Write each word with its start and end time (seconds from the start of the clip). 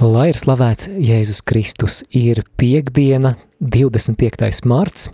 Lai 0.00 0.30
ir 0.30 0.36
slavēts 0.38 0.86
Jēzus 0.96 1.42
Kristus, 1.44 1.98
ir 2.16 2.38
piekdiena, 2.56 3.34
25. 3.60 4.62
marts, 4.64 5.10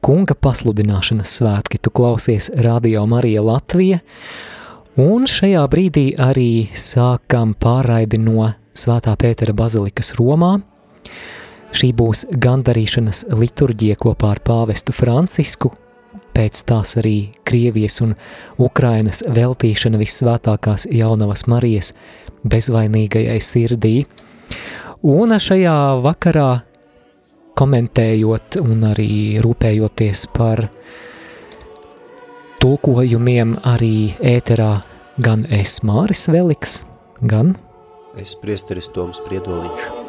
kunga 0.00 0.32
pasludināšanas 0.32 1.34
svētki. 1.42 1.76
Tu 1.76 1.92
klausies 1.92 2.48
Radio 2.64 3.02
Marija 3.04 3.42
Latvija, 3.44 3.98
un 4.96 5.28
šajā 5.28 5.66
brīdī 5.68 6.06
arī 6.16 6.70
sākam 6.72 7.52
pārraidi 7.52 8.22
no 8.24 8.48
Svētā 8.72 9.12
Pētera 9.20 9.52
bazilikas 9.52 10.14
Romā. 10.16 10.54
Šī 11.76 11.92
būs 11.92 12.24
gandarīšanas 12.32 13.26
liturģija 13.28 14.00
kopā 14.00 14.32
ar 14.38 14.40
pāvestu 14.40 14.96
Francisku, 14.96 15.74
pēc 16.34 16.64
tās 16.68 16.96
arī 17.00 17.16
Krievijas 17.46 18.00
un 18.04 18.14
Ukrainas 18.58 19.22
veltīšana 19.26 20.00
vissvētākās 20.00 20.88
jaunavas 20.92 21.46
Marijas 21.50 21.92
bezvainīgajai 22.44 23.40
sirdī. 23.42 23.96
Un 25.04 25.34
šajā 25.38 25.78
vakarā 26.04 26.50
komentējot 27.58 28.58
un 28.62 28.86
arī 28.90 29.10
rūpējoties 29.44 30.26
par 30.34 30.66
tulkojumiem 32.62 33.58
arī 33.74 33.96
ēterā 34.34 34.72
gan 35.22 35.44
es 35.52 35.78
Māris 35.86 36.26
Veliks, 36.32 36.80
gan 37.22 37.54
es 38.18 38.34
priesteris 38.40 38.90
Toms 38.94 39.22
Priedoliņš. 39.26 40.03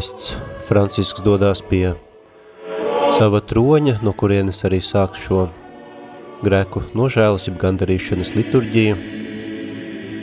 Pāvests 0.00 0.32
Francisks 0.64 1.20
dodās 1.20 1.60
pie 1.60 1.92
sava 3.12 3.40
troņa, 3.44 3.98
no 4.00 4.14
kurienes 4.16 4.62
arī 4.64 4.78
sāks 4.80 5.20
šo 5.20 5.42
grēku 6.40 6.80
nožēlas, 6.96 7.44
jeb 7.48 7.58
gandarīšanas 7.60 8.30
liturģiju, 8.32 8.94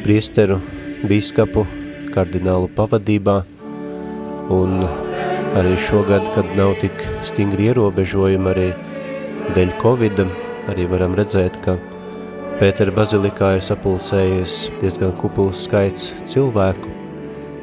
priesteru, 0.01 0.57
bīskapu, 1.05 1.67
kardinālu 2.15 2.71
pavadībā, 2.73 3.35
un 4.49 4.87
arī 5.59 5.75
šogad, 5.77 6.25
kad 6.33 6.49
nav 6.57 6.73
tik 6.81 7.03
stingri 7.21 7.69
ierobežojumi 7.69 8.49
arī 8.49 8.71
dēļ 9.53 9.75
Covida, 9.83 10.25
arī 10.73 10.87
varam 10.89 11.13
redzēt, 11.19 11.59
ka 11.61 11.75
Pētera 12.57 12.95
bazilikā 12.95 13.51
ir 13.59 13.61
sapulcējies 13.61 14.57
diezgan 14.81 15.13
kupls 15.21 15.67
skaits 15.67 16.15
cilvēku, 16.25 16.89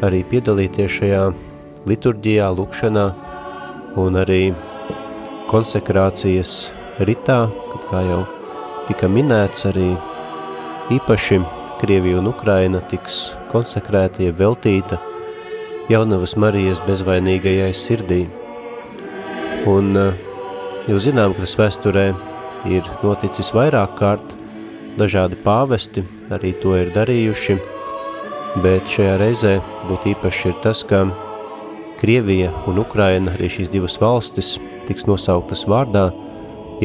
arī 0.07 0.23
piedalīties 0.31 1.01
šajā 1.01 1.25
liturģijā, 1.89 2.49
lukšanā 2.57 3.07
un 4.01 4.17
arī 4.21 4.43
konsekrācijas 5.51 6.73
ritā, 7.05 7.45
kad 7.73 7.89
kā 7.91 8.05
jau 8.09 8.23
tika 8.89 9.09
minēts 9.09 9.67
arī 9.71 9.93
īpaši 10.95 11.41
Krievija 11.81 12.21
un 12.21 12.31
Ukraina 12.31 12.81
tiks 12.89 13.35
konsekrēta, 13.53 14.23
ja 14.25 14.33
veltīta 14.33 15.01
jaunavas 15.91 16.37
Marijas 16.41 16.81
bezvainīgajai 16.87 17.73
sirdī. 17.77 18.23
Un 19.69 19.93
eh, 19.97 20.25
jau 20.89 21.01
zinām, 21.01 21.35
ka 21.35 21.45
tas 21.45 21.57
vēsturē 21.61 22.07
ir 22.73 22.89
noticis 23.05 23.53
vairāk 23.57 23.99
kārt, 23.99 24.35
dažādi 24.99 25.37
pāvesti 25.45 26.05
arī 26.33 26.55
to 26.63 26.77
ir 26.79 26.93
darījuši, 26.95 27.59
bet 28.65 28.89
šajā 28.89 29.17
reizē 29.21 29.55
būtu 29.89 30.15
īpaši 30.15 30.51
ir 30.53 30.59
tas, 30.65 30.85
ka 30.89 31.05
Krievija 32.05 32.51
un 32.69 32.77
Ukraina, 32.83 33.33
arī 33.33 33.49
šīs 33.49 33.71
divas 33.73 33.95
valstis, 33.97 34.59
tiks 34.85 35.07
nosauktas 35.09 35.63
vārdā. 35.65 36.11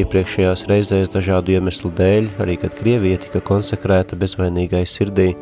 Iepriekšējās 0.00 0.62
reizēs 0.70 1.12
dažādu 1.12 1.52
iemeslu 1.58 1.90
dēļ, 1.98 2.30
arī 2.40 2.54
kad 2.62 2.72
Krievija 2.78 3.18
tika 3.26 3.42
konsekrēta 3.44 4.16
bezvainīgai 4.16 4.80
sirdī, 4.88 5.34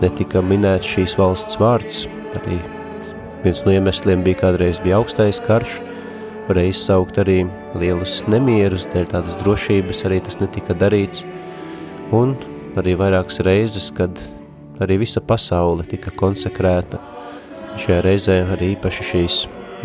netika 0.00 0.40
minēts 0.40 0.88
šīs 0.94 1.18
valsts 1.20 1.60
vārds, 1.60 2.06
arī 2.40 2.56
viens 3.44 3.60
no 3.66 3.76
iemesliem 3.76 4.24
bija 4.24 4.46
kādreiz 4.46 4.80
bija 4.80 5.02
augstais 5.02 5.44
karš, 5.44 5.76
varēja 6.48 6.72
izsaukt 6.72 7.20
arī 7.20 7.42
lielas 7.84 8.22
nemierus, 8.32 8.88
dēļ 8.96 9.12
tādas 9.12 9.36
drošības 9.44 10.06
arī 10.08 10.24
tas 10.24 10.40
netika 10.40 10.72
darīts, 10.86 11.26
un 12.16 12.32
arī 12.80 12.96
vairākas 12.96 13.44
reizes, 13.44 13.92
kad 13.92 14.24
arī 14.80 15.02
visa 15.04 15.20
pasaule 15.20 15.84
tika 15.84 16.16
konsekrēta, 16.16 17.20
šajā 17.80 18.02
reizē 18.04 18.38
arī 18.54 18.74
īpaši 18.76 19.08
šīs 19.08 19.36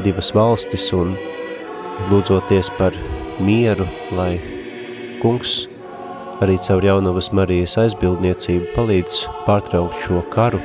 divas 0.04 0.34
valstis 0.36 0.90
un 0.96 1.16
lūdzoties 2.12 2.70
par 2.78 2.96
mieru, 3.40 3.88
lai 4.18 4.38
kungs 5.22 5.66
arī 6.44 6.58
caur 6.62 6.86
jaunavas 6.86 7.32
Marijas 7.34 7.78
aizbildniecību 7.82 8.74
palīdz 8.76 9.24
pārtraukt 9.48 9.98
šo 10.04 10.22
karu, 10.34 10.62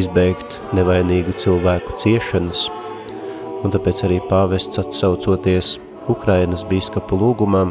izbeigt 0.00 0.58
nevainīgu 0.74 1.36
cilvēku 1.38 1.94
ciešanas, 2.02 2.66
un 3.62 3.74
tāpēc 3.74 4.02
arī 4.08 4.18
pāvests 4.30 4.80
atsaucoties 4.82 5.76
Ukrainas 6.10 6.64
bīskapu 6.66 7.18
lūgumam 7.20 7.70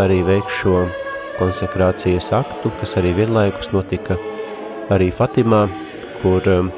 arī 0.00 0.22
veiks 0.24 0.62
šo 0.62 0.86
konsekrācijas 1.36 2.30
aktu, 2.36 2.72
kas 2.80 2.96
arī 3.00 3.12
vienlaikus 3.18 3.72
notika 3.74 4.16
arī 4.92 5.10
Fatimā, 5.14 5.66
kur 6.22 6.48
um, 6.48 6.72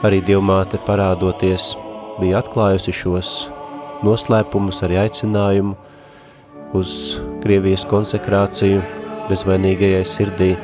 Arī 0.00 0.22
Dievmāte 0.24 0.78
parādoties 0.80 1.74
bija 2.16 2.38
atklājusi 2.40 2.94
šos 2.96 3.30
noslēpumus, 4.00 4.78
arī 4.86 4.96
aicinājumu 5.02 5.74
uz 6.78 6.94
Krievijas 7.42 7.84
konsekrāciju 7.90 8.80
bezvainīgajai 9.28 10.06
sirdī, 10.08 10.54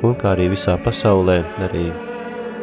un 0.00 0.16
kā 0.16 0.32
arī 0.32 0.48
visā 0.54 0.78
pasaulē, 0.80 1.42
arī 1.66 1.90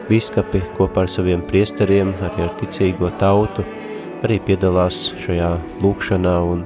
biskapi 0.10 0.64
kopā 0.80 1.06
ar 1.06 1.14
saviem 1.14 1.46
priesteriem, 1.46 2.16
arī 2.26 2.48
ar 2.48 2.56
ticīgo 2.58 3.14
tautu, 3.22 3.62
arī 4.26 4.42
piedalās 4.50 5.12
šajā 5.22 5.52
lūkšanā, 5.86 6.38
un 6.42 6.66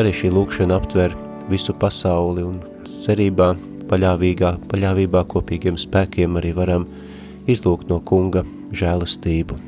arī 0.00 0.14
šī 0.22 0.32
lūkšana 0.32 0.80
aptver 0.80 1.12
visu 1.52 1.76
pasauli, 1.76 2.48
un 2.48 2.62
cerībā, 3.04 3.52
paļāvīgā, 3.92 4.56
paļāvībā 4.72 5.28
kopīgiem 5.28 5.76
spēkiem 5.84 6.40
arī 6.40 6.56
varam 6.56 6.88
izlūgt 7.50 7.90
no 7.90 8.00
kunga 8.04 8.44
žēlastību. 8.76 9.58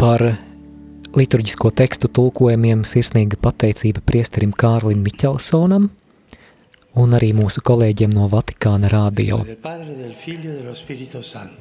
Par 0.00 0.22
liturģisko 1.16 1.70
tekstu 1.72 2.10
tulkojumiem 2.12 2.82
sirsnīga 2.84 3.38
pateicība 3.40 4.02
priesterim 4.04 4.52
Kārlim 4.52 5.04
Miķelsonam 5.06 5.88
un 7.00 7.16
arī 7.16 7.32
mūsu 7.34 7.62
kolēģiem 7.64 8.12
no 8.14 8.28
Vatikāna 8.30 8.90
rādio. 8.92 9.40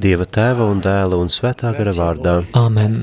Dieva 0.04 0.28
tēva 0.38 0.68
un 0.70 0.84
dēla 0.84 1.22
un 1.22 1.32
svētā 1.34 1.74
gara 1.78 1.96
vārdā. 1.98 2.36
Amen. 2.60 3.00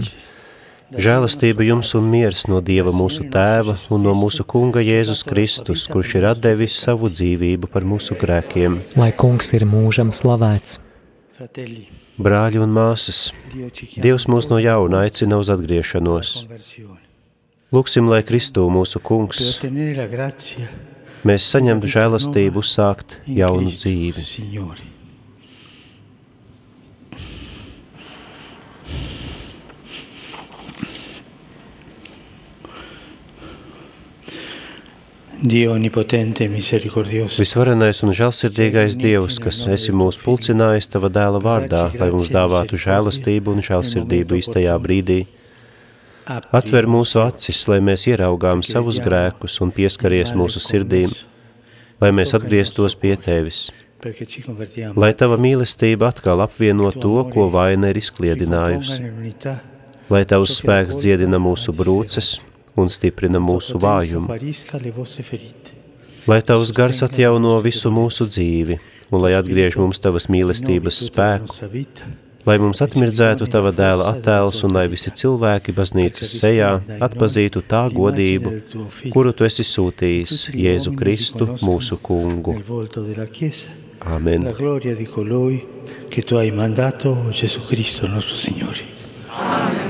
Žēlastība 0.90 1.62
jums 1.62 1.92
un 1.94 2.08
miers 2.10 2.48
no 2.50 2.58
Dieva 2.66 2.90
mūsu 2.90 3.28
Tēva 3.31 3.76
un 3.94 4.02
no 4.02 4.10
mūsu 4.19 4.42
Kunga 4.42 4.82
Jēzus 4.82 5.22
Kristus, 5.22 5.84
kurš 5.87 6.16
ir 6.19 6.26
atdevis 6.32 6.75
savu 6.82 7.06
dzīvību 7.12 7.70
par 7.70 7.87
mūsu 7.87 8.16
grēkiem. 8.19 8.81
Lai 8.98 9.12
kungs 9.14 9.52
ir 9.54 9.69
mūžam 9.70 10.10
slavēts. 10.10 10.81
Brāļi 12.19 12.64
un 12.64 12.75
māsas, 12.75 13.31
Dievs 14.02 14.26
mūs 14.26 14.50
no 14.50 14.58
jauna 14.58 15.06
aicina 15.06 15.38
uz 15.38 15.54
atgriešanos. 15.54 16.34
Lūksim, 17.70 18.10
lai 18.10 18.25
Kristū 18.26 18.66
mūsu 18.66 18.98
kungs, 18.98 19.60
mēs 21.22 21.50
saņemtu 21.54 21.94
žēlastību 21.98 22.64
uzsākt 22.66 23.20
jaunu 23.31 23.70
dzīvi. 23.70 24.26
Dio 24.50 24.66
onnipotente 24.66 24.82
e 24.82 24.88
misericordioso. 24.90 24.90
Visvarenais 37.40 38.02
un 38.04 38.10
žēlsirdīgais 38.12 38.98
Dievs, 39.00 39.38
kas 39.40 39.62
esi 39.72 39.92
mūs 39.96 40.19
pulcinājis 40.20 40.90
tava 40.92 41.08
dēla 41.08 41.40
vārdā, 41.40 41.87
lai 41.96 42.10
mums 42.12 42.28
dāvātu 42.28 42.76
žēlastību 42.76 43.54
un 43.54 43.64
žēlsirdību 43.64 44.37
īstajā 44.37 44.75
brīdī. 44.84 45.22
Atver 46.28 46.84
mūsu 46.92 47.22
acis, 47.25 47.62
lai 47.72 47.78
mēs 47.81 48.04
ieraugām 48.10 48.60
savus 48.60 49.00
grēkus 49.00 49.56
un 49.64 49.72
pieskaries 49.72 50.34
mūsu 50.37 50.60
sirdīm, 50.60 51.16
lai 52.04 52.12
mēs 52.12 52.37
atgrieztos 52.37 52.98
pie 53.00 53.16
tevis. 53.16 53.70
Lai 54.92 55.12
tava 55.16 55.40
mīlestība 55.40 56.12
atkal 56.12 56.44
apvieno 56.44 56.92
to, 56.92 57.16
ko 57.32 57.48
vaina 57.48 57.94
ir 57.94 58.02
izkliedinājusi. 58.02 59.08
Lai 60.12 60.22
tavs 60.28 60.60
spēks 60.60 61.00
dziedina 61.00 61.40
mūsu 61.40 61.72
brūces 61.72 62.37
un 62.78 62.90
stiprina 62.93 63.40
mūsu 63.43 63.81
vājumu. 63.81 64.31
Lai 66.28 66.40
tavs 66.46 66.72
gars 66.76 67.02
atjauno 67.06 67.56
visu 67.64 67.90
mūsu 67.94 68.26
dzīvi, 68.28 68.76
un 69.11 69.25
lai 69.25 69.32
atgriež 69.38 69.78
mums 69.81 70.02
tavas 70.02 70.28
mīlestības 70.31 71.00
spēku, 71.08 71.70
lai 72.46 72.56
mums 72.62 72.82
atmirdzētu 72.84 73.49
tava 73.50 73.72
dēla 73.75 74.11
attēls, 74.12 74.61
un 74.69 74.76
lai 74.76 74.87
visi 74.93 75.12
cilvēki 75.22 75.75
baznīcas 75.76 76.34
sejā 76.43 76.70
atpazītu 77.08 77.64
tā 77.67 77.87
godību, 77.94 78.55
kuru 79.14 79.34
tu 79.34 79.49
esi 79.49 79.66
sūtījis 79.66 80.50
Jēzu 80.55 80.94
Kristu, 81.00 81.49
mūsu 81.64 81.99
kungu. 82.05 82.58
Amen. 84.00 84.44
La 84.44 84.52
gloria 84.52 84.94
di 84.94 85.05
colui 85.05 85.66
che 86.08 86.23
tu 86.23 86.37
hai 86.37 86.50
mandato, 86.50 87.28
Gesù 87.31 87.66
Cristo 87.66 88.06
nostro 88.06 88.34
Signore. 88.34 89.89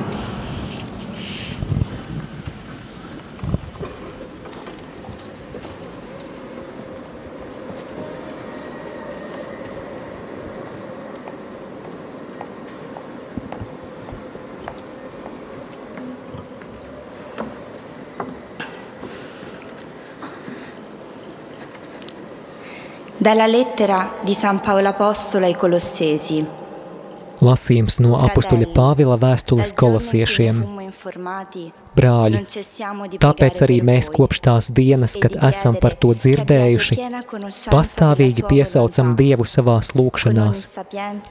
Dalla 23.21 23.47
lettera 23.47 24.15
di 24.23 24.33
San 24.33 24.61
Paolo 24.61 24.89
Apostolo 24.89 25.45
ai 25.45 25.55
Colossesi. 25.55 26.41
Lasījums 27.45 27.99
no 28.01 28.15
apustuļa 28.17 28.71
Pāvila 28.73 29.19
vēstules 29.21 29.75
kolosiešiem. 29.77 30.63
Brāļi, 32.01 32.41
tāpēc 33.21 33.61
arī 33.67 33.77
mēs 33.85 34.09
kopš 34.15 34.41
tās 34.47 34.71
dienas, 34.73 35.19
kad 35.21 35.37
esam 35.51 35.77
par 35.83 35.99
to 36.01 36.15
dzirdējuši, 36.17 36.97
pastāvīgi 37.73 38.45
piesaucam 38.49 39.13
Dievu 39.19 39.45
savās 39.45 39.93
lūkšanās, 39.99 40.65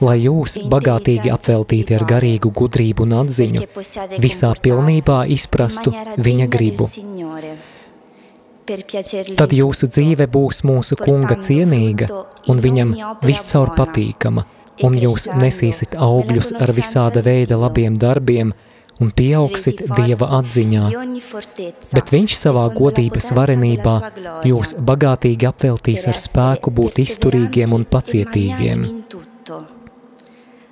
lai 0.04 0.16
jūs, 0.28 0.60
bagātīgi 0.70 1.32
apveltīti 1.34 1.98
ar 1.98 2.06
garīgu 2.12 2.52
gudrību 2.54 3.08
un 3.08 3.16
atziņu, 3.24 3.66
visā 4.22 4.52
pilnībā 4.62 5.24
izprastu 5.38 5.94
viņa 6.22 6.50
gribu. 6.54 6.86
Tad 9.40 9.54
jūsu 9.56 9.88
dzīve 9.90 10.26
būs 10.30 10.62
mūsu 10.68 10.98
kunga 11.00 11.36
cienīga 11.42 12.08
un 12.50 12.62
viņam 12.62 12.94
viscaur 13.24 13.72
patīkama, 13.76 14.44
un 14.86 14.98
jūs 14.98 15.28
nesīsit 15.40 15.96
augļus 15.98 16.54
ar 16.60 16.74
visāda 16.76 17.22
veida 17.26 17.58
labiem 17.60 17.96
darbiem 17.98 18.52
un 19.00 19.10
pieaugsit 19.16 19.82
Dieva 19.96 20.28
atziņā. 20.40 20.84
Bet 21.96 22.12
viņš 22.14 22.36
savā 22.36 22.66
godības 22.76 23.30
varenībā 23.36 23.96
jūs 24.48 24.76
bagātīgi 24.90 25.48
apveltīs 25.48 26.06
ar 26.10 26.20
spēku 26.20 26.72
būt 26.76 27.00
izturīgiem 27.06 27.74
un 27.76 27.88
pacietīgiem. 27.88 28.86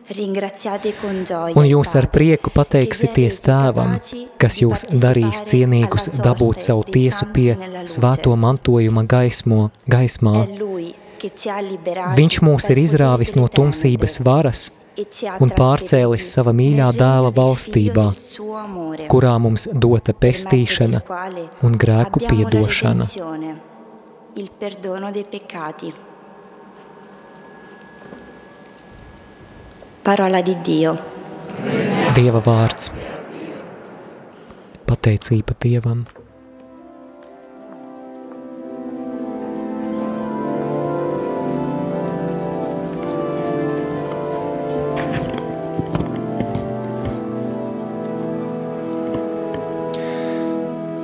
Un 0.08 1.66
jūs 1.68 1.90
ar 2.00 2.06
prieku 2.08 2.52
pateiksieties 2.54 3.42
tēvam, 3.44 3.98
kas 4.40 4.60
jūs 4.62 4.86
darīs 4.88 5.42
cienīgus 5.50 6.08
dabūt 6.24 6.64
savu 6.64 6.86
tiesu 6.88 7.28
pie 7.34 7.50
svēto 7.84 8.32
mantojuma 8.36 9.04
gaismo, 9.04 9.68
gaismā. 9.84 10.46
Viņš 12.16 12.40
mūs 12.46 12.70
ir 12.72 12.82
izrāvis 12.86 13.34
no 13.36 13.48
tumsības 13.52 14.20
varas 14.24 14.68
un 15.44 15.52
pārcēlis 15.54 16.32
sava 16.32 16.56
mīļā 16.56 16.88
dēla 16.96 17.30
valstībā, 17.36 18.08
kurā 19.12 19.36
mums 19.44 19.68
dota 19.86 20.14
pestīšana 20.14 21.04
un 21.68 21.80
grēku 21.84 22.24
piedošana. 22.24 23.12
Il 24.38 24.52
perdono 24.58 25.10
dei 25.10 25.24
peccati. 25.26 26.07
Parola 30.08 30.40
di 30.40 30.56
Dio. 30.64 30.96
Dieva 32.16 32.40
vārds. 32.40 32.88
Pateicība 34.88 35.52
Dievam. 35.60 36.06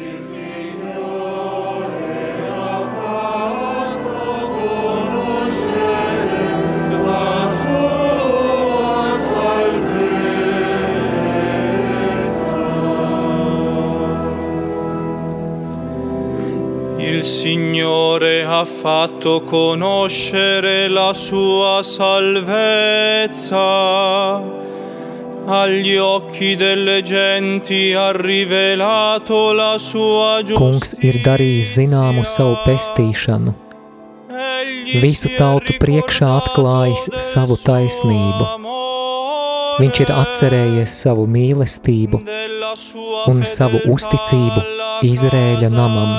Ha 18.60 18.66
fatto 18.66 19.42
conoscere 19.42 20.90
la 20.90 21.14
sua 21.14 21.82
salvezza. 21.82 23.58
Agli 25.46 25.96
occhi 25.96 26.58
delle 26.58 27.02
genti 27.02 27.94
ha 27.94 28.12
rivelato 28.12 29.54
la 29.54 29.78
sua 29.78 30.42
Kungs 30.44 30.98
ir 31.00 31.22
darījis 31.24 31.80
zināmu 31.80 32.26
savu 32.28 32.58
pestīšanu. 32.66 33.56
Visu 35.00 35.32
tautu 35.40 35.78
priekšā 35.80 36.28
atklājis 36.42 37.10
savu 37.32 37.56
taisnību. 37.64 38.46
Viņš 39.80 40.04
ir 40.04 40.12
atcerējies 40.12 41.00
savu 41.06 41.24
mīlestību 41.32 42.20
un 43.32 43.44
savu 43.56 43.80
uzticību 43.96 44.62
Izrēļa 45.08 45.70
namam. 45.72 46.12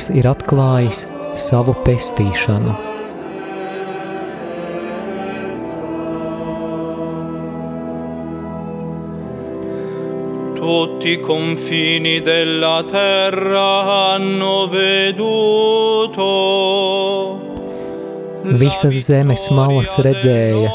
Kungs 0.00 0.14
ir 0.16 0.24
atklājis 0.30 1.02
savu 1.36 1.74
pestīšanu. 1.84 2.72
Tutti 10.56 11.12
i 11.12 11.20
confini 11.20 12.14
della 12.24 12.80
terra 12.88 13.66
hanno 13.90 14.70
veduto. 14.72 16.30
Visas 18.56 19.04
zemes 19.04 19.50
malas 19.52 19.98
redzēja 20.00 20.72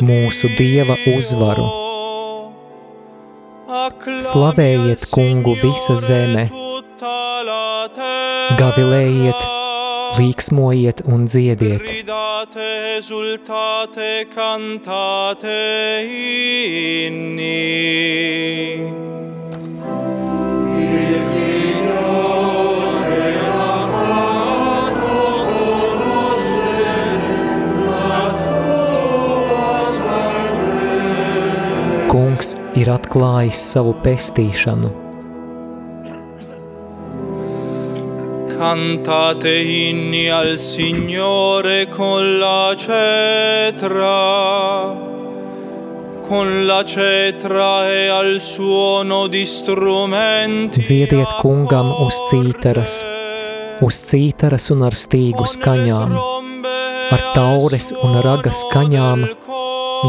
mūsu 0.00 0.54
Dieva 0.56 0.96
uzvaru. 1.12 1.68
Slavējiet 4.32 5.10
kungu 5.12 5.58
visa 5.60 6.00
zeme, 6.00 6.48
gavilējiet, 8.58 9.44
līksmojiet 10.18 11.02
un 11.10 11.26
dziediet. 11.28 11.84
Kungs 32.14 32.54
ir 32.78 32.90
atklājis 32.94 33.64
savu 33.74 33.96
pestīšanu. 34.04 35.13
Cantate 38.56 39.58
inni 39.58 40.28
al 40.28 40.58
Signore 40.58 41.88
con 41.88 42.38
la 42.38 42.72
cetra, 42.76 44.06
con 46.22 46.64
la 46.64 46.84
cetra 46.84 47.90
e 47.92 48.06
al 48.06 48.40
suono 48.40 49.26
di 49.26 49.44
strumenti. 49.44 50.78
Dziediet 50.78 51.34
kungam 51.42 51.90
uz 52.06 52.14
cītaras, 52.30 53.02
uz 53.82 54.02
cītaras 54.06 54.70
un 54.70 54.86
ar 54.86 54.94
stīgu 54.94 55.50
skaņām, 55.50 56.14
ar 57.10 57.22
taures 57.34 57.90
un 58.06 58.20
raga 58.22 58.54
skaņām, 58.54 59.26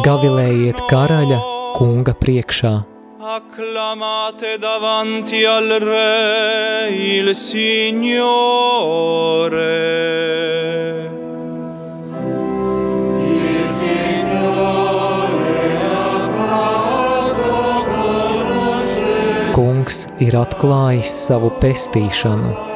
gavilējiet 0.06 0.86
karaļa 0.86 1.40
kunga 1.74 2.14
priekšā. 2.14 2.95
Acclamate 3.28 4.60
davanti 4.60 5.44
al 5.46 5.80
Re 5.80 6.90
il 6.92 7.36
Signore. 7.36 8.22
Kungs 19.58 20.06
ir 20.22 20.38
atklājis 20.38 21.10
savu 21.26 21.50
pestīšanu. 21.58 22.75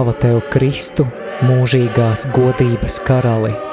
Slava 0.00 0.14
tev, 0.16 0.38
Kristu, 0.48 1.04
mūžīgās 1.44 2.24
godības 2.32 3.02
karali! 3.04 3.69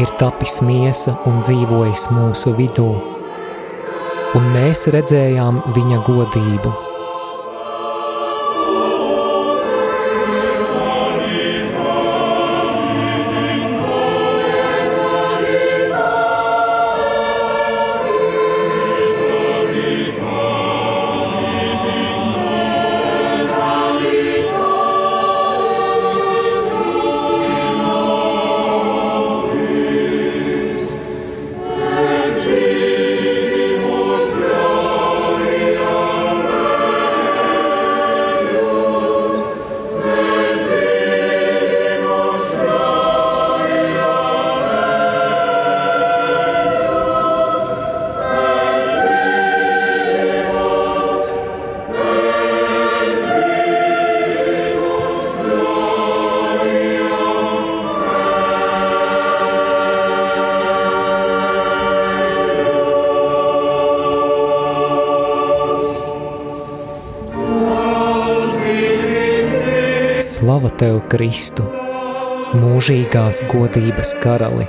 Ir 0.00 0.10
tapis 0.20 0.60
miesa 0.62 1.16
un 1.28 1.42
dzīvojis 1.44 2.08
mūsu 2.14 2.54
vidū, 2.58 2.88
un 4.36 4.50
mēs 4.56 4.86
redzējām 4.94 5.62
viņa 5.76 6.02
godību. 6.08 6.85
Kristu, 71.06 71.62
mūžīgās 72.58 73.44
godības 73.52 74.16
karali! 74.24 74.66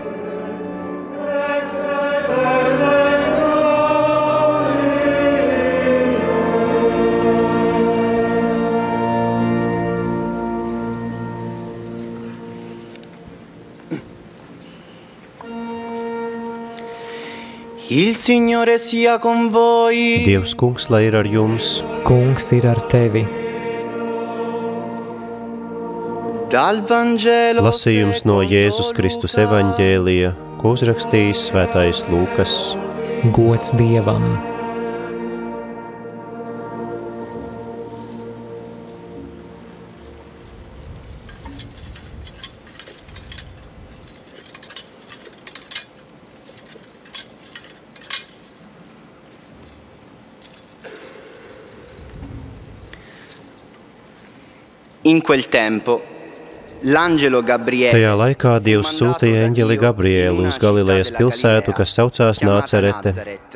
Il 17.89 18.13
Signore 18.15 18.77
sia 18.77 19.17
con 19.17 19.50
voi. 19.50 20.22
Dievs 20.27 20.53
kungs, 20.60 20.89
lai 20.94 21.08
ir 21.08 21.15
ar 21.17 21.25
jums, 21.25 21.82
Kungs 22.06 22.51
ir 22.53 22.67
ar 22.67 22.84
tevi! 22.91 23.47
Lasījums 27.62 28.24
no 28.26 28.40
Jēzus 28.42 28.88
Kristus 28.98 29.36
evaņģēlija, 29.38 30.32
ko 30.58 30.72
uzrakstījis 30.74 31.44
svētais 31.52 32.02
Lūkas. 32.10 32.56
Gods 33.30 33.76
Dievam! 33.78 34.26
In 55.06 55.22
quel 55.22 55.46
tempo 55.54 56.02
Tajā 56.84 58.12
laikā 58.19 58.51
Dievs 58.62 58.91
sūtīja 59.00 59.48
eņģeli 59.48 59.77
Gabrielu 59.81 60.46
uz 60.50 60.60
Galilejas 60.62 61.10
pilsētu, 61.15 61.74
kas 61.77 61.96
saucās 61.98 62.43
Nācerete, 62.46 63.13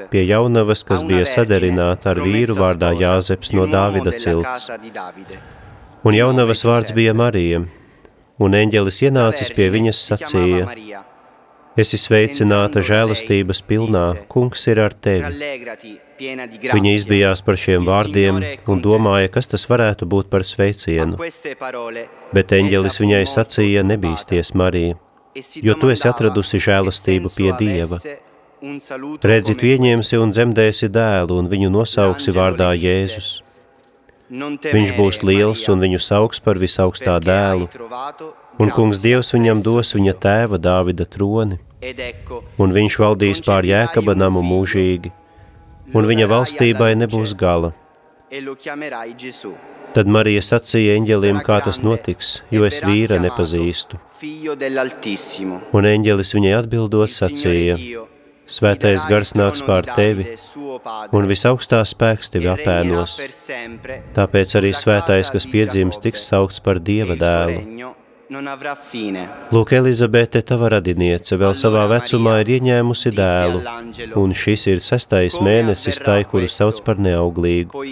pie 0.09 0.23
jaunavas, 0.25 0.81
kas 0.87 1.03
bija 1.05 1.27
sadarināta 1.29 2.15
ar 2.15 2.21
vīru 2.25 2.57
vārdā 2.57 2.91
Jāzeps 2.97 3.53
no 3.53 3.67
Dāvida 3.69 4.15
cilts. 4.17 4.71
Un 6.01 6.17
jaunavas 6.17 6.65
vārds 6.65 6.95
bija 6.97 7.13
Marija, 7.13 7.61
un 8.41 8.57
eņģelis 8.57 9.01
ienācis 9.05 9.53
pie 9.53 9.69
viņas 9.69 10.01
sacīja: 10.09 10.65
Esi 11.79 11.95
sveicināta 11.95 12.81
žēlastības 12.83 13.61
pilnā, 13.63 14.05
kungs 14.31 14.65
ir 14.67 14.81
ar 14.83 14.91
tevi. 14.91 15.51
Viņa 16.19 16.91
izbijās 16.97 17.41
par 17.45 17.57
šiem 17.57 17.85
vārdiem 17.87 18.41
un 18.69 18.81
domāja, 18.83 19.29
kas 19.31 19.47
tas 19.53 19.63
varētu 19.69 20.05
būt 20.05 20.27
par 20.33 20.43
sveicienu. 20.45 21.15
Bet 22.35 22.51
eņģelis 22.57 22.99
viņai 23.01 23.23
sacīja, 23.29 23.85
nebīsties, 23.87 24.51
Marija, 24.53 24.97
e 25.31 25.63
jo 25.63 25.77
tu 25.79 25.93
esi 25.93 26.09
atradusi 26.11 26.59
žēlastību 26.59 27.31
pie 27.37 27.55
Dieva. 27.61 28.01
Redzi, 29.31 29.55
tu 29.55 29.71
ieņemsi 29.71 30.19
un 30.21 30.35
dzemdēsi 30.35 30.91
dēlu, 30.91 31.39
un 31.39 31.47
viņu 31.49 31.71
nosauksi 31.73 32.35
vārdā 32.35 32.73
Jēzus. 32.75 33.39
Viņš 34.29 34.93
būs 34.99 35.23
liels 35.27 35.63
un 35.71 35.81
viņu 35.81 36.03
sauks 36.03 36.43
par 36.43 36.59
visaugstā 36.61 37.17
dēlu, 37.23 37.71
un 38.59 38.71
kungs 38.75 39.01
Dievs 39.03 39.31
viņam 39.35 39.61
dos 39.65 39.93
viņa 39.95 40.15
tēva 40.23 40.59
Dāvida 40.61 41.05
troni, 41.05 41.59
un 42.61 42.75
viņš 42.75 42.99
valdīs 43.03 43.43
pār 43.45 43.67
Jēkaba 43.67 44.15
namu 44.17 44.43
mūžīgi, 44.45 45.13
un 45.93 46.07
viņa 46.09 46.29
valstībai 46.31 46.93
nebūs 46.99 47.35
gala. 47.37 47.73
e. 48.31 49.55
Tad 49.91 50.07
Marija 50.07 50.39
sacīja 50.39 50.93
eņģelim, 50.95 51.41
kā 51.43 51.57
tas 51.65 51.81
notiks, 51.83 52.37
e 52.47 52.55
jo 52.55 52.63
es 52.63 52.79
vīra 52.85 53.19
nepazīstu. 53.19 53.99
Un 55.75 55.89
eņģelis 55.89 56.31
viņai 56.37 56.55
atbildot 56.61 57.11
sacīja, 57.11 57.75
Svētais 58.51 59.05
gars 59.07 59.31
nāks 59.37 59.61
pār 59.63 59.85
tevi, 59.95 60.25
un 61.15 61.27
visaugstā 61.29 61.79
spēks 61.87 62.33
tevi 62.33 62.49
e 62.49 62.51
apēnos. 62.51 63.13
Tāpēc 64.17 64.55
arī 64.59 64.73
svētais, 64.75 65.31
kas 65.31 65.47
piedzims, 65.47 66.01
tiks 66.03 66.25
saukts 66.27 66.59
par 66.65 66.81
Dieva 66.83 67.15
dēlu. 67.15 67.93
Regno 68.31 68.39
non 68.39 68.47
avrà 68.47 68.75
fine. 68.75 69.29
Lūk, 69.51 69.73
Elizabete, 69.73 70.41
tava 70.41 70.69
radiniece, 70.71 71.35
vēl 71.35 71.53
savā 71.53 71.83
vecumā 71.91 72.39
ir 72.41 72.55
ieņēmusi 72.57 73.11
dēlu, 73.11 73.61
un 74.15 74.31
šis 74.33 74.67
ir 74.71 74.79
sestais 74.79 75.37
mēnesis 75.43 75.99
tai, 75.99 76.23
kuru 76.23 76.47
sauc 76.47 76.81
par 76.85 76.97
neauglīgu, 76.97 77.83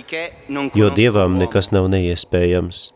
jo 0.75 0.89
Dievam 0.95 1.35
nekas 1.37 1.71
nav 1.75 1.89
neiespējams. 1.91 2.93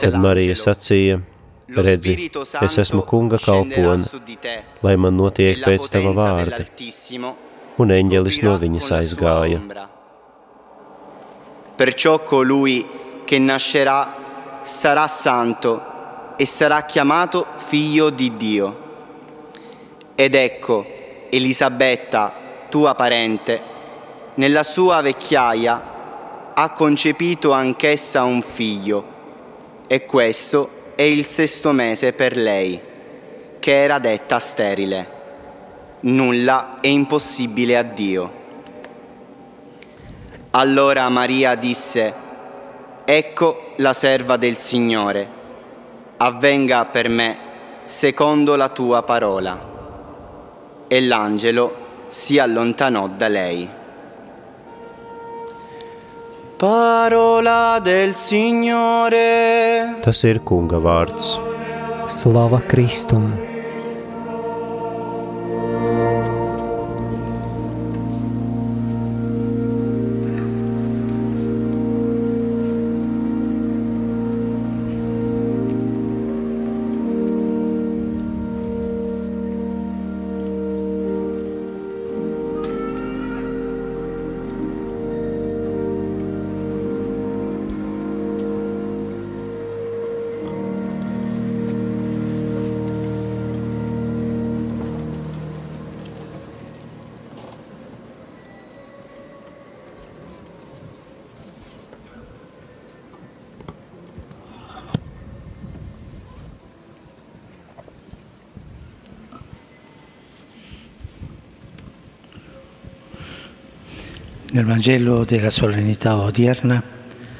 Tad 0.00 0.16
Marija 0.22 0.54
sacīja, 0.56 1.18
redzi, 1.68 2.30
es 2.62 2.78
esmu 2.78 3.02
kunga 3.02 3.40
kalpone, 3.42 4.06
lai 4.86 4.94
man 4.96 5.14
e 5.14 5.18
notiek 5.18 5.64
pēc 5.66 5.90
tava 5.90 6.14
vārda. 6.16 6.62
Un 7.76 7.92
eņģelis 7.92 8.40
no 8.46 8.54
viņas 8.56 8.92
aizgāja. 9.02 9.60
Perciò 11.76 12.22
colui 12.24 12.78
che 13.26 13.38
nascerà 13.38 13.98
sarà 14.62 15.06
santo 15.06 15.95
e 16.36 16.46
sarà 16.46 16.84
chiamato 16.84 17.46
figlio 17.56 18.10
di 18.10 18.36
Dio. 18.36 18.84
Ed 20.14 20.34
ecco, 20.34 20.86
Elisabetta, 21.30 22.32
tua 22.68 22.94
parente, 22.94 23.62
nella 24.34 24.62
sua 24.62 25.00
vecchiaia 25.00 25.94
ha 26.54 26.70
concepito 26.70 27.52
anch'essa 27.52 28.24
un 28.24 28.42
figlio, 28.42 29.14
e 29.86 30.06
questo 30.06 30.70
è 30.94 31.02
il 31.02 31.26
sesto 31.26 31.72
mese 31.72 32.12
per 32.12 32.36
lei, 32.36 32.80
che 33.58 33.82
era 33.82 33.98
detta 33.98 34.38
sterile. 34.38 35.14
Nulla 36.00 36.80
è 36.80 36.86
impossibile 36.86 37.76
a 37.76 37.82
Dio. 37.82 38.44
Allora 40.50 41.08
Maria 41.08 41.54
disse, 41.54 42.14
Ecco 43.04 43.72
la 43.76 43.92
serva 43.92 44.36
del 44.36 44.56
Signore, 44.56 45.28
avvenga 46.18 46.84
per 46.86 47.08
me 47.08 47.38
secondo 47.84 48.56
la 48.56 48.68
tua 48.68 49.02
parola. 49.02 49.74
E 50.88 51.00
l'angelo 51.00 52.04
si 52.08 52.38
allontanò 52.38 53.08
da 53.08 53.28
lei. 53.28 53.68
Parola 56.56 57.78
del 57.82 58.14
Signore. 58.14 59.98
Tas 60.00 60.22
ir 60.22 60.40
kunga 60.42 60.78
vārds. 60.78 61.36
Slava 62.06 62.60
Kristum! 62.60 63.55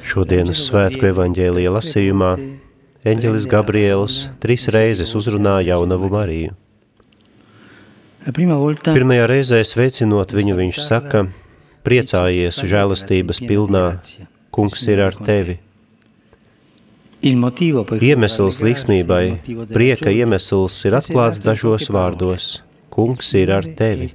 Šodienas 0.05 0.59
svētku 0.67 1.07
evaņģēlija 1.09 1.71
lasījumā 1.73 2.27
eņģelis 3.09 3.47
Gabriels 3.49 4.17
trīs 4.43 4.67
reizes 4.69 5.15
uzrunā 5.17 5.55
jaunavu 5.65 6.11
Mariju. 6.13 6.51
Pirmajā 8.29 9.25
reizē 9.31 9.63
sveicinot 9.65 10.35
viņu, 10.37 10.57
viņš 10.59 10.81
saka, 10.83 11.23
priecājies 11.87 12.59
žēlastības 12.69 13.41
pilnā, 13.49 13.85
kungs 14.53 14.83
ir 14.85 15.01
ar 15.01 15.17
tevi. 15.17 15.55
Iemesls 17.97 18.59
līksmībai, 18.61 19.23
prieka 19.71 20.13
iemesls 20.13 20.77
ir 20.85 20.99
atklāts 20.99 21.41
dažos 21.41 21.89
vārdos. 21.89 22.59
Kungs 22.93 23.31
ir 23.41 23.55
ar 23.57 23.65
tevi, 23.77 24.11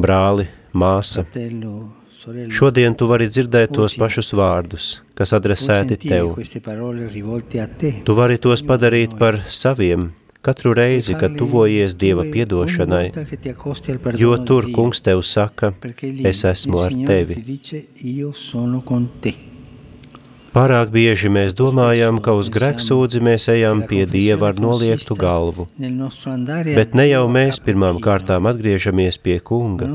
brāli, 0.00 0.48
māsa. 0.74 1.24
Šodien 2.52 2.94
tu 2.94 3.06
vari 3.08 3.30
dzirdēt 3.32 3.72
tos 3.72 3.94
pašus 3.96 4.34
vārdus, 4.36 4.88
kas 5.16 5.32
adresēti 5.32 5.96
tev. 6.02 6.34
Tu 8.04 8.16
vari 8.18 8.36
tos 8.36 8.64
padarīt 8.66 9.16
par 9.20 9.40
saviem 9.48 10.10
katru 10.40 10.72
reizi, 10.74 11.14
kad 11.20 11.36
tuvojies 11.36 11.96
Dieva 12.00 12.24
piedošanai, 12.32 13.10
jo 14.16 14.36
tur 14.48 14.70
kungs 14.72 15.04
tev 15.04 15.22
saka, 15.22 15.72
es 16.32 16.44
esmu 16.44 16.80
ar 16.86 16.96
tevi. 17.06 17.36
Pārāk 20.50 20.88
bieži 20.90 21.30
mēs 21.30 21.54
domājam, 21.54 22.18
ka 22.18 22.32
uz 22.34 22.48
grēksūdzi 22.50 23.20
mēs 23.22 23.46
ejam 23.52 23.84
pie 23.86 24.02
Dieva 24.10 24.48
ar 24.50 24.58
noliektu 24.58 25.14
galvu, 25.18 25.68
bet 25.78 26.96
ne 26.98 27.06
jau 27.06 27.22
mēs 27.30 27.62
pirmām 27.62 28.00
kārtām 28.02 28.50
atgriežamies 28.50 29.20
pie 29.22 29.38
kunga, 29.38 29.92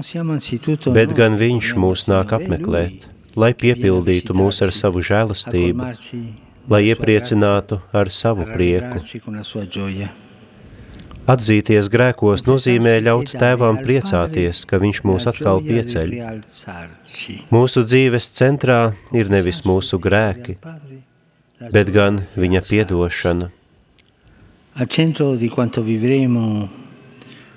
bet 0.96 1.15
gan 1.20 1.36
viņš 1.41 1.76
mūs 1.84 2.08
nāk 2.12 2.32
apmeklēt, 2.39 3.10
lai 3.36 3.52
piepildītu 3.65 4.38
mūs 4.39 4.63
ar 4.63 4.72
savu 4.76 5.04
žēlastību, 5.04 5.91
lai 6.72 6.84
iepriecinātu 6.88 7.82
ar 7.91 8.13
savu 8.24 8.48
prieku. 8.56 9.04
Atzīties 11.25 11.88
grēkos 11.89 12.43
nozīmē 12.45 12.99
ļaut 13.01 13.31
tēvam 13.41 13.79
priecāties, 13.81 14.59
ka 14.69 14.77
viņš 14.77 14.99
mūs 15.09 15.25
atkal 15.31 15.63
pieceļ. 15.65 16.11
Mūsu 17.49 17.81
dzīves 17.81 18.27
centrā 18.38 18.77
ir 19.09 19.31
nevis 19.33 19.63
mūsu 19.65 19.97
grēki, 20.03 20.59
bet 21.73 21.89
gan 21.95 22.21
viņa 22.38 22.61
piedošana. 22.69 23.49
Al 24.77 24.91
centro 24.91 25.33
di 25.35 25.49
quanto 25.49 25.81
vivremo 25.81 26.69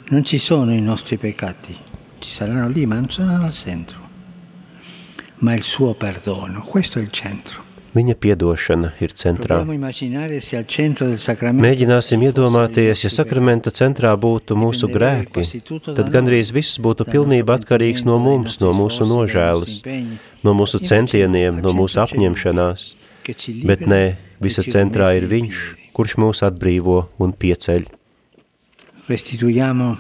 non 0.09 0.25
ci 0.25 0.39
sono 0.39 0.73
i 0.73 0.81
nostri 0.81 1.19
peccati, 1.19 1.77
ci 2.21 2.31
saranno 2.31 2.69
lì, 2.69 2.87
ma 2.87 2.95
non 2.95 3.11
saranno 3.11 3.45
al 3.45 3.53
centro, 3.53 3.99
ma 5.45 5.53
il 5.53 5.63
suo 5.63 5.93
perdono, 5.93 6.63
questo 6.63 7.01
è 7.01 7.03
il 7.03 7.11
centro. 7.11 7.68
Viņa 7.97 8.15
piedošana 8.21 8.93
ir 9.01 9.15
centrā. 9.17 9.63
Sacramento 11.19 11.65
Mēģināsim 11.65 12.25
iedomāties, 12.29 13.05
ja 13.07 13.11
sakramenta 13.13 13.73
centrā 13.73 14.13
būtu 14.21 14.59
mūsu 14.61 14.91
grēki, 14.93 15.47
tad 15.89 16.13
gandrīz 16.13 16.53
viss 16.53 16.81
būtu 16.85 17.09
pilnībā 17.09 17.57
atkarīgs 17.59 18.05
no 18.05 18.21
mums, 18.23 18.61
no 18.61 18.75
mūsu 18.77 19.09
nožēlas, 19.09 19.81
no 20.45 20.57
mūsu 20.59 20.83
centieniem, 20.85 21.63
no 21.65 21.73
mūsu 21.77 22.05
apņemšanās. 22.05 22.89
Bet 23.65 23.89
nē, 23.89 24.03
e 24.13 24.45
visa 24.45 24.65
centrā 24.65 25.15
ir 25.17 25.29
Viņš, 25.29 25.63
kurš 25.97 26.19
mūs 26.21 26.45
atbrīvo 26.47 27.07
un 27.19 27.33
pieceļ. 27.33 27.97
restituiamo 29.09 29.99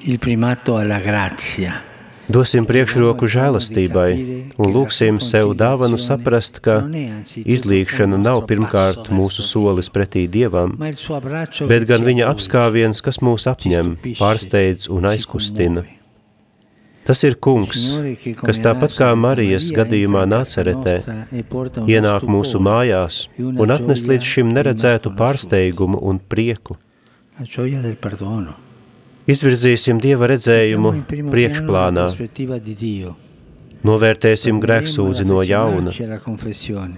il 0.00 0.18
primato 0.18 0.76
alla 0.76 0.98
grazia. 0.98 1.93
Dosim 2.24 2.64
priekšroku 2.64 3.28
žēlastībai 3.28 4.10
un 4.56 4.70
lūksim 4.72 5.18
sev 5.20 5.52
dāvanu 5.60 5.98
saprast, 6.00 6.60
ka 6.64 6.78
izlīgšana 7.44 8.16
nav 8.20 8.46
pirmkārt 8.48 9.10
mūsu 9.12 9.44
solis 9.44 9.90
pretī 9.92 10.24
Dievam, 10.24 10.78
bet 11.68 11.84
gan 11.90 12.06
viņa 12.08 12.30
apskāviens, 12.32 13.04
kas 13.04 13.20
mūs 13.20 13.44
apņem, 13.50 13.96
pārsteidz 14.16 14.88
un 14.88 15.10
aizkustina. 15.12 15.84
Tas 17.04 17.20
ir 17.28 17.36
kungs, 17.36 17.84
kas 18.40 18.62
tāpat 18.64 18.96
kā 18.96 19.10
Marijas 19.12 19.68
gadījumā 19.76 20.24
nāceretē, 20.24 20.96
ienāk 21.84 22.24
mūsu 22.24 22.62
mājās 22.64 23.26
un 23.36 23.76
atnes 23.76 24.08
līdz 24.08 24.34
šim 24.34 24.54
neredzētu 24.56 25.12
pārsteigumu 25.18 26.00
un 26.00 26.22
prieku. 26.24 26.78
Izvirzīsim 29.24 30.00
Dieva 30.04 30.28
redzējumu 30.28 30.90
priekšplānā, 31.32 32.02
novērtēsim 33.88 34.58
grēksūdzi 34.60 35.24
no 35.28 35.40
jauna. 35.44 35.92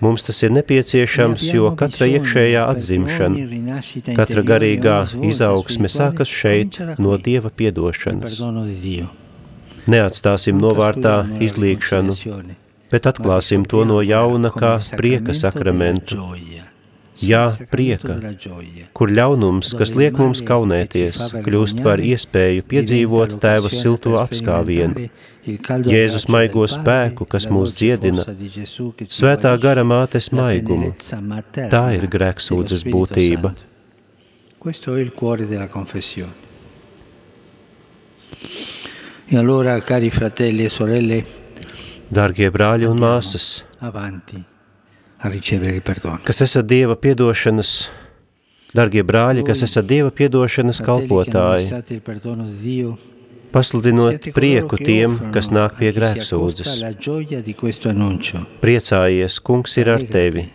Mums 0.03 0.27
tas 0.27 0.43
ir 0.47 0.55
nepieciešams, 0.57 1.47
jo 1.55 1.71
katra 1.79 2.09
iekšējā 2.17 2.67
atzimšana, 2.73 3.47
katra 4.19 4.45
garīgā 4.51 4.99
izaugsme 5.31 5.91
sākas 5.93 6.33
šeit 6.43 6.81
no 6.99 7.15
Dieva 7.29 7.55
piedošanas. 7.55 8.43
Neatstāsim 9.87 10.59
novārtā 10.59 11.17
izlīgšanu, 11.47 12.19
bet 12.91 13.07
atklāsim 13.07 13.67
to 13.71 13.87
no 13.87 14.03
jauna 14.03 14.51
kā 14.51 14.77
prieka 14.99 15.35
sakramentu. 15.35 16.27
Jā, 17.17 17.47
prieka, 17.73 18.17
kur 18.97 19.09
ļaunums, 19.09 19.73
kas 19.79 19.95
liek 19.97 20.19
mums 20.21 20.43
kaunēties, 20.45 21.21
kļūst 21.47 21.81
par 21.85 22.03
iespēju 22.05 22.65
piedzīvot 22.69 23.39
tēva 23.41 23.71
silto 23.73 24.19
apskāvienu, 24.21 25.09
Jēzus 25.87 26.27
maigo 26.29 26.67
spēku, 26.69 27.25
kas 27.31 27.47
mūs 27.49 27.73
dziedina, 27.79 28.25
svētā 29.09 29.53
gara 29.63 29.85
mātes 29.87 30.29
maigumu. 30.35 30.91
Tā 31.55 31.85
ir 31.97 32.09
grēksūdzes 32.11 32.83
būtība. 32.91 33.55
Questo 34.59 34.97
è 34.97 35.01
il 35.01 35.13
cuore 35.13 35.47
della 35.47 35.69
confessione. 35.69 36.45
E 39.29 39.37
allora, 39.37 39.81
cari 39.83 40.11
fratelli 40.11 40.65
e 40.65 40.69
sorelle, 40.69 41.25
Dārgie 42.11 42.51
brāļi 42.55 42.87
un 42.91 43.01
māsas, 43.03 43.63
avanti 43.83 44.56
a 45.27 45.29
ricevere 45.29 45.75
il 45.75 45.83
perdono. 45.83 46.21
kas 46.23 46.41
esat 46.41 46.67
Dieva 46.71 46.95
piedošanas, 46.95 47.89
dārgie 48.77 49.03
brāļi, 49.03 49.43
kas 49.47 49.65
esat 49.67 49.89
Dieva 49.91 50.13
piedošanas 50.15 50.81
kalpotāji, 50.87 51.73
pasludinot 53.51 54.31
prieku 54.37 54.79
tiem, 54.79 55.19
kas 55.35 55.51
nāk 55.51 55.79
pie 55.81 55.91
grēksūdzes. 55.97 56.71
Priecājies, 58.63 59.41
kungs 59.43 59.77
ir 59.81 59.93
ar 59.97 60.07
tevi, 60.15 60.47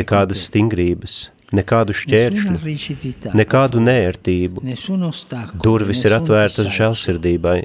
nekādas 0.00 0.46
stingrības, 0.48 1.16
nekādu 1.54 1.94
šķēršļu, 1.94 3.32
nekādu 3.38 3.84
nērtību. 3.86 4.66
Durvis 5.62 6.04
ir 6.08 6.18
atvērtas 6.18 6.72
žēlsirdībai. 6.74 7.60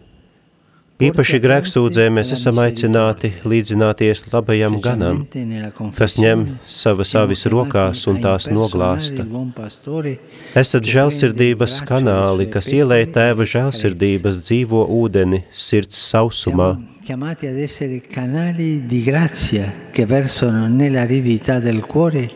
Īpaši 1.01 1.39
grēksūdzē 1.41 2.03
mēs 2.13 2.31
esam 2.35 2.59
aicināti 2.61 3.31
līdzināties 3.41 4.27
labajam 4.29 4.75
ganam, 4.83 5.23
kas 5.97 6.13
ņem 6.21 6.43
savas 6.69 7.15
avis 7.17 7.47
rokās 7.49 8.03
un 8.11 8.19
tās 8.21 8.45
noglāsta. 8.53 9.25
Esat 10.61 10.89
žēlsirdības 10.91 11.79
kanāli, 11.89 12.45
kas 12.53 12.69
pecore 12.69 12.83
ielēj 12.83 13.07
tēva 13.17 13.49
žēlsirdības 13.55 14.43
dzīvo 14.45 14.83
ūdeni 14.99 15.41
sirds 15.49 15.97
sausumā. 16.11 16.75
Chiamati 17.01 17.49
ad 17.49 17.57
essere 17.57 17.97
canali 18.05 18.85
di 18.85 19.01
grazia 19.01 19.71
che 19.91 20.05
versano 20.05 20.67
nell'aridità 20.67 21.57
del 21.57 21.81
cuore 21.81 22.29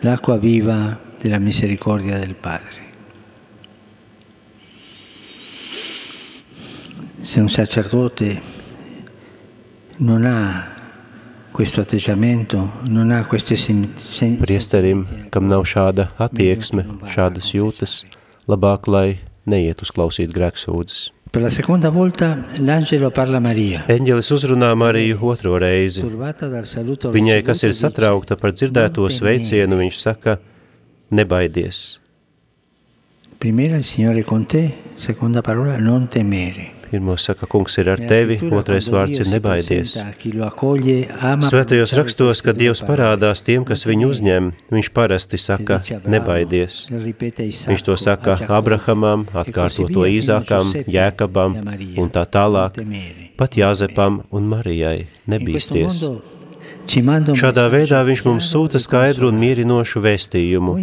l'acqua 0.00 0.38
viva 0.38 0.98
della 1.22 1.38
misericordia 1.38 2.18
del 2.18 2.34
Padre. 2.34 2.87
Se 7.22 7.40
un 7.40 7.48
sacerdote 7.48 8.40
non 9.98 10.24
ha 10.24 10.76
questo 11.50 11.80
atteggiamento, 11.80 12.72
non 12.84 13.10
ha 13.10 13.26
queste 13.26 13.56
sen- 13.56 13.92
sen- 14.08 14.38
Priesterim, 14.38 15.04
kam 15.30 15.46
nav 15.48 15.64
šāda 15.66 16.08
attieksme, 16.16 16.84
šādas 17.04 17.50
jūtas, 17.52 18.04
labāk, 18.46 18.86
lai 18.86 19.18
neiet 19.46 19.82
uzklausīt 19.82 20.30
grēksūdzes. 20.32 21.10
Per 21.30 21.42
la 21.42 21.50
seconda 21.50 21.90
volta 21.90 22.46
l'angelo 22.58 23.10
parla 23.10 23.36
a 23.36 23.40
Maria, 23.40 23.82
Eņģelis 23.88 24.30
uzrunā 24.32 24.70
Mariju 24.76 25.18
otro 25.28 25.58
reizi. 25.58 26.00
Viņai, 26.02 27.42
kas 27.44 27.62
ir 27.64 27.74
satraukta 27.74 28.36
par 28.36 28.52
dzirdēto 28.52 29.04
sveicienu, 29.10 29.76
viņš 29.76 29.98
saka, 30.00 30.38
nebaidies. 31.10 31.98
Primera 33.38 33.76
il 33.76 33.84
Signore 33.84 34.22
con 34.24 34.46
te, 34.46 34.72
seconda 34.96 35.42
parola 35.42 35.76
non 35.78 36.08
temere. 36.08 36.77
Pirmo 36.90 37.16
saka, 37.20 37.46
kungs 37.50 37.76
ir 37.80 37.90
ar 37.92 38.00
tevi, 38.00 38.38
otrais 38.54 38.88
vārds 38.92 39.20
ir 39.22 39.28
nebaidies. 39.32 39.94
Svētajos 41.48 41.92
rakstos, 41.98 42.42
kad 42.44 42.58
Dievs 42.58 42.82
parādās 42.86 43.44
tiem, 43.44 43.66
kas 43.68 43.84
viņu 43.88 44.08
uzņem, 44.14 44.48
viņš 44.72 44.90
parasti 44.96 45.40
saka, 45.42 45.80
nebaidies. 46.08 46.80
Viņš 47.68 47.86
to 47.90 47.98
saka 48.00 48.38
Abrahamam, 48.48 49.26
atkārto 49.32 49.88
to 49.92 50.08
Īzākam, 50.08 50.72
Jēkabam 50.88 51.60
un 52.00 52.10
tā 52.14 52.24
tālāk, 52.24 52.80
pat 53.38 53.60
Jāzepam 53.60 54.22
un 54.32 54.50
Marijai. 54.54 55.06
Nebīsties. 55.28 56.04
Šādā 56.88 57.66
veidā 57.68 58.00
viņš 58.08 58.22
mums 58.24 58.46
sūta 58.48 58.80
skaidru 58.80 59.28
un 59.28 59.36
mierinošu 59.42 60.00
vēstījumu. 60.00 60.76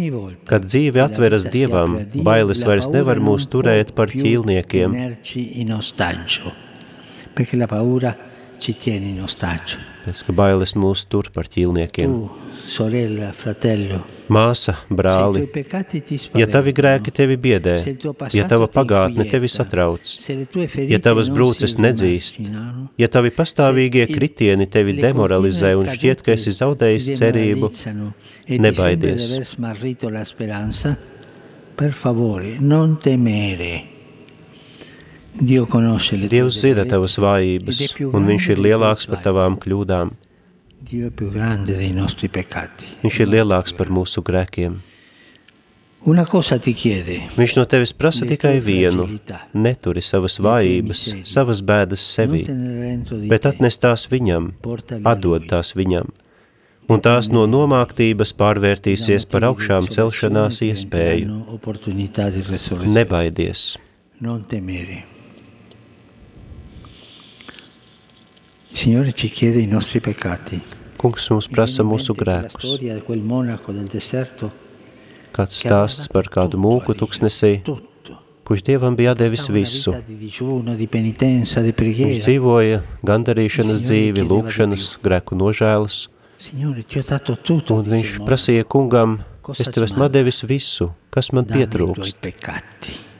Kad 0.46 0.68
dzīve 0.68 1.02
atveras 1.02 1.48
Dievam, 1.50 1.98
bailes 2.14 2.62
vairs 2.68 2.86
nevar 2.94 3.18
mūs 3.18 3.48
turēt 3.50 3.90
par 3.98 4.14
ķīlniekiem. 4.14 4.94
Perché 7.36 7.56
la 7.58 7.66
paura 7.66 8.16
ci 8.58 8.72
tiene 8.72 9.10
in 9.10 9.20
ostaggio. 9.20 9.95
Pēc, 10.06 10.20
ka 10.22 10.32
bailes 10.38 10.76
mūs 10.78 11.02
tur 11.10 11.32
par 11.34 11.48
ķīlniekiem. 11.50 12.12
Māsa, 14.30 14.74
brāli, 14.90 15.42
ja 16.38 16.46
tavi 16.50 16.74
grēki 16.74 17.12
tevi 17.14 17.36
biedē, 17.38 17.74
ja 18.34 18.46
tava 18.50 18.66
pagātne 18.70 19.26
tevi 19.30 19.50
satrauc, 19.50 20.02
ja 20.86 20.98
tavas 21.02 21.30
brūces 21.30 21.76
nedzīst, 21.82 22.40
ja 22.98 23.10
tavi 23.10 23.30
pastāvīgie 23.34 24.06
kritieni 24.10 24.66
tevi 24.70 24.96
demoralizē 24.98 25.74
un 25.78 25.90
šķiet, 25.90 26.22
ka 26.26 26.34
esi 26.34 26.54
cadute 26.54 26.58
zaudējis 26.62 27.10
cerību, 27.18 27.70
e 28.46 28.58
nebaidies. 28.62 29.30
per 31.76 31.92
favore, 31.92 32.56
non 32.58 32.96
temere. 32.98 33.72
Dio 33.74 33.74
conosce 33.76 33.84
le 33.86 33.94
tue 35.16 35.25
Dievs 35.36 36.60
zina 36.62 36.86
tavas 36.88 37.18
vājības, 37.20 37.80
un 38.08 38.24
Viņš 38.30 38.50
ir 38.54 38.60
lielāks 38.64 39.08
par 39.10 39.20
tavām 39.24 39.58
kļūdām. 39.60 40.12
Viņš 43.02 43.18
ir 43.20 43.32
lielāks 43.32 43.74
par 43.76 43.90
mūsu 43.92 44.22
grēkiem. 44.24 44.78
Viņš 46.06 47.56
no 47.58 47.64
tevis 47.66 47.92
prasa 47.92 48.28
tikai 48.28 48.60
vienu 48.62 49.08
neturi 49.52 50.02
savas 50.04 50.38
vājības, 50.38 51.00
savas 51.26 51.60
bēdas 51.60 52.04
sevī, 52.14 52.44
bet 53.26 53.48
atnes 53.50 53.76
tās 53.82 54.06
viņam, 54.12 54.52
atdod 55.02 55.48
tās 55.50 55.74
viņam. 55.74 56.12
Un 56.86 57.02
tās 57.02 57.32
no 57.34 57.48
nomāktības 57.50 58.30
pārvērtīsies 58.38 59.26
par 59.26 59.48
augšām 59.48 59.90
celšanās 59.90 60.62
iespēju. 60.62 61.42
Nebaidies! 62.86 63.74
Non 64.20 64.46
temere. 64.48 65.02
Il 68.65 68.65
Signore 68.76 69.12
ci 69.12 69.30
chiede 69.30 69.58
i 69.58 69.66
nostri 69.66 70.00
peccati. 70.00 70.60
Kungs 71.00 71.30
mums 71.32 71.46
prasa 71.48 71.80
mūsu 71.80 72.12
grēkus. 72.12 72.76
Kāds 75.32 75.60
stāsts 75.62 76.10
par 76.12 76.28
kādu 76.28 76.60
mūku 76.60 76.92
tuksnesī, 76.92 77.64
kurš 78.44 78.64
Dievam 78.68 78.92
bija 79.00 79.16
devis 79.16 79.48
visu. 79.48 79.96
Viņš 79.96 80.36
dzīvoja 82.20 82.84
gandarīšanas 83.12 83.80
dzīvi, 83.88 84.28
lūkšanas, 84.28 84.84
grēku 85.00 85.40
nožēlas, 85.40 85.96
un 86.60 87.92
viņš 87.96 88.16
prasīja 88.28 88.68
kungam, 88.76 89.18
es 89.56 89.72
tev 89.72 89.88
esmu 89.88 90.12
devis 90.12 90.44
visu, 90.44 90.92
kas 91.08 91.32
man 91.32 91.48
pietrūkst. 91.48 92.28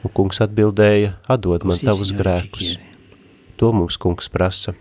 Un 0.05 0.13
kungs 0.13 0.37
atbildēja, 0.45 1.17
atdod 1.25 1.65
man 1.65 1.81
tavus 1.81 2.13
grēkus. 2.13 2.77
To 3.57 3.73
mums 3.73 3.97
kungs 3.97 4.29
prasa. 4.29 4.77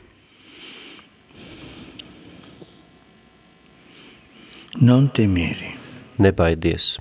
Non 4.81 5.09
temere. 5.13 5.75
Nebaidies. 6.17 6.97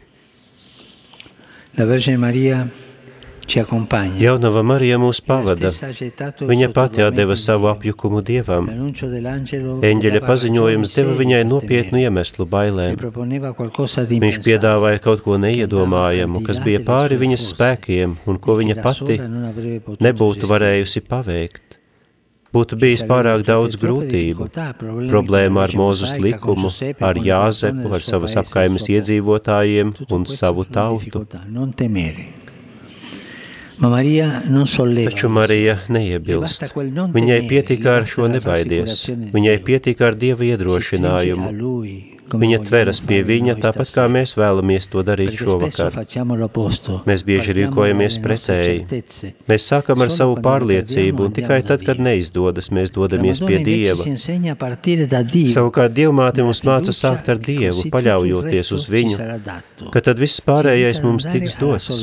La 1.76 1.86
Vergine 1.86 2.18
accompagna. 3.54 4.18
Jaunava 4.20 4.64
Marija 4.66 4.98
mūs 5.00 5.22
pavada. 5.26 5.70
Viņa 6.50 6.70
pati 6.74 7.04
atdeva 7.06 7.36
savu 7.40 7.70
apjukumu 7.70 8.24
Dievam. 8.26 8.68
Eņģeļa 9.86 10.22
paziņojums 10.26 10.96
deva 10.98 11.14
viņai 11.20 11.44
nopietnu 11.48 12.02
iemeslu 12.02 12.48
bailēm. 12.50 12.98
Viņš 14.26 14.42
piedāvāja 14.48 15.04
kaut 15.04 15.24
ko 15.26 15.38
neiedomājamu, 15.42 16.44
kas 16.48 16.62
bija 16.66 16.82
pāri 16.88 17.20
viņas 17.22 17.50
spēkiem 17.54 18.18
un 18.26 18.42
ko 18.42 18.58
viņa 18.62 18.82
pati 18.82 19.20
nebūtu 20.02 20.52
varējusi 20.52 21.06
paveikt. 21.06 21.82
Būtu 22.56 22.78
bijis 22.80 23.04
pārāk 23.10 23.44
daudz 23.48 23.76
grūtību, 23.82 24.48
problēma 25.12 25.66
ar 25.66 25.76
Mūzes 25.76 26.16
likumu, 26.24 26.72
ar 27.04 27.20
Jāzepu, 27.20 27.92
ar 27.98 28.06
savas 28.06 28.38
apkaimes 28.40 28.88
iedzīvotājiem 28.96 29.94
un 30.16 30.26
savu 30.30 30.64
tautu. 30.78 31.26
Taču 33.76 35.30
Marija 35.36 35.78
neiebilst. 35.92 36.64
Viņai 37.20 37.42
pietika 37.50 37.98
ar 38.00 38.08
šo 38.08 38.32
nebaidies. 38.32 39.04
Viņai 39.36 39.58
pietika 39.68 40.12
ar 40.14 40.20
Dieva 40.20 40.48
iedrošinājumu. 40.48 42.15
Viņa 42.26 42.58
tveras 42.66 43.00
pie 43.06 43.20
viņa, 43.22 43.54
tāpat 43.62 43.92
kā 43.94 44.06
mēs 44.10 44.34
vēlamies 44.40 44.88
to 44.90 45.04
darīt 45.06 45.38
šovakar. 45.38 45.94
Mēs 47.06 47.24
bieži 47.28 47.54
rīkojamies 47.60 48.18
pretēji. 48.24 49.04
Mēs 49.46 49.68
sākam 49.70 50.02
ar 50.02 50.10
savu 50.14 50.40
pārliecību, 50.46 51.28
un 51.28 51.36
tikai 51.36 51.60
tad, 51.68 51.86
kad 51.86 52.02
neizdodas, 52.02 52.72
mēs 52.74 52.90
dodamies 52.96 53.44
pie 53.46 53.60
Dieva. 53.66 54.08
Savukārt 55.54 55.94
Dievmāte 55.94 56.46
mums 56.46 56.64
māca 56.66 56.96
sākt 56.96 57.30
ar 57.30 57.42
Dievu, 57.46 57.86
paļaujoties 57.94 58.74
uz 58.74 58.88
viņu, 58.90 59.30
ka 59.94 60.02
tad 60.10 60.22
viss 60.22 60.42
pārējais 60.42 61.04
mums 61.06 61.30
tiks 61.30 61.60
dots. 61.62 62.02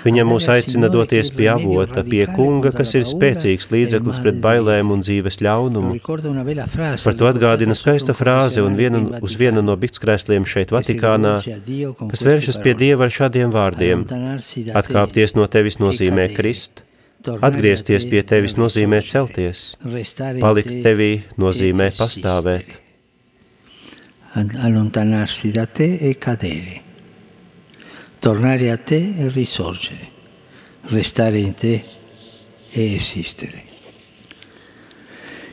Viņa 0.00 0.26
mūs 0.26 0.50
aicina 0.50 0.90
doties 0.90 1.30
pie 1.36 1.50
avota, 1.52 2.02
pie 2.02 2.24
kunga, 2.34 2.74
kas 2.74 2.96
ir 2.98 3.06
spēcīgs 3.06 3.70
līdzeklis 3.70 4.20
pret 4.24 4.42
bailēm 4.42 4.90
un 4.90 5.06
dzīves 5.06 5.38
ļaunumu. 5.44 5.98
Par 6.02 7.18
to 7.20 7.30
atgādina 7.30 7.76
skaista 7.78 8.16
frāze 8.16 8.64
un 8.64 8.78
viena, 8.78 9.19
uz 9.20 9.36
viena 9.38 9.62
no 9.64 9.76
biktskrēsliem 9.80 10.46
šeit 10.48 10.72
Vatikānā, 10.74 11.38
kas 12.10 12.24
vēršas 12.26 12.60
pie 12.64 12.74
Dieva 12.78 13.06
ar 13.06 13.14
šādiem 13.14 13.52
vārdiem. 13.54 14.06
Atkāpties 14.76 15.36
no 15.38 15.46
tevis 15.50 15.80
nozīmē 15.82 16.30
krist, 16.34 16.84
atgriezties 17.28 18.06
pie 18.10 18.22
tevis 18.26 18.56
nozīmē 18.58 19.02
celties, 19.06 19.64
palikt 20.40 20.80
tevī 20.84 21.10
nozīmē 21.40 21.90
pastāvēt. 21.98 22.78
Allontanarsi 24.40 25.50
da 25.54 25.66
te 25.66 25.96
e 26.06 26.14
cadere, 26.22 26.76
tornare 28.22 28.70
a 28.70 28.76
te 28.78 29.00
e 29.18 29.32
risorgere, 29.34 30.06
restare 30.92 31.42
in 31.42 31.56
te 31.58 31.74
e 32.70 32.94
esistere. 32.94 33.69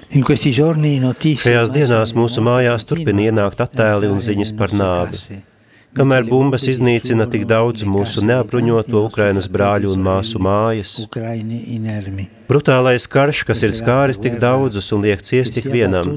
Šajās 0.08 1.72
dienās 1.76 2.13
mūsu 2.15 2.39
mājās 2.46 2.86
turpina 2.88 3.26
ienākt 3.28 3.60
attēli 3.60 4.08
un 4.08 4.22
ziņas 4.24 4.54
par 4.56 4.72
nāvi. 4.72 5.41
Kamēr 5.98 6.28
bumbas 6.30 6.67
iznīcina 6.72 7.26
tik 7.32 7.43
daudz 7.50 7.84
mūsu 7.88 8.22
neapbruņoto 8.28 9.02
Ukrainas 9.08 9.50
brāļu 9.52 9.91
un 9.96 10.04
māsu 10.06 10.39
mājas, 10.39 10.93
brutālais 12.48 13.08
karš, 13.10 13.43
kas 13.50 13.63
ir 13.65 13.76
skāris 13.76 14.22
tik 14.22 14.39
daudzus 14.39 14.91
un 14.96 15.04
liek 15.08 15.24
ciest 15.28 15.58
tik 15.58 15.67
vienam, 15.74 16.15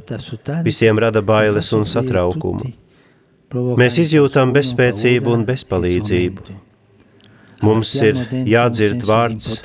visiem 0.66 1.00
rada 1.00 1.22
bailes 1.22 1.72
un 1.74 1.87
satraukumu. 1.88 2.70
Mēs 3.81 3.98
izjūtam 4.05 4.53
bezspēcību 4.55 5.33
un 5.35 5.46
bezpalīdzību. 5.48 6.59
Mums 7.66 7.94
ir 8.07 8.20
jādzird 8.46 9.03
vārds 9.09 9.57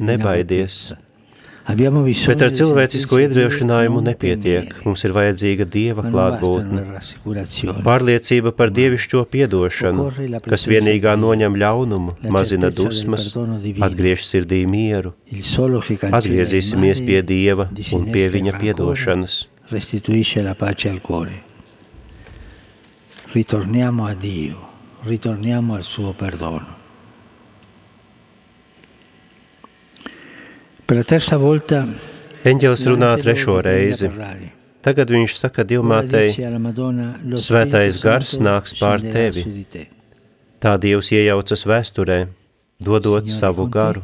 nebaidies. 0.00 0.94
Bet 1.64 2.42
ar 2.44 2.50
cilvēcisko 2.52 3.18
iedrošinājumu 3.24 4.02
nepietiek. 4.04 4.74
Mums 4.84 5.04
ir 5.08 5.14
vajadzīga 5.16 5.64
Dieva 5.64 6.04
klātbūtne. 6.04 6.82
Pārliecība 7.86 8.52
par 8.52 8.72
dievišķo 8.76 9.22
piedošanu, 9.32 10.10
kas 10.44 10.66
vienīgā 10.68 11.16
noņem 11.16 11.56
ļaunumu, 11.62 12.18
mazina 12.36 12.68
dusmas, 12.68 13.30
atgriež 13.88 14.26
sirdī 14.28 14.60
mieru. 14.68 15.14
Atgriezīsimies 15.32 17.00
pie 17.08 17.24
Dieva 17.24 17.70
un 17.96 18.06
pie 18.12 18.28
Viņa 18.34 18.56
piedošanas. 18.60 19.40
Restituisce 19.72 20.44
la 20.44 20.52
pace 20.58 20.92
al 20.92 21.00
cuore. 21.00 21.40
Ritorniamo 23.32 24.04
a 24.04 24.14
Dio, 24.14 24.60
ritorniamo 25.08 25.74
al 25.74 25.82
suo 25.82 26.12
perdono. 26.12 26.73
Eņģelis 32.44 32.82
runā 32.90 33.14
trešo 33.22 33.58
reizi. 33.64 34.10
Tagad 34.84 35.08
viņš 35.08 35.34
saka 35.38 35.64
Dievmātei, 35.64 36.28
Svētais 37.40 37.96
gars 38.02 38.34
nāks 38.38 38.74
pār 38.76 39.00
tevi. 39.00 39.44
Tā 40.60 40.74
Dievs 40.80 41.08
iejaucas 41.12 41.64
vēsturē, 41.68 42.18
dodot 42.84 43.28
savu 43.32 43.64
garu. 43.72 44.02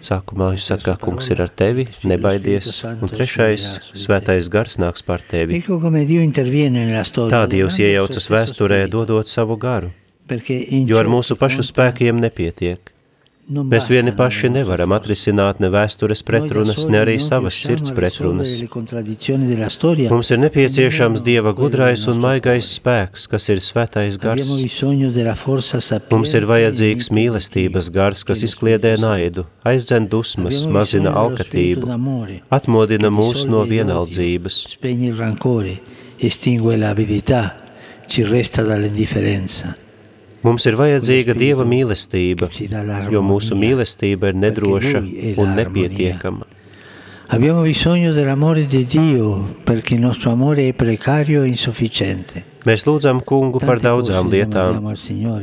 Sākumā 0.00 0.46
viņš 0.54 0.64
saka, 0.70 0.94
kungs 0.96 1.28
ir 1.28 1.42
ar 1.44 1.50
tevi, 1.52 1.84
nebaidies, 2.08 2.70
un 3.04 3.08
trešais, 3.12 3.66
svētais 4.00 4.48
gars 4.52 4.78
nāks 4.80 5.04
pār 5.04 5.20
tevi. 5.28 5.60
Tā 5.60 7.42
Dievs 7.52 7.76
iejaucas 7.84 8.30
vēsturē, 8.32 8.86
dodot 8.88 9.28
savu 9.28 9.58
garu, 9.60 9.92
jo 10.88 10.96
ar 10.96 11.08
mūsu 11.12 11.36
pašu 11.36 11.64
spēkiem 11.68 12.16
nepietiek. 12.24 12.80
Non 13.50 13.66
Mēs 13.70 13.90
vieni 13.90 14.12
paši 14.16 14.48
nostra 14.48 14.60
nevaram 14.60 14.92
atrisināt 14.94 15.60
ne 15.60 15.68
vēstures 15.72 16.22
pretrunas, 16.26 16.86
ne 16.90 17.00
arī 17.02 17.16
savas 17.20 17.58
sirds 17.58 17.92
pretrunas. 17.96 18.48
Mums 20.10 20.30
ir 20.30 20.40
nepieciešams 20.44 21.22
Dieva 21.26 21.52
gudrais 21.52 22.06
un 22.10 22.20
maigais 22.22 22.70
spēks, 22.76 23.26
kas 23.30 23.48
ir 23.48 23.60
svētais 23.60 24.18
gars. 24.20 24.46
Mums 26.10 26.34
ir 26.38 26.48
vajadzīgs 26.52 27.10
mīlestības 27.10 27.90
gars, 27.90 28.24
kas 28.24 28.46
izkliedē 28.46 28.96
naidu, 29.02 29.46
aizdzen 29.66 30.08
dusmas, 30.08 30.64
mazina 30.66 31.14
alkatību, 31.24 31.90
atmodina 32.50 33.10
mūs 33.10 33.46
no 33.50 33.66
vienaldzības. 33.66 34.64
Spegne 34.78 35.10
il 35.10 35.18
rancore, 35.18 35.76
estingue 36.18 36.78
l'avidità, 36.78 37.44
ci 38.06 38.24
resta 38.24 38.62
dall'indifferenza. 38.62 39.89
Mums 40.40 40.64
ir 40.64 40.76
vajadzīga 40.78 41.34
Dieva 41.36 41.66
mīlestība, 41.68 42.48
jo 43.12 43.20
mūsu 43.24 43.58
mīlestība 43.60 44.32
ir 44.32 44.40
nedroša 44.40 45.02
un 45.36 45.52
nepietiekama. 45.58 46.48
Abbiamo 47.30 47.62
bisogno 47.62 48.10
dell'amore 48.12 48.66
di 48.66 48.84
Dio 48.86 49.54
perché 49.62 49.94
il 49.94 50.00
nostro 50.00 50.32
amore 50.32 50.66
è 50.66 50.72
precario 50.72 51.44
e 51.44 51.48
insufficiente. 51.48 52.42
Mēs 52.66 52.82
lūdzam 52.84 53.22
kungu 53.24 53.60
par 53.62 53.78
daudzām 53.80 54.28
lietām, 54.28 54.82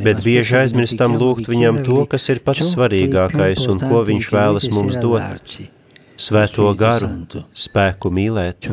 bet 0.03 0.19
bieži 0.25 0.60
aizmirstam 0.60 1.15
lūgt 1.17 1.47
viņam 1.49 1.79
to, 1.88 2.03
kas 2.12 2.27
ir 2.33 2.43
pats 2.45 2.73
svarīgākais 2.75 3.69
un 3.71 3.79
ko 3.81 4.03
viņš 4.05 4.29
vēlas 4.36 4.67
mums 4.73 4.99
dot- 5.01 5.57
svēto 6.27 6.67
garu, 6.75 7.10
spēku 7.53 8.12
mīlēt. 8.12 8.69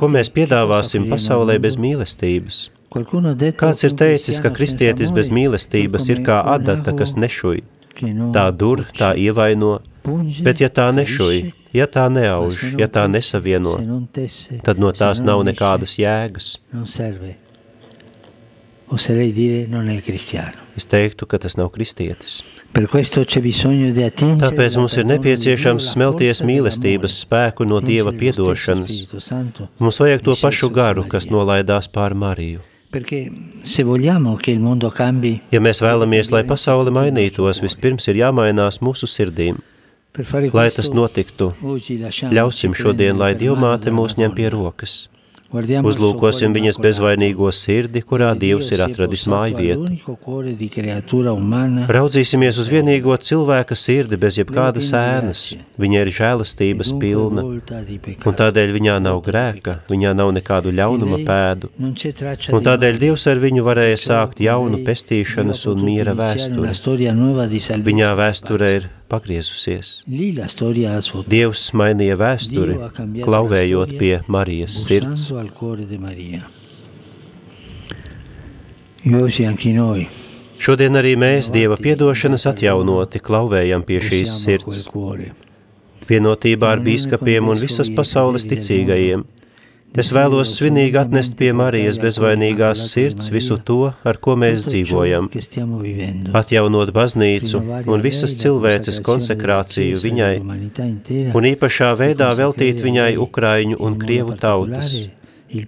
Ko 0.00 0.08
mēs 0.08 0.30
piedāvāsim 0.30 1.08
pasaulē 1.10 1.58
bez 1.58 1.76
mīlestības? 1.76 2.70
Kāds 3.56 3.84
ir 3.86 3.94
teicis, 3.96 4.38
ka 4.44 4.50
kristietis 4.52 5.10
bez 5.16 5.30
mīlestības 5.32 6.08
ir 6.12 6.20
kā 6.26 6.42
adata, 6.54 6.92
kas 6.92 7.16
nešuj. 7.16 7.62
Tā 8.34 8.44
dur, 8.52 8.84
tā 8.96 9.12
ievaino, 9.18 9.78
bet 10.44 10.60
ja 10.60 10.68
tā 10.68 10.88
nešuj, 10.92 11.52
ja 11.76 11.86
tā 11.86 12.08
neauž, 12.12 12.74
ja 12.80 12.88
tā 12.88 13.06
nesavieno, 13.08 13.76
tad 14.64 14.78
no 14.78 14.92
tās 14.92 15.20
nav 15.24 15.42
nekādas 15.46 15.96
jēgas. 16.00 16.56
Oserei 18.92 19.32
dire 19.32 19.66
non 19.68 19.88
è 19.88 20.02
cristiano. 20.02 20.52
Es 20.76 20.84
teiktu, 20.84 21.24
ka 21.24 21.38
tas 21.40 21.54
nav 21.56 21.70
kristietis. 21.72 22.42
Tāpēc 24.42 24.76
mums 24.76 24.96
ir 25.00 25.06
nepieciešams 25.08 25.86
smelties 25.94 26.42
mīlestības 26.44 27.16
spēku 27.24 27.64
no 27.64 27.80
Dieva 27.80 28.12
piedošanas. 28.12 28.92
Mums 29.80 30.00
vajag 30.02 30.20
to 30.26 30.36
pašu 30.36 30.68
garu, 30.76 31.06
kas 31.08 31.30
nolaidās 31.32 31.88
pār 31.88 32.12
Mariju. 32.12 32.60
Perché 32.92 33.32
se 33.62 33.82
vogliamo 33.82 34.36
che 34.36 34.50
il 34.50 34.60
mondo 34.60 34.90
cambi, 34.90 35.40
Ja 35.50 35.60
mēs 35.60 35.80
vēlamies, 35.80 36.28
lai 36.28 36.44
pasaule 36.44 36.92
mainītos, 36.92 37.62
vispirms 37.64 38.08
ir 38.12 38.20
jāmainās 38.20 38.82
mūsu 38.84 39.08
sirdīm. 39.08 39.56
Lai 40.52 40.68
tas 40.68 40.92
notiktu, 40.92 41.54
ļausim 42.28 42.76
šodien, 42.76 43.16
lai 43.16 43.32
Dievmāte 43.32 43.88
mūs 43.88 44.20
ņem 44.20 44.36
pie 44.36 44.52
rokas. 44.52 45.08
Uzlūkosim 45.52 46.54
viņas 46.56 46.78
bezvainīgo 46.80 47.50
sirdi, 47.52 48.00
kurā 48.00 48.30
Dievs 48.38 48.70
ir 48.72 48.80
atradis 48.86 49.26
māju 49.28 49.58
vietu. 49.58 49.90
Raudzīsimies 51.92 52.60
uz 52.62 52.70
vienīgo 52.72 53.16
cilvēka 53.20 53.76
sirdi 53.76 54.16
bez 54.16 54.38
jebkādas 54.40 54.88
ēnas. 54.96 55.42
Viņa 55.82 56.04
ir 56.06 56.12
žēlastības 56.16 56.94
pilna, 57.02 57.44
un 57.44 58.38
tādēļ 58.40 58.72
viņā 58.78 58.96
nav 59.04 59.20
grēka, 59.26 59.76
viņā 59.92 60.14
nav 60.16 60.32
nekādu 60.38 60.72
ļaunuma 60.72 61.20
pēdu. 61.28 61.72
Un 61.82 62.64
tādēļ 62.70 63.02
Dievs 63.04 63.26
ar 63.28 63.42
viņu 63.42 63.66
varēja 63.68 64.00
sākt 64.00 64.40
jaunu 64.40 64.80
pestīšanas 64.86 65.66
un 65.68 65.84
miera 65.84 66.16
vēsturi. 66.16 66.72
Viņā 67.92 68.10
vēsture 68.16 68.74
ir 68.78 68.90
pagriezusies. 69.12 69.90
Dievs 71.34 71.66
mainīja 71.78 72.16
vēsturi, 72.20 72.78
klauvējot 73.22 73.94
pie 74.00 74.12
Marijas 74.32 74.78
sirds. 74.86 75.28
Šodien 80.62 80.98
arī 81.00 81.12
mēs 81.18 81.50
Dieva 81.52 81.76
piedošanas 81.84 82.48
atjaunoti 82.52 83.22
klauvējam 83.28 83.84
pie 83.86 84.00
šīs 84.08 84.34
sirds. 84.46 84.86
Vienotībā 86.08 86.74
ar 86.74 86.82
bīskapiem 86.82 87.52
un 87.52 87.62
visas 87.62 87.92
pasaules 87.94 88.48
ticīgajiem– 88.50 89.28
Es 89.92 90.08
vēlos 90.16 90.54
svinīgi 90.56 90.96
atnest 90.96 91.34
pie 91.36 91.50
Marijas 91.52 91.98
bezvainīgās 92.00 92.86
sirds 92.94 93.28
visu 93.32 93.58
to, 93.60 93.90
ar 94.08 94.18
ko 94.24 94.38
mēs 94.40 94.64
dzīvojam, 94.64 95.28
atjaunot 96.40 96.92
baznīcu 96.96 97.60
un 97.92 98.04
visas 98.04 98.38
cilvēces 98.40 99.02
konsekrāciju 99.04 100.00
viņai, 100.04 100.34
un 101.36 101.50
īpašā 101.54 101.92
veidā 102.00 102.30
veltīt 102.38 102.80
viņai 102.80 103.10
Ukraiņu 103.26 103.82
un 103.84 103.98
Krievu 104.00 104.38
tautas 104.40 104.94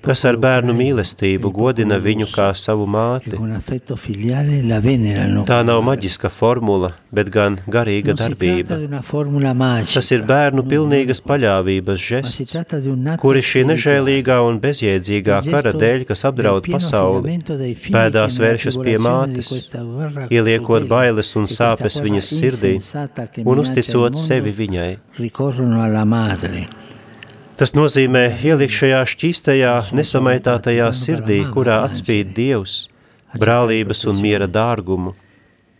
kas 0.05 0.25
ar 0.29 0.37
bērnu 0.41 0.75
mīlestību 0.77 1.51
godina 1.55 1.99
viņu 2.03 2.29
kā 2.33 2.47
savu 2.57 2.87
māti. 2.91 3.37
Tā 5.49 5.59
nav 5.69 5.83
maģiska 5.89 6.31
formula, 6.33 6.93
bet 7.15 7.31
gan 7.35 7.59
garīga 7.77 8.15
darbība. 8.19 8.79
Tas 9.93 10.11
ir 10.17 10.25
bērnu 10.29 10.65
pilnīgas 10.71 11.21
paļāvības 11.29 12.07
žests, 12.09 12.57
kuri 13.23 13.45
šī 13.51 13.65
nežēlīgā 13.73 14.39
un 14.49 14.61
bezjēdzīgā 14.65 15.43
kara 15.51 15.75
dēļ, 15.77 16.07
kas 16.09 16.25
apdraud 16.31 16.71
pasauli, 16.73 17.39
pēdās 17.91 18.41
vēršas 18.41 18.81
pie 18.81 18.97
mātes, 19.09 19.53
ieliekot 20.31 20.89
bailes 20.89 21.35
un 21.41 21.51
sāpes 21.51 22.01
viņas 22.05 22.33
sirdī 22.39 22.75
un 23.45 23.65
uzticot 23.67 24.19
sevi 24.21 24.57
viņai. 24.65 24.91
Tas 27.55 27.71
nozīmē 27.71 28.25
ielikt 28.43 28.75
šajā 28.75 29.01
šķīstajā, 29.13 29.73
nesamaitātajā 29.95 30.89
sirdī, 30.91 31.37
kurā 31.55 31.85
atspīd 31.87 32.33
Dievs, 32.35 32.89
brālības 33.39 34.01
un 34.11 34.19
miera 34.19 34.49
dārgumu, 34.51 35.13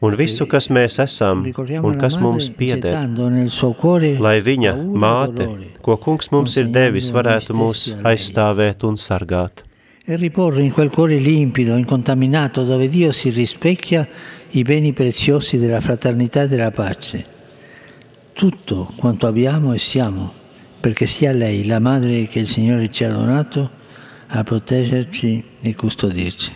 un 0.07 0.15
visu, 0.15 0.47
kas 0.47 0.69
mēs 0.71 1.01
esam 1.03 1.43
un 1.43 1.99
kas 1.99 2.21
mums 2.23 2.47
pieder, 2.55 3.01
lai 4.23 4.37
viņa 4.51 4.75
māte, 5.03 5.49
ko 5.83 5.97
kungs 6.05 6.31
mums 6.31 6.55
ir 6.63 6.71
devis, 6.71 7.11
varētu 7.17 7.59
mūs 7.59 7.89
aizstāvēt 8.07 8.87
un 8.87 8.95
sargāt. 8.95 9.65
E 10.07 10.15
riporre 10.21 10.63
in 10.63 10.71
quel 10.71 10.93
cuore 10.95 11.19
limpido, 11.19 11.75
incontaminato, 11.81 12.63
dove 12.63 12.87
Dio 12.93 13.11
si 13.11 13.31
rispecchia 13.31 14.07
i 14.51 14.63
beni 14.63 14.93
preziosi 14.93 15.59
della 15.59 15.81
fraternità 15.81 16.43
e 16.43 16.49
della 16.49 16.71
pace. 16.71 17.25
Tutto 18.33 18.93
quanto 18.97 19.27
abbiamo 19.27 19.73
e 19.73 19.79
siamo 19.79 20.44
perché 20.85 21.07
sia 21.07 21.33
lei 21.33 21.65
la 21.65 21.79
madre 21.79 22.27
che 22.27 22.41
il 22.41 22.47
Signore 22.47 22.91
ci 22.91 23.05
ha 23.05 23.11
donato 23.11 23.71
a 24.27 24.45
proteggerci 24.45 25.43
e 25.63 25.75
custodirci. 25.75 26.53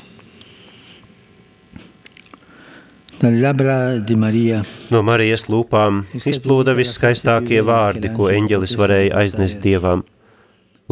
No 4.92 5.00
Marijas 5.02 5.48
lūpām 5.48 6.04
izplūda 6.28 6.76
viskaistākie 6.76 7.64
vārdi, 7.64 8.12
ko 8.12 8.28
eņģelis 8.28 8.76
varēja 8.76 9.16
aiznest 9.24 9.64
Dievam, 9.64 10.04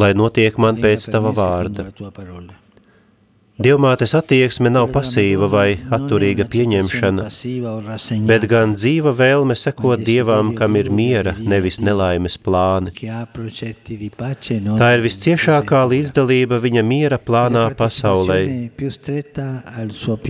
lai 0.01 0.15
notiek 0.17 0.57
man 0.57 0.81
pēc 0.81 1.11
tava 1.13 1.37
vārda. 1.37 1.93
Dievmātes 3.57 4.13
attieksme 4.13 4.69
nav 4.69 4.91
pasīva 4.93 5.47
vai 5.49 5.79
atturīga 5.97 6.45
pieņemšana, 6.53 7.25
bet 8.29 8.45
gan 8.51 8.75
dzīva 8.77 9.15
vēlme 9.17 9.57
sekot 9.57 10.03
Dievam, 10.05 10.51
kam 10.59 10.77
ir 10.77 10.91
miera, 10.93 11.33
nevis 11.41 11.81
nelaimes 11.81 12.37
plāni. 12.37 12.93
Tā 14.83 14.91
ir 14.99 15.05
visciešākā 15.09 15.83
līdzdalība 15.95 16.61
viņa 16.69 16.85
miera 16.85 17.17
plānā 17.17 17.67
pasaulē. 17.81 18.41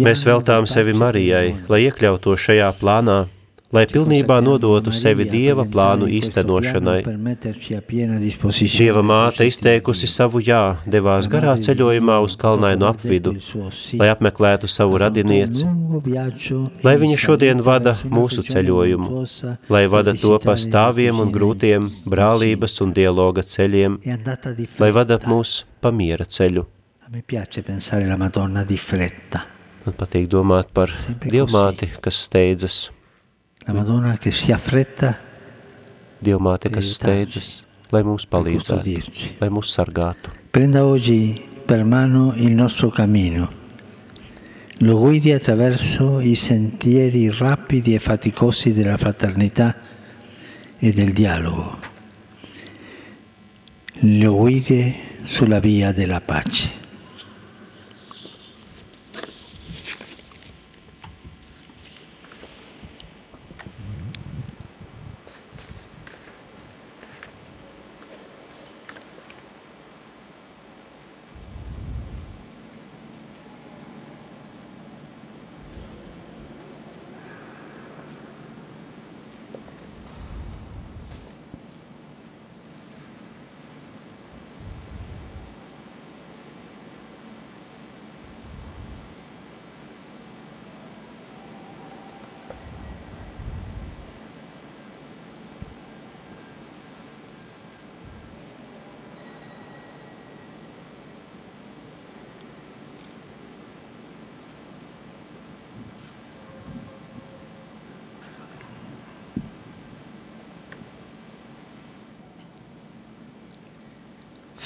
Mēs 0.06 0.26
veltām 0.30 0.70
sevi 0.70 0.94
Marijai, 0.94 1.48
lai 1.66 1.86
iekļautu 1.88 2.38
šajā 2.46 2.70
plānā 2.78 3.24
lai 3.76 3.84
pilnībā 3.90 4.38
nodotu 4.40 4.92
sevi 4.94 5.26
Dieva 5.28 5.64
plānu 5.68 6.08
īstenošanai. 6.16 7.00
Dieva 8.76 9.02
māte 9.04 9.46
izteikusi 9.48 10.08
savu 10.10 10.40
jā, 10.44 10.62
devās 10.88 11.28
garā 11.32 11.56
ceļojumā 11.66 12.18
uz 12.24 12.36
kalnainu 12.40 12.88
apvidu, 12.88 13.34
lai 14.00 14.08
apmeklētu 14.14 14.70
savu 14.70 15.00
radinieci, 15.02 15.66
lai 16.86 16.96
viņa 17.02 17.18
šodien 17.20 17.60
vada 17.68 17.96
mūsu 18.08 18.46
ceļojumu, 18.48 19.24
lai 19.72 19.84
vada 19.92 20.16
to 20.16 20.38
pa 20.44 20.56
stāviem 20.60 21.20
un 21.24 21.34
grūtiem 21.34 21.90
brālības 22.08 22.80
un 22.86 22.96
dialoga 22.96 23.44
ceļiem, 23.44 24.00
lai 24.80 24.90
vada 24.96 25.20
mūs 25.26 25.60
pa 25.80 25.92
miera 25.92 26.24
ceļu. 26.24 26.66
Man 29.86 29.94
patīk 29.94 30.24
domāt 30.26 30.72
par 30.74 30.90
Dievmāti, 31.22 31.86
kas 32.02 32.24
steidzas 32.26 32.78
La 33.66 33.72
Madonna 33.72 34.16
che 34.16 34.30
si 34.30 34.52
affretta 34.52 35.18
Dievmāte, 36.22 36.70
kas 36.70 36.92
steidzas, 36.96 37.48
lai 37.90 38.04
mums 38.06 38.24
palīdzētu, 38.30 39.40
lai 39.40 39.48
mūs 39.52 39.72
sargātu. 39.74 40.30
Prenda 40.54 40.84
oggi 40.86 41.44
per 41.66 41.82
mano 41.84 42.32
il 42.36 42.54
nostro 42.54 42.88
cammino, 42.94 43.50
lo 44.86 44.98
guidi 44.98 45.32
attraverso 45.32 46.20
i 46.20 46.36
sentieri 46.36 47.28
rapidi 47.30 47.94
e 47.94 47.98
faticosi 47.98 48.72
della 48.72 48.96
fraternità 48.96 49.74
e 50.78 50.92
del 50.92 51.12
dialogo, 51.12 51.76
lo 54.00 54.34
guidi 54.36 54.94
sulla 55.24 55.58
via 55.58 55.90
della 55.90 56.20
pace. 56.20 56.85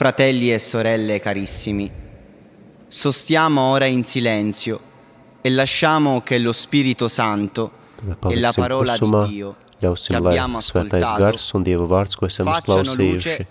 Fratelli 0.00 0.50
e 0.50 0.58
sorelle 0.58 1.20
carissimi, 1.20 1.90
sostiamo 2.88 3.60
ora 3.60 3.84
in 3.84 4.02
silenzio 4.02 4.80
e 5.42 5.50
lasciamo 5.50 6.22
che 6.22 6.38
lo 6.38 6.54
Spirito 6.54 7.06
Santo 7.06 7.70
e 8.30 8.40
la 8.40 8.50
parola 8.50 8.96
di 8.96 9.28
Dio 9.28 9.56
Ļausim, 9.82 10.16
lai 10.24 10.38
svētais 10.64 11.04
gars 11.20 11.44
un 11.52 11.66
Dieva 11.68 11.84
vārds, 11.84 12.16
ko 12.16 12.24
esam 12.24 12.48
uzklausījuši, 12.48 13.44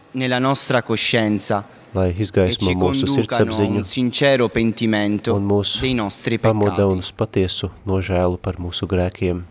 lai 1.93 2.07
izgaismo 2.17 2.73
mūsu 2.81 3.05
sirdsapziņu 3.13 3.85
un 5.35 5.47
mūs 5.53 5.77
pamoda 6.41 6.89
un 6.89 7.05
uz 7.05 7.13
patiesu 7.13 7.69
nožēlu 7.85 8.41
par 8.41 8.57
mūsu 8.57 8.89
grēkiem. 8.89 9.45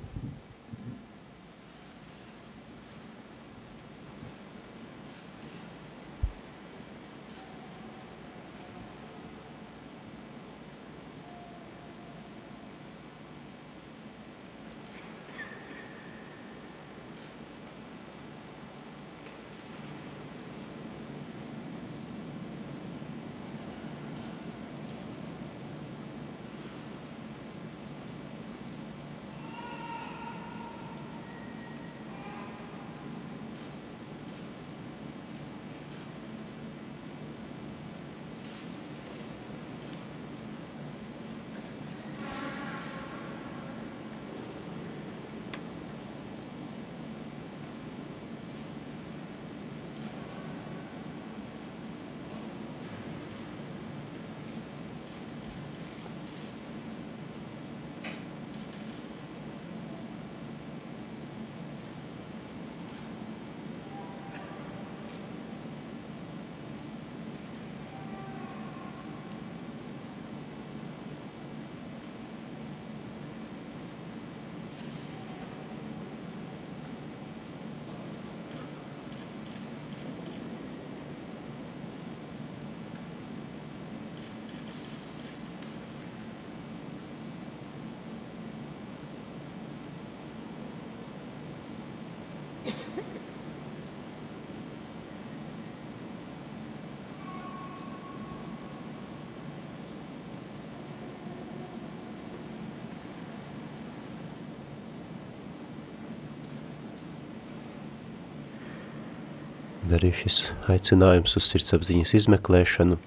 Šis 110.14 110.38
aicinājums 110.70 111.36
uz 111.38 111.46
sirdsapziņas 111.48 112.14
izmeklēšanu, 112.18 112.98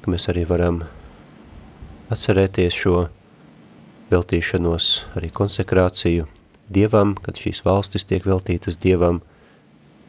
ka 0.00 0.12
mēs 0.12 0.28
arī 0.32 0.44
varam 0.48 0.82
atcerēties 2.10 2.76
šo 2.76 3.08
veltīšanos, 4.10 4.90
arī 5.18 5.30
konsekrāciju 5.34 6.26
Dievam, 6.70 7.16
kad 7.18 7.38
šīs 7.38 7.64
valstis 7.66 8.06
tiek 8.06 8.26
veltītas 8.26 8.78
Dievam, 8.78 9.20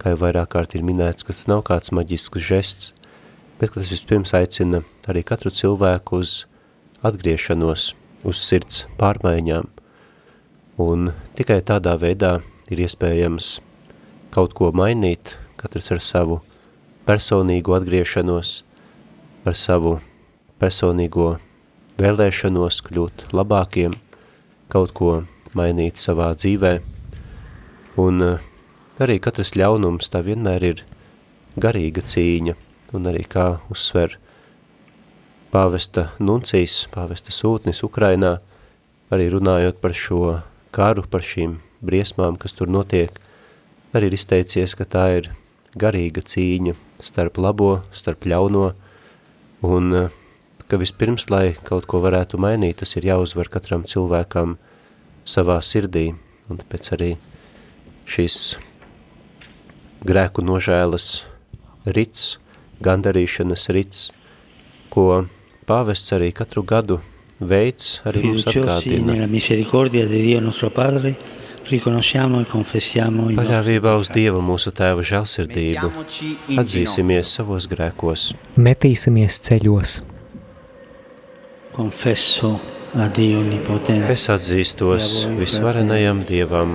kā 0.02 0.14
jau 0.14 0.22
vairāk 0.22 0.52
kārt 0.54 0.76
ir 0.78 0.86
minēts, 0.86 1.26
ka 1.26 1.34
tas 1.34 1.48
nav 1.50 1.64
kāds 1.66 1.94
maģisks 1.94 2.46
žests, 2.46 2.92
bet 3.58 3.74
ka 3.74 3.82
tas 3.82 3.90
vispirms 3.94 4.34
aicina 4.38 4.84
arī 5.10 5.26
katru 5.26 5.50
cilvēku 5.54 6.22
uz 6.22 6.46
atgriešanos, 7.06 7.92
uz 8.26 8.42
sirds 8.42 8.86
pārmaiņām. 9.02 9.70
Un 10.82 11.12
tikai 11.38 11.60
tādā 11.66 11.98
veidā 12.02 12.40
ir 12.70 12.86
iespējams 12.86 13.56
kaut 14.34 14.54
ko 14.58 14.72
mainīt, 14.74 15.36
katrs 15.62 15.92
ar 15.94 16.02
savu 16.02 16.40
personīgo 17.08 17.76
atgriešanos, 17.78 18.62
ar 19.46 19.58
savu 19.58 19.98
personīgo 20.62 21.36
vēlēšanos 22.02 22.82
kļūt 22.88 23.28
labākiem, 23.36 23.94
kaut 24.72 24.94
ko 24.98 25.12
mainīt 25.58 26.02
savā 26.02 26.32
dzīvē. 26.38 26.74
Un 28.02 28.26
uh, 28.26 28.50
arī 29.02 29.20
katrs 29.22 29.54
ļaunums 29.58 30.10
tā 30.14 30.22
vienmēr 30.26 30.66
ir 30.72 30.84
garīga 31.60 32.04
cīņa, 32.06 32.56
un 32.96 33.10
arī 33.12 33.26
kā 33.28 33.48
uzsver 33.74 34.18
pāvesta 35.52 36.08
nuncīs, 36.24 36.86
pāvesta 36.94 37.34
sūtnis 37.36 37.84
Ukrainā, 37.84 38.38
arī 39.12 39.28
runājot 39.34 39.82
par 39.84 39.96
šo 39.98 40.40
karu, 40.72 41.04
par 41.04 41.26
šīm 41.26 41.58
briesmām, 41.84 42.38
kas 42.40 42.56
tur 42.56 42.72
notiek, 42.72 43.12
arī 43.92 44.08
ir 44.08 44.16
izteicies, 44.16 44.78
ka 44.80 44.88
tā 44.88 45.06
ir 45.20 45.32
garīga 45.80 46.24
cīņa 46.24 46.76
starp 47.02 47.38
labo, 47.38 47.82
starp 47.96 48.26
ļauno, 48.28 48.72
un 49.68 49.94
uh, 49.96 50.20
ka 50.68 50.80
vispirms, 50.82 51.30
lai 51.32 51.54
kaut 51.68 51.88
ko 51.88 52.02
varētu 52.04 52.40
mainīt, 52.42 52.82
tas 52.82 52.96
ir 52.98 53.12
jāuzvar 53.14 53.52
katram 53.52 53.88
cilvēkam– 53.88 54.58
savā 55.28 55.60
sirdī, 55.64 56.12
un 56.50 56.60
tāpēc 56.60 56.92
arī 56.96 57.12
šīs 58.10 58.38
grēku 60.08 60.44
nožēlas 60.46 61.24
rits, 61.86 62.38
gandarīšanas 62.82 63.68
rits, 63.76 64.10
ko 64.94 65.24
pāvests 65.70 66.14
arī 66.18 66.32
katru 66.36 66.66
gadu 66.68 67.00
veids, 67.40 68.00
arī 68.10 68.26
mums 68.28 68.48
atgādina. 68.50 69.14
Paļāvībā 73.40 73.96
uz 74.02 74.12
Dievu 74.12 74.42
mūsu 74.44 74.74
Tēva 74.76 75.06
žēlsirdību, 75.06 75.92
atzīsimies 76.60 77.38
savos 77.38 77.70
grēkos. 77.72 78.32
Metīsimies 78.60 79.40
ceļos. 79.48 80.02
Confesso 81.72 82.58
Es 84.12 84.26
atzīstos 84.28 85.06
visvarenajam 85.38 86.26
Dievam 86.28 86.74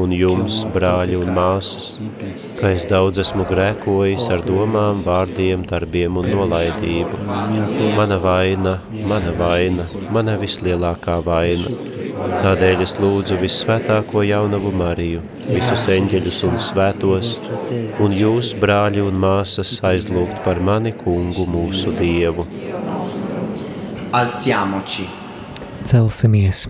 un 0.00 0.14
jums, 0.14 0.62
brāļi 0.72 1.18
un 1.20 1.32
māsas, 1.36 1.90
ka 2.56 2.70
es 2.72 2.86
daudz 2.88 3.20
esmu 3.20 3.44
grēkojis 3.44 4.30
ar 4.32 4.40
domām, 4.46 5.02
vārdiem, 5.04 5.66
darbiem 5.68 6.16
un 6.16 6.30
nolaidību. 6.32 7.20
Mana 7.98 8.16
vaina, 8.22 8.78
mana 9.04 9.34
vaina, 9.36 9.84
mana 10.14 10.38
vislielākā 10.40 11.18
vaina. 11.28 11.99
Tādēļ 12.20 12.82
es 12.84 12.96
lūdzu 13.00 13.36
vissvētāko 13.40 14.24
jaunavu 14.28 14.72
Mariju, 14.76 15.22
visus 15.48 15.86
eņģeļus 15.92 16.40
un 16.48 16.58
svētos, 16.60 17.30
un 18.04 18.16
jūs, 18.16 18.52
brāļi 18.60 19.04
un 19.04 19.16
māsas, 19.22 19.76
aizlūgt 19.92 20.42
par 20.44 20.60
mani 20.64 20.92
kungu 20.96 21.46
mūsu 21.48 21.94
Dievu. 21.96 22.48
Alziamoci. 24.20 25.08
Celsimies! 25.86 26.66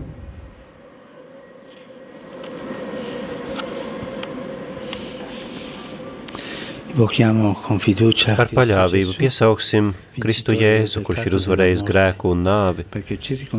Ar 8.41 8.49
paļāvību 8.51 9.15
piesauksim 9.19 9.91
Kristu 10.19 10.55
Jēzu, 10.57 11.03
kurš 11.07 11.29
ir 11.29 11.37
uzvarējis 11.37 11.85
grēku 11.87 12.33
un 12.35 12.43
nāvi, 12.47 12.85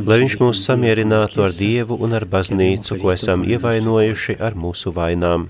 lai 0.05 0.21
viņš 0.25 0.37
mūs 0.43 0.61
samierinātu 0.67 1.47
ar 1.47 1.57
Dievu 1.57 1.97
un 2.05 2.19
ar 2.19 2.29
baznīcu, 2.29 3.01
ko 3.01 3.15
esam 3.17 3.47
ievainojuši 3.49 4.37
ar 4.37 4.59
mūsu 4.59 4.93
vainām. 4.97 5.49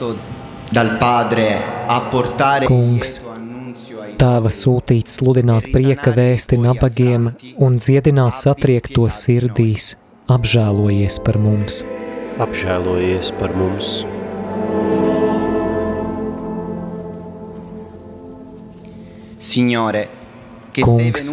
Mandato 0.00 0.16
dal 0.70 0.96
Padre 0.96 1.62
a 1.86 2.00
portare 2.08 2.64
Kungs, 2.66 3.20
Tēva 4.20 4.50
sūtīts 4.52 5.16
sludināt 5.18 5.70
prieka 5.72 6.12
vēsti 6.12 6.58
nabagiem 6.60 7.30
un 7.64 7.78
dziedināt 7.80 8.36
satriekto 8.36 9.06
sirdīs, 9.08 9.94
apžēlojies 10.28 11.18
par 11.24 11.38
mums. 11.40 11.80
Apžēlojies 12.40 13.32
par 13.40 13.54
mums. 13.56 14.04
Signore, 19.40 20.04
Kungs, 20.76 21.30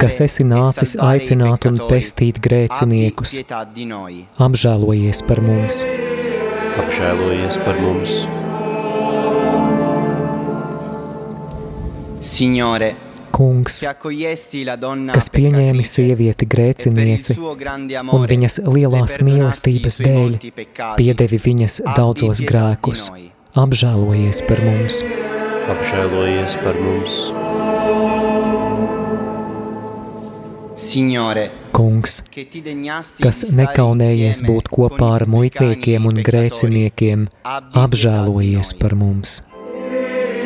kas 0.00 0.22
esi 0.24 0.48
nācis 0.48 0.96
aicināt 0.96 1.68
un 1.68 1.76
pestīt 1.92 2.40
grēciniekus, 2.42 3.36
apžēlojies 4.48 5.22
par 5.28 5.44
mums 5.44 5.84
apžēlojies 6.80 7.58
par 7.66 7.78
mums. 7.82 8.22
Signore, 12.22 12.94
Kungs, 13.32 13.78
kas 13.80 15.28
pieņēmi 15.32 15.84
sievieti 15.88 16.46
grēcinieci 16.52 17.36
un 17.40 18.26
viņas 18.28 18.58
lielās 18.66 19.16
mīlestības 19.24 19.96
dēļ 20.02 20.36
piedevi 21.00 21.40
viņas 21.46 21.78
daudzos 21.96 22.42
grēkus, 22.44 23.08
apžēlojies 23.56 24.42
par 24.50 24.60
mums. 24.66 25.00
Apžēlojies 25.72 26.58
par 26.60 26.78
mums. 26.84 27.18
Signore, 30.82 31.48
Kungs, 31.82 32.20
kas 33.18 33.38
nekaunējies 33.58 34.44
būt 34.46 34.68
kopā 34.70 35.08
ar 35.16 35.24
muitniekiem 35.26 36.04
un 36.06 36.20
grēciniekiem, 36.22 37.24
apžēlojies 37.82 38.70
par 38.78 38.94
mums. 39.00 39.40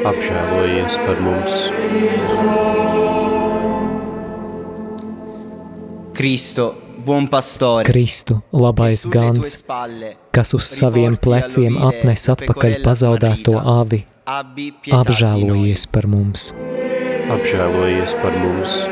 Apžēlojies 0.08 0.96
par 1.04 1.20
mums. 1.26 1.58
Kristo, 6.16 6.70
buon 7.04 7.28
pastore, 7.28 7.84
Kristu, 7.84 8.40
labais 8.56 9.04
gans, 9.04 9.58
kas 10.32 10.56
uz 10.56 10.70
saviem 10.72 11.20
pleciem 11.20 11.76
atnes 11.76 12.30
atpakaļ 12.32 12.80
pazaudēto 12.86 13.60
avi, 13.60 14.06
apžēlojies 14.24 15.84
par 15.92 16.08
mums. 16.08 16.54
Apžēlojies 17.36 18.16
par 18.24 18.40
mums. 18.40 18.86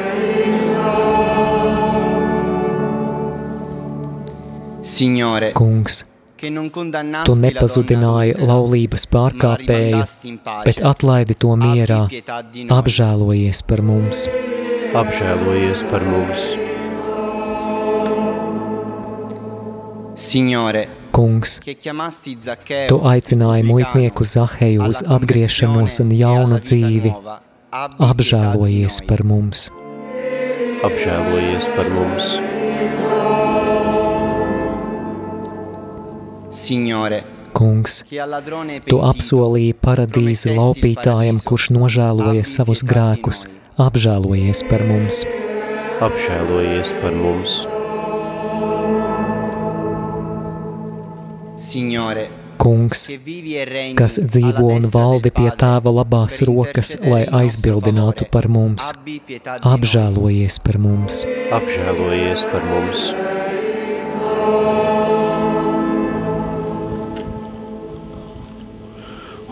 Signore, 4.85 5.49
Kungs, 5.57 6.03
Tu 6.45 7.35
nepazudināji 7.41 8.35
laulības 8.37 9.07
pārkāpēju, 9.09 10.01
bet 10.67 10.81
atlaidi 10.85 11.37
to 11.41 11.55
mierā, 11.57 12.03
apžēlojies 12.77 13.63
par 13.65 13.81
mums. 13.81 14.27
Apžēlojies 15.01 15.87
par 15.89 16.05
mums. 16.05 16.45
Signore, 20.21 20.85
Kungs, 21.17 21.57
Tu 21.65 22.99
aicināji 23.15 23.65
muitnieku 23.71 24.29
Zaheju 24.29 24.91
uz 24.93 25.01
atgriešanos 25.17 25.97
un 26.05 26.13
jaunu 26.19 26.61
dzīvi, 26.61 27.15
apžēlojies 28.11 29.01
par 29.09 29.25
mums. 29.25 29.71
Apžēlojies 30.85 31.73
par 31.73 31.89
mums. 31.97 32.37
Signore, 36.55 37.25
Kungs, 37.51 38.05
Tu 38.87 38.99
apsolīji 39.03 39.75
paradīzi 39.83 40.53
laupītājam, 40.55 41.41
kurš 41.43 41.73
nožēloja 41.75 42.45
savus 42.47 42.85
grēkus, 42.87 43.41
apžēlojies 43.83 44.63
par 44.71 44.85
mums. 44.87 45.25
Apžēlojies 46.07 46.95
par 47.03 47.19
mums. 47.19 47.59
Signore, 51.59 52.29
Kungs, 52.63 53.07
che 53.11 53.19
vivi 53.19 53.59
e 53.59 53.93
kas 53.99 54.21
dzīvo 54.23 54.71
alla 54.71 54.79
un 54.79 54.91
valdi 54.95 55.35
pie 55.35 55.51
tēva 55.59 55.91
labās 55.91 56.39
rokas, 56.47 56.95
lai 57.03 57.25
aizbildinātu 57.27 58.31
par 58.31 58.47
mums. 58.47 58.95
Pietà 59.03 59.59
di 59.59 59.67
noi. 59.67 59.75
Apžēlojies 59.75 60.63
par 60.63 60.79
mums! 60.79 61.25
Apžēlojies 61.51 62.47
par 62.47 62.63
mums! 62.71 63.11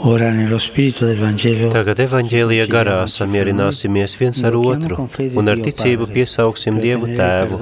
Tagad 0.02 2.00
evaņģēlija 2.02 2.64
garā 2.66 2.96
samierināsimies 3.06 4.16
viens 4.18 4.40
ar 4.42 4.56
otru 4.58 4.96
un 5.38 5.50
ar 5.52 5.60
ticību 5.62 6.08
piesauksim 6.10 6.80
Dievu 6.82 7.06
Tēvu, 7.14 7.58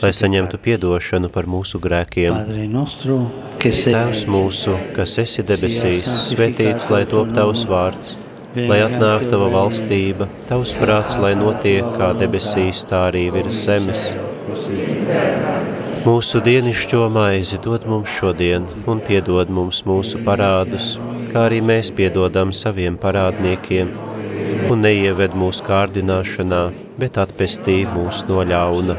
lai 0.00 0.12
saņemtu 0.16 0.56
piedošanu 0.64 1.28
par 1.34 1.44
mūsu 1.52 1.76
grēkiem. 1.84 2.38
Tēvs 3.60 4.22
mūsu, 4.32 4.78
kas 4.96 5.18
esi 5.20 5.44
debesīs, 5.44 6.08
svētīts, 6.30 6.88
lai 6.94 7.02
top 7.10 7.34
tavs 7.36 7.66
vārds, 7.68 8.16
lai 8.56 8.80
atnāk 8.86 9.26
tava 9.28 9.50
valstība, 9.52 10.30
tavs 10.48 10.72
prāts, 10.80 11.18
lai 11.20 11.34
notiek 11.36 11.84
kā 11.98 12.14
debesīs, 12.16 12.86
tā 12.88 13.10
arī 13.10 13.26
virs 13.36 13.60
zemes. 13.66 14.06
Mūsu 16.06 16.40
dienišķo 16.40 17.04
maizi 17.12 17.60
dod 17.60 17.84
mums 17.90 18.16
šodien 18.16 18.64
un 18.88 19.04
piedod 19.04 19.52
mums 19.52 19.82
mūsu 19.84 20.24
parādus, 20.24 20.94
kā 21.32 21.46
arī 21.48 21.60
mēs 21.64 21.92
piedodam 21.96 22.52
saviem 22.56 22.96
parādniekiem, 23.00 23.92
un 24.70 24.82
neieved 24.84 25.36
mūsu 25.38 25.64
kārdināšanā, 25.66 26.62
bet 27.00 27.18
atpestī 27.22 27.82
mūs 27.92 28.24
no 28.30 28.42
ļauna. 28.46 28.96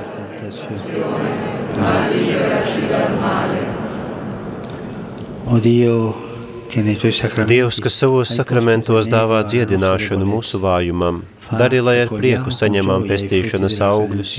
Dievs, 7.47 7.79
kas 7.83 7.95
savos 8.01 8.33
sakramentos 8.35 9.07
dāvā 9.11 9.39
dziedināšanu 9.47 10.27
mūsu 10.27 10.59
vājumam, 10.63 11.21
dari, 11.55 11.79
lai 11.79 12.01
ar 12.03 12.11
prieku 12.11 12.51
saņemam 12.51 13.07
pestīšanas 13.07 13.79
augļus 13.87 14.37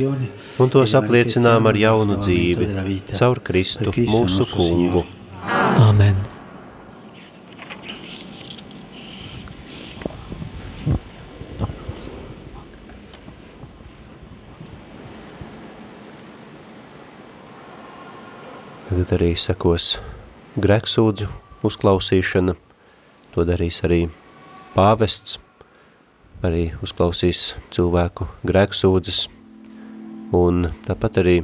un 0.61 0.73
tos 0.75 0.97
apliecinām 0.99 1.71
ar 1.71 1.81
jaunu 1.81 2.19
dzīvi, 2.21 2.73
caur 3.15 3.41
Kristu 3.45 3.95
mūsu 3.97 4.49
kungu. 4.53 5.07
Āmen! 5.89 6.28
Tagad 19.09 19.23
arī 19.25 19.37
sekos 19.41 19.85
grēksūdzu 20.61 21.27
uzklausīšana, 21.65 22.53
to 23.33 23.45
darīs 23.49 23.79
arī 23.87 24.03
pāvests, 24.75 25.39
arī 26.45 26.75
uzklausīs 26.85 27.55
cilvēku 27.73 28.27
grēksūdzes, 28.45 29.23
un 30.37 30.69
tāpat 30.85 31.23
arī 31.23 31.37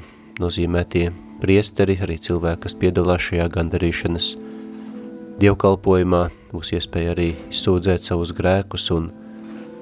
nozīmētie 0.44 1.06
priesteri, 1.40 1.96
arī 2.04 2.18
cilvēki, 2.20 2.60
kas 2.66 2.76
piedalās 2.82 3.30
šajā 3.30 3.46
gandarīšanas 3.54 4.26
dievkalpojumā, 5.40 6.20
būs 6.52 6.74
iespēja 6.76 7.14
arī 7.14 7.30
izsūdzēt 7.48 8.04
savus 8.04 8.34
grēkus 8.36 8.90
un 8.92 9.08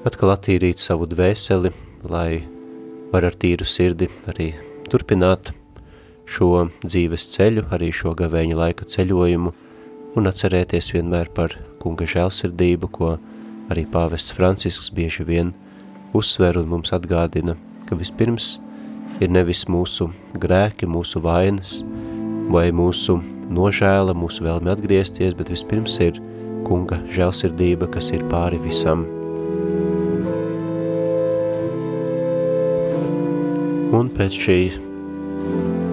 atkal 0.06 0.36
attīrīt 0.36 0.78
savu 0.78 1.10
dvēseli, 1.10 1.74
lai 2.06 2.44
var 3.10 3.26
ar 3.26 3.34
tīru 3.34 3.66
sirdi 3.66 4.06
arī 4.30 4.52
turpināt 4.86 5.50
šo 6.28 6.68
dzīves 6.84 7.28
ceļu, 7.34 7.66
arī 7.74 7.90
šo 7.94 8.14
gavēņa 8.18 8.58
laika 8.58 8.86
ceļojumu 8.88 9.52
un 10.16 10.28
atcerēties 10.28 10.92
vienmēr 10.94 11.30
par 11.34 11.56
kunga 11.82 12.06
žēlsirdību, 12.08 12.90
ko 12.92 13.16
arī 13.72 13.86
pāvests 13.88 14.34
Francisks 14.36 14.92
bieži 14.94 15.24
vien 15.28 15.52
uzsver 16.16 16.58
un 16.60 16.68
mums 16.68 16.92
atgādina, 16.92 17.56
ka 17.88 17.96
vispirms 17.98 18.58
ir 19.22 19.32
nevis 19.32 19.64
mūsu 19.70 20.10
grēki, 20.40 20.88
mūsu 20.88 21.22
vainas 21.24 21.80
vai 22.52 22.68
mūsu 22.74 23.18
nožēla, 23.52 24.14
mūsu 24.16 24.44
vēlme 24.44 24.72
atgriezties, 24.74 25.36
bet 25.38 25.52
vispirms 25.52 25.98
ir 26.04 26.20
kunga 26.66 27.00
žēlsirdība, 27.12 27.88
kas 27.92 28.12
ir 28.12 28.24
pāri 28.30 28.60
visam. 28.62 29.06
Un 33.92 34.08
pēc 34.12 34.36
šī 34.44 34.60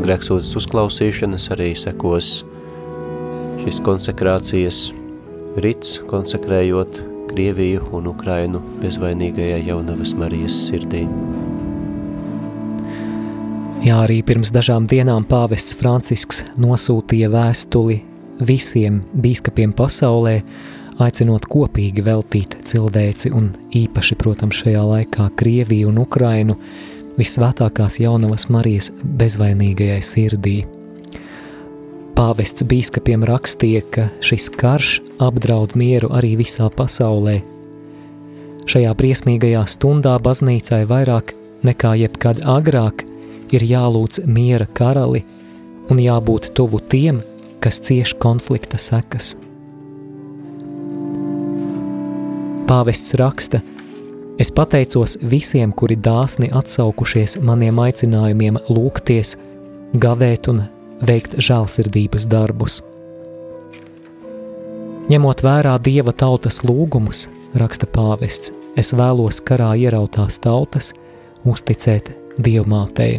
grēksūdzes 0.04 0.56
uzklausīšanas 0.60 1.50
arī 1.56 1.74
sekos 1.78 2.44
šis 3.64 3.80
konsekrācijas 3.86 4.82
rits, 5.60 6.00
konsekrējot 6.10 7.06
Krieviju 7.30 7.92
un 7.94 8.08
Ukrainu 8.10 8.62
bezvainīgajai 8.82 9.62
jaunavas 9.68 10.16
Marijas 10.18 10.56
sirdī. 10.66 11.04
Jā, 13.86 14.02
arī 14.04 14.20
pirms 14.28 14.50
dažām 14.52 14.88
dienām 14.90 15.24
pāvests 15.30 15.78
Francisks 15.80 16.42
nosūtīja 16.60 17.30
vēstuli 17.32 18.02
visiem 18.44 19.04
bīskapiem 19.14 19.72
pasaulē, 19.78 20.40
aicinot 21.00 21.46
kopīgi 21.48 22.04
veltīt 22.04 22.58
cilvēci 22.68 23.32
un 23.36 23.54
īpaši, 23.80 24.18
protams, 24.20 24.60
šajā 24.64 24.84
laikā 24.84 25.30
Krieviju 25.40 25.94
un 25.94 26.02
Ukrainu 26.04 26.58
visvētākās 27.20 28.00
jaunavas 28.02 28.48
Marijas 28.50 28.90
bezvainīgajai 29.20 30.02
sirdī. 30.06 30.58
Pāvests 32.16 32.66
bīskapiem 32.68 33.24
rakstīja, 33.28 33.84
ka 33.94 34.08
šis 34.26 34.50
karš 34.60 34.98
apdraud 35.24 35.76
mieru 35.80 36.12
arī 36.16 36.34
visā 36.42 36.68
pasaulē. 36.72 37.40
Šajā 38.70 38.92
briesmīgajā 39.00 39.62
stundā 39.72 40.18
baznīcai 40.22 40.84
vairāk 40.90 41.34
nekā 41.66 41.96
jebkad 42.02 42.44
agrāk 42.44 43.06
ir 43.56 43.66
jālūdz 43.66 44.26
miera 44.28 44.68
karali 44.68 45.24
un 45.90 46.02
jābūt 46.04 46.52
tuvu 46.58 46.82
tiem, 46.92 47.24
kas 47.64 47.80
cieš 47.88 48.14
konflikta 48.22 48.78
sekas. 48.80 49.34
Pāvests 52.70 53.16
raksta, 53.18 53.64
es 54.40 54.52
pateicos 54.52 55.18
visiem, 55.32 55.74
kuri 55.76 55.98
dāsni 56.00 56.50
atsaukušies 56.56 57.38
maniem 57.44 57.80
aicinājumiem 57.84 58.60
lūgties, 58.72 59.36
gavēt 60.00 60.48
un 60.52 60.64
veikt 61.06 61.38
žēlsirdības 61.44 62.28
darbus. 62.32 62.80
Ņemot 65.10 65.42
vērā 65.42 65.74
dieva 65.82 66.14
tautas 66.14 66.62
lūgumus, 66.64 67.26
raksta 67.58 67.88
pāvests, 67.90 68.54
es 68.78 68.94
vēlos 68.94 69.42
karā 69.42 69.72
ierautās 69.82 70.38
tautas 70.44 70.94
uzticēt 71.50 72.14
dievmātei. 72.38 73.18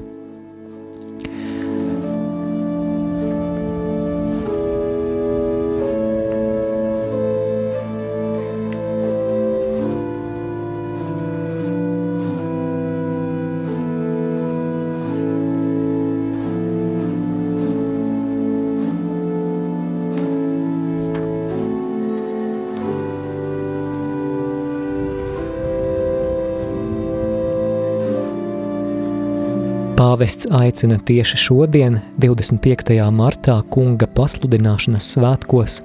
Pāvests 30.20 30.50
aicina 30.52 30.98
tieši 31.00 31.38
šodien, 31.40 31.94
25. 32.20 32.92
martā, 33.08 33.54
kunga 33.72 34.04
pasludināšanas 34.04 35.06
svētkos, 35.14 35.78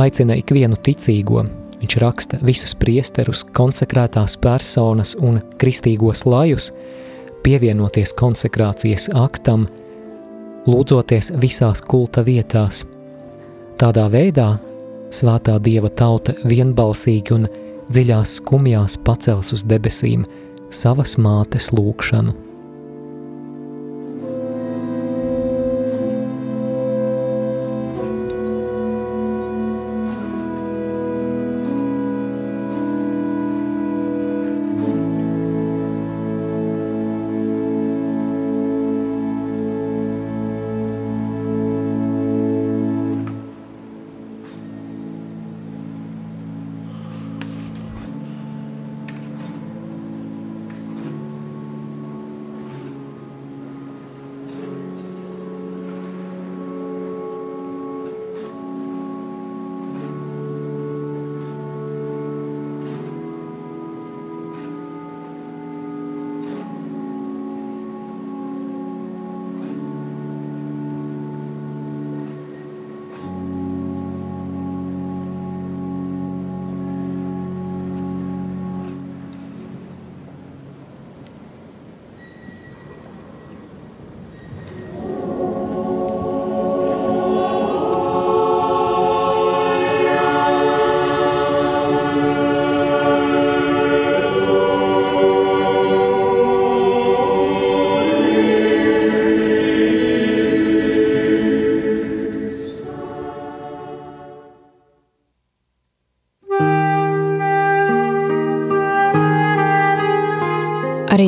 aicina 0.00 0.38
ikvienu 0.40 0.78
ticīgo. 0.80 1.42
Viņš 1.82 1.98
raksta 2.00 2.40
visus 2.40 2.72
priesterus, 2.80 3.44
konsekrētās 3.44 4.38
personas 4.40 5.12
un 5.20 5.36
kristīgos 5.60 6.24
lajus 6.24 6.72
pievienoties 7.44 8.16
konsekrācijas 8.16 9.10
aktam, 9.12 9.68
lūdzoties 10.64 11.34
visās 11.44 11.84
kulta 11.84 12.24
vietās. 12.24 12.86
Tādā 13.76 14.08
veidā 14.08 14.54
svētā 15.12 15.60
dieva 15.60 15.92
tauta 15.92 16.40
vienbalsīgi 16.40 17.36
un 17.36 17.50
dziļās 17.92 18.38
skumjās 18.40 19.02
pacels 19.04 19.52
uz 19.52 19.68
debesīm 19.68 20.24
savas 20.72 21.20
mātes 21.20 21.68
lūgšanu. 21.76 22.48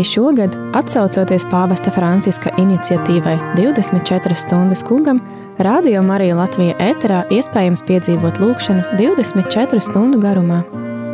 Arī 0.03 0.09
šogad, 0.11 0.55
atsaucoties 0.75 1.45
pāvesta 1.47 1.93
Franciska 1.95 2.51
iniciatīvai 2.59 3.37
24 3.55 4.35
stundas 4.35 4.81
kungam, 4.83 5.21
Radio 5.63 6.01
Marija 6.03 6.35
Latvija 6.35 6.75
ēterā 6.83 7.21
iespējams 7.31 7.85
piedzīvot 7.87 8.41
lūkšanu 8.43 8.97
24 8.99 9.79
stundu 9.79 10.19
garumā. 10.19 10.65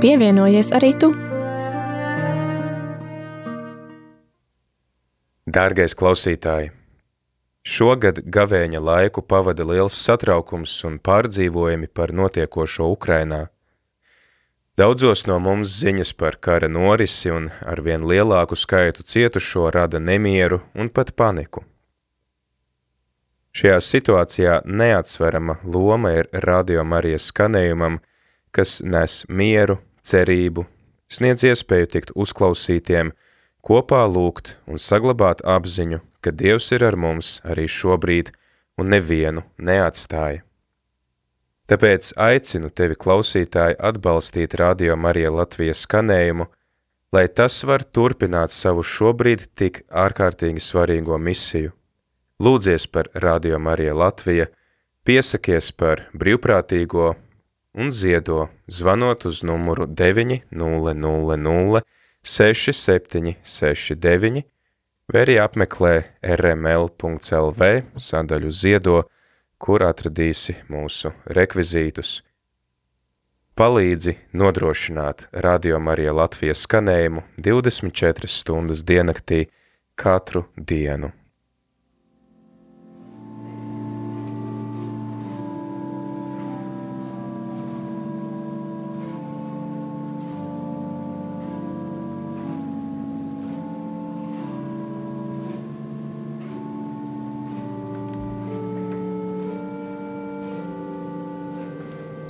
Pievienojies 0.00 0.72
arī 0.78 0.94
tu! 0.96 1.10
Dārgais 5.44 5.92
klausītāj! 5.92 6.70
Šogad 7.68 8.22
gavēņa 8.24 8.80
laiku 8.80 9.20
pavada 9.20 9.68
liels 9.68 10.00
satraukums 10.00 10.80
un 10.88 10.96
pārdzīvojumi 10.96 11.92
par 11.92 12.16
notiekošo 12.16 12.88
Ukrainā– 12.96 13.44
Daudzos 14.78 15.24
no 15.26 15.40
mums 15.42 15.72
ziņas 15.80 16.12
par 16.14 16.36
kara 16.38 16.68
norisi 16.70 17.32
un 17.34 17.48
arvien 17.66 18.04
lielāku 18.06 18.54
skaitu 18.54 19.02
cietušo 19.02 19.72
rada 19.74 19.98
nemieru 19.98 20.60
un 20.78 20.86
pat 20.94 21.10
paniku. 21.18 21.64
Šajā 23.58 23.80
situācijā 23.82 24.60
neatsverama 24.70 25.58
loma 25.64 26.14
ir 26.20 26.30
radio 26.46 26.84
Marijas 26.86 27.26
skanējumam, 27.32 27.98
kas 28.54 28.78
nes 28.86 29.24
mieru, 29.26 29.80
cerību, 30.06 30.68
sniedz 31.10 31.48
iespēju 31.50 31.92
tikt 31.96 32.14
uzklausītiem, 32.14 33.10
kopā 33.66 34.04
lūgt 34.06 34.54
un 34.70 34.78
saglabāt 34.78 35.42
apziņu, 35.42 36.04
ka 36.22 36.30
Dievs 36.30 36.70
ir 36.76 36.86
ar 36.86 36.94
mums 36.94 37.40
arī 37.42 37.66
šobrīd 37.66 38.30
un 38.78 38.94
nevienu 38.94 39.42
neatstāja. 39.58 40.44
Tāpēc 41.68 42.14
aicinu 42.16 42.70
tevi, 42.72 42.96
klausītāji, 42.96 43.76
atbalstīt 43.76 44.54
Radio 44.56 44.96
Marija 44.96 45.28
Latvijas 45.34 45.82
skanējumu, 45.84 46.46
lai 47.12 47.26
tas 47.28 47.60
var 47.68 47.84
turpināt 47.84 48.50
savu 48.54 48.82
šobrīd 48.84 49.48
tik 49.58 49.82
ārkārtīgi 49.92 50.60
svarīgo 50.64 51.18
misiju. 51.20 51.72
Lūdzies 52.40 52.86
par 52.88 53.08
Radio 53.14 53.58
Marija 53.58 53.94
Latvija, 53.94 54.46
piesakies 55.04 55.72
par 55.76 56.06
brīvprātīgo 56.16 57.14
un 57.76 57.92
ziedo, 57.92 58.48
zvanot 58.68 59.24
uz 59.28 59.42
numuru 59.44 59.86
900 59.86 61.82
6769 62.28 64.44
vai 65.08 65.22
arī 65.24 65.38
apmeklē 65.40 65.94
rml.lv 66.36 67.62
sadaļu 68.08 68.50
ziedo, 68.52 68.98
kur 69.58 69.82
atradīsi 69.86 70.56
mūsu 70.70 71.12
rekvizītus. 71.38 72.18
Palīdzi 73.58 74.14
nodrošināt 74.38 75.26
Radio 75.44 75.80
Marija 75.82 76.12
Latvijas 76.14 76.62
skanējumu 76.66 77.24
24 77.42 78.30
stundas 78.30 78.84
diennaktī 78.86 79.48
katru 79.98 80.44
dienu. 80.54 81.10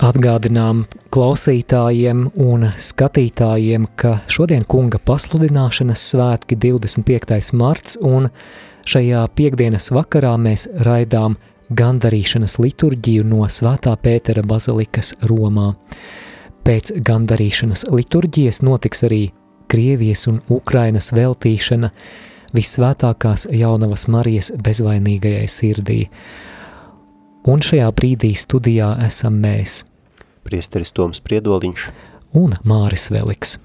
Atgādinām 0.09 0.85
klausītājiem 1.13 2.21
un 2.41 2.63
skatītājiem, 2.81 3.83
ka 3.99 4.15
šodien 4.31 4.63
kunga 4.65 4.97
pasludināšanas 5.05 6.05
svētki 6.13 6.55
25. 6.57 7.51
marts 7.59 7.97
un 8.01 8.29
šajā 8.89 9.25
piekdienas 9.37 9.91
vakarā 9.93 10.31
mēs 10.41 10.65
raidām 10.87 11.35
gandarīšanas 11.69 12.57
liturģiju 12.63 13.27
no 13.27 13.43
Svētā 13.51 13.93
Pētera 14.01 14.41
bazilikas 14.49 15.13
Romā. 15.29 15.73
Pēc 16.65 16.95
gandarīšanas 17.05 17.85
liturģijas 17.91 18.63
notiks 18.65 19.05
arī 19.05 19.21
Krievijas 19.69 20.25
un 20.31 20.39
Ukrainas 20.49 21.11
veltīšana 21.13 21.91
visvētākās 22.55 23.45
jaunavas 23.53 24.07
Marijas 24.09 24.49
bezvainīgajai 24.57 25.45
sirdī. 25.45 25.99
Un 27.45 27.61
šajā 27.61 27.93
brīdī 27.95 28.33
studijā 28.37 28.95
esam 29.05 29.37
mēs, 29.43 29.83
priesteris 30.49 30.93
Toms 30.95 31.21
Priedoliņš 31.21 31.89
un 32.39 32.57
Māris 32.65 33.09
Veliks. 33.13 33.57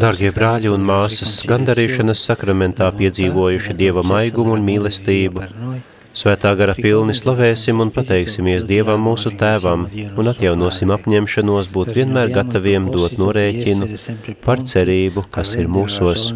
Dargie 0.00 0.30
brāļi 0.32 0.70
un 0.72 0.84
māsas, 0.88 1.42
gandarīšanas 1.48 2.22
sakramentā 2.30 2.88
piedzīvojuši 2.96 3.76
Dieva 3.80 4.04
maigumu 4.06 4.54
un 4.56 4.64
mīlestību, 4.64 5.44
Svētā 6.14 6.52
gara 6.54 6.76
pilni 6.78 7.14
slavēsim 7.18 7.80
un 7.82 7.88
pateiksimies 7.94 8.66
Dievam 8.68 9.02
mūsu 9.02 9.32
Tēvam 9.40 9.88
un 10.14 10.30
atjaunosim 10.30 10.92
apņemšanos 10.94 11.70
būt 11.74 11.90
vienmēr 11.96 12.30
gataviem 12.36 12.86
dot 12.94 13.18
norēķinu 13.18 13.90
par 14.46 14.62
cerību, 14.62 15.26
kas 15.34 15.56
ir 15.58 15.66
mūsos. 15.78 16.30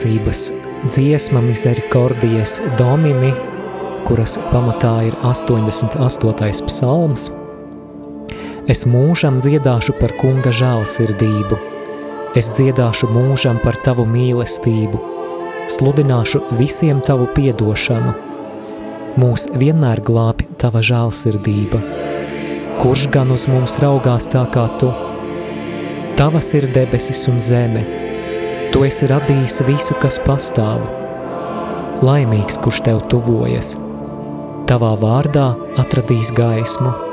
Pateicības 0.00 0.52
dziesma 0.88 1.40
Misericordijas 1.40 2.60
Domini, 2.78 3.32
kuras 4.06 4.38
pamatā 4.52 5.04
ir 5.04 5.14
88. 5.22 6.64
psalms. 6.66 7.30
Es 8.68 8.86
mūžam 8.86 9.40
dziedāšu 9.40 9.92
par 10.00 10.14
kunga 10.16 10.50
žēlsirdību, 10.50 11.58
es 12.34 12.48
dziedāšu 12.56 13.10
mūžam 13.12 13.60
par 13.60 13.76
tavu 13.84 14.06
mīlestību, 14.06 15.00
sludināšu 15.68 16.40
visiem 16.56 17.00
tavu 17.04 17.28
piedošanu. 17.36 18.14
Mūs 19.20 19.50
vienmēr 19.52 20.00
glābi 20.00 20.48
tava 20.56 20.80
žēlsirdība. 20.80 21.80
Kurš 22.80 23.08
gan 23.12 23.36
uz 23.36 23.48
mums 23.48 23.76
raugās 23.82 24.30
tā 24.32 24.46
kā 24.48 24.68
tu? 24.80 24.94
Tavas 26.16 26.54
ir 26.54 26.72
debesis 26.72 27.26
un 27.28 27.40
zeme– 27.40 27.88
Tu 28.70 28.84
esi 28.86 29.08
radījis 29.10 29.60
visu, 29.66 29.96
kas 29.98 30.20
pastāv. 30.22 30.84
Laimīgs, 32.06 32.60
kurš 32.62 32.78
tev 32.86 33.02
tuvojas, 33.10 33.74
tavā 34.70 34.94
vārdā 35.02 35.50
atradīs 35.82 36.30
gaismu. 36.36 37.09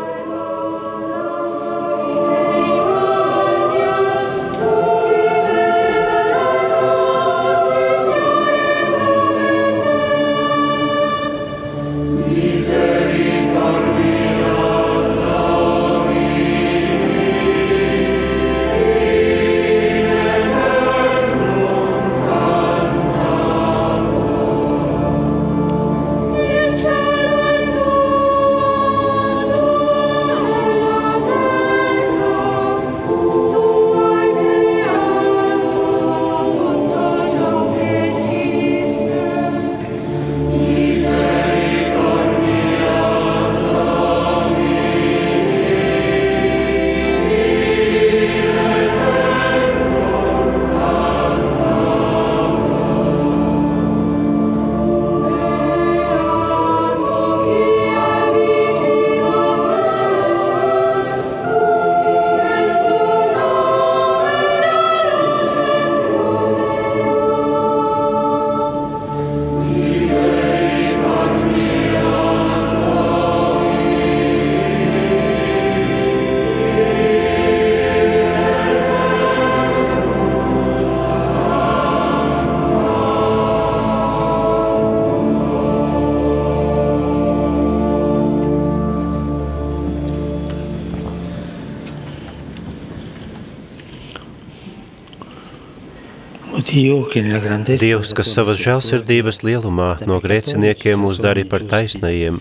Dievs, 96.78 98.11
kas 98.13 98.30
savas 98.36 98.59
žēlsirdības 98.61 99.41
lielumā 99.41 99.89
no 100.09 100.19
grēciniekiem 100.21 101.01
mūs 101.01 101.21
darīja 101.23 101.49
par 101.49 101.65
taisnajiem 101.71 102.38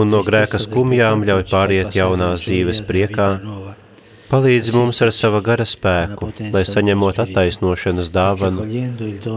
un 0.00 0.10
no 0.10 0.22
grēka 0.26 0.58
skumjām 0.58 1.22
ļauj 1.28 1.44
pāriet 1.50 1.94
jaunās 1.94 2.46
dzīves 2.48 2.80
priekā, 2.88 3.28
palīdz 4.32 4.72
mums 4.74 5.00
ar 5.06 5.12
sava 5.14 5.42
gara 5.46 5.66
spēku, 5.68 6.32
lai 6.54 6.64
saņemot 6.66 7.22
attaisnošanas 7.24 8.10
dāvanu, 8.14 8.66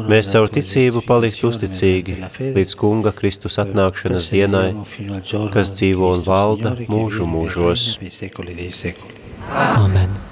mēs 0.09 0.33
caur 0.33 0.49
ticību 0.57 1.05
palikt 1.05 1.45
uzticīgi 1.49 2.19
līdz 2.57 2.77
kunga 2.81 3.13
Kristus 3.21 3.59
atnākšanas 3.61 4.29
dienai, 4.33 4.67
kas 5.53 5.75
dzīvo 5.77 6.13
un 6.17 6.25
valda 6.25 6.75
mūžu 6.89 7.29
mūžos. 7.29 7.89
Amen. 9.53 10.22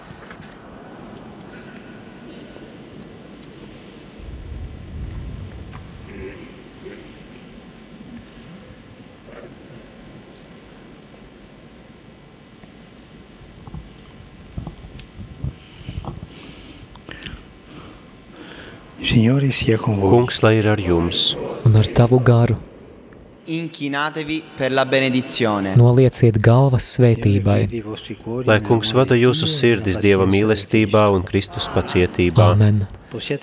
Kungs, 19.02 20.44
lai 20.44 20.58
ir 20.60 20.68
ar 20.70 20.80
jums. 20.80 21.32
Un 21.66 21.76
ar 21.76 21.88
tavu 21.90 22.20
garu 22.22 22.58
Inchinatevi 23.46 24.44
per 24.56 24.72
la 24.72 24.86
benedizione. 24.86 25.74
nolieciet 25.76 26.38
galvas 26.38 26.86
svētībai. 26.98 27.84
Lai 28.46 28.60
kungs 28.62 28.94
vada 28.94 29.18
jūsu 29.18 29.50
sirdis 29.50 29.98
Dieva 29.98 30.28
mīlestībā 30.30 31.08
un 31.12 31.24
Kristus 31.24 31.68
pacietībā. 31.74 32.52
Amen. 32.54 32.86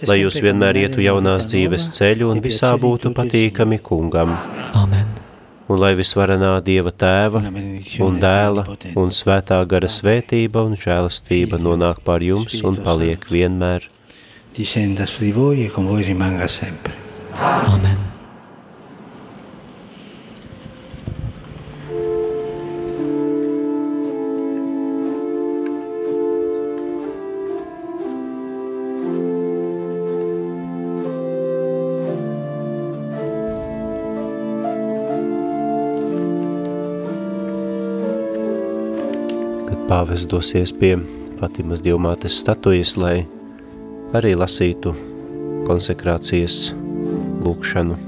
Lai 0.07 0.21
jūs 0.23 0.39
vienmēr 0.41 0.79
ietu 0.85 1.03
jaunās 1.03 1.51
dzīves 1.51 1.91
ceļu 1.99 2.31
un 2.31 2.41
visā 2.41 2.73
būtu 2.79 3.13
patīkami 3.13 3.81
kungam. 3.83 4.37
Amen. 4.73 5.11
Un 5.69 5.83
lai 5.83 5.93
visvarenā 5.99 6.55
Dieva 6.65 6.95
tēva 6.95 7.43
un 8.01 8.23
dēla 8.23 8.65
un 8.95 9.11
svētā 9.11 9.59
gara 9.67 9.91
svētība 9.91 10.63
un 10.65 10.79
žēlastība 10.79 11.59
nonāk 11.59 12.01
pār 12.07 12.23
jums 12.23 12.63
un 12.63 12.79
paliek 12.87 13.27
vienmēr. 13.29 13.98
Discenda 14.59 15.07
su 15.07 15.23
di 15.23 15.31
voi 15.31 15.65
e 15.65 15.69
con 15.71 15.87
voi 15.87 16.03
rimanga 16.03 16.49
sempre. 16.49 16.93
Amen. 17.31 17.97
Pāvis 39.89 40.27
dosies 40.27 40.75
pie 40.75 40.99
Fatimas 41.39 41.81
dievmātes 41.81 42.43
statujas, 42.43 42.99
lai 42.99 43.38
arī 44.17 44.35
lasītu 44.39 44.95
konsekrācijas 45.69 46.71
lūkšanu. 47.45 48.08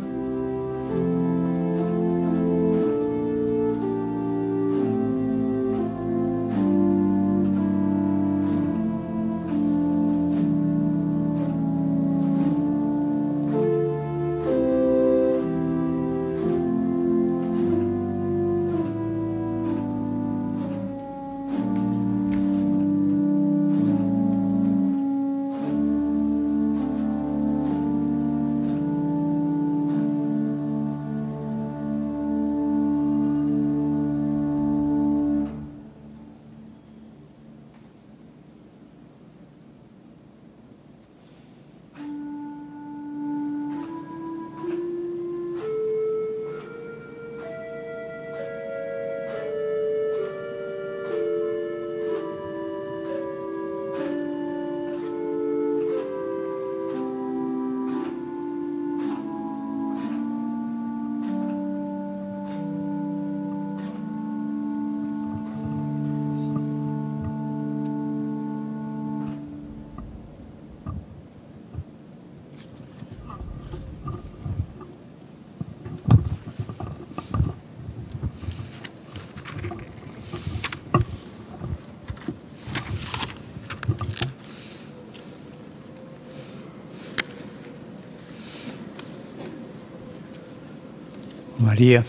Maria, 91.71 92.05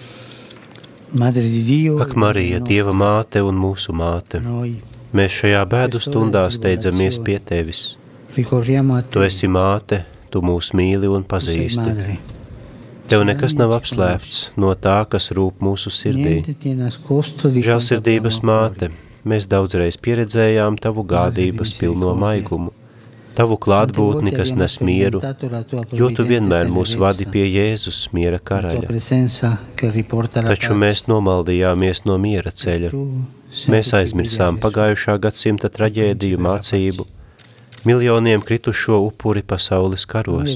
Madre 1.11 1.41
di 1.43 1.61
Dio, 1.61 1.99
Ak, 2.01 2.15
Marija, 2.15 2.57
Dieva 2.65 2.95
māte 2.97 3.43
un 3.45 3.59
mūsu 3.61 3.93
māte, 3.93 4.39
mēs 5.13 5.35
šajā 5.37 5.59
bēdu 5.69 6.01
stundā 6.01 6.47
steidzamies 6.49 7.19
pie 7.21 7.37
Tevis. 7.37 7.81
Tu 8.33 9.21
esi 9.27 9.49
māte, 9.51 10.01
Tu 10.33 10.41
mūs 10.41 10.71
mīli 10.73 11.11
un 11.13 11.21
pazīsti. 11.21 12.17
Tev 13.11 13.27
nekas 13.27 13.53
nav 13.59 13.75
apslēpts 13.77 14.41
no 14.57 14.73
tā, 14.73 14.97
kas 15.05 15.29
rūp 15.37 15.61
mūsu 15.61 15.93
sirdī. 15.93 16.39
Žēlsirdības 17.69 18.41
māte, 18.41 18.89
mēs 19.29 19.45
daudzreiz 19.51 20.01
pieredzējām 20.01 20.81
Tavu 20.81 21.05
gādības 21.05 21.77
pilno 21.77 22.15
maigumu, 22.17 22.73
Tavu 23.35 23.55
klātbūtni, 23.63 24.33
kas 24.35 24.51
nes 24.57 24.77
mieru, 24.83 25.21
jo 25.95 26.09
Tu 26.15 26.25
vienmēr 26.27 26.71
mūs 26.71 26.97
vadi 26.99 27.27
pie 27.31 27.45
Jēzus 27.47 28.09
miera 28.15 28.39
karaļa. 28.43 28.89
Taču 30.49 30.75
mēs 30.75 31.05
nomaldījāmies 31.07 32.03
no 32.09 32.17
miera 32.21 32.51
ceļa. 32.51 32.91
Mēs 33.71 33.93
aizmirsām 33.97 34.59
pagājušā 34.63 35.17
gadsimta 35.23 35.71
traģēdiju 35.71 36.39
mācību, 36.43 37.07
miljoniem 37.87 38.43
kritušo 38.47 38.99
upuri 39.07 39.43
pasaules 39.43 40.05
karos. 40.07 40.51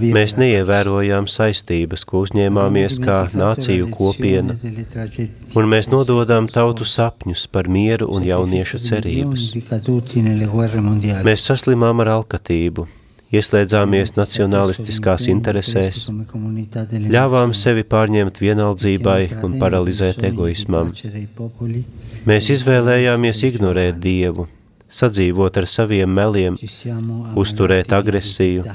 Mēs 0.00 0.36
neievērojām 0.38 1.26
saistības, 1.30 2.04
ko 2.08 2.22
uzņēmāmies 2.26 2.98
kā 3.02 3.18
nāciju 3.34 3.90
kopiena, 3.92 4.56
un 5.58 5.68
mēs 5.70 5.90
nododām 5.92 6.48
tautu 6.52 6.86
sapņus 6.88 7.46
par 7.52 7.68
mieru 7.68 8.08
un 8.12 8.24
jauniešu 8.26 8.80
cerības. 8.86 9.50
Mēs 11.26 11.46
saslimām 11.50 12.04
ar 12.04 12.12
alkatību, 12.18 12.86
ieslēdzāmies 13.32 14.14
nacionalistiskās 14.16 15.26
interesēs, 15.32 16.06
ļāvām 17.16 17.54
sevi 17.56 17.84
pārņemt 17.88 18.40
vienaldzībai 18.44 19.20
un 19.42 19.58
paralizēt 19.62 20.24
egoismam. 20.28 20.92
Mēs 22.28 22.50
izvēlējāmies 22.56 23.44
ignorēt 23.48 24.00
Dievu, 24.02 24.46
sadzīvot 24.92 25.62
ar 25.62 25.68
saviem 25.70 26.12
meliem, 26.12 26.58
uzturēt 27.40 27.94
agresiju, 27.96 28.66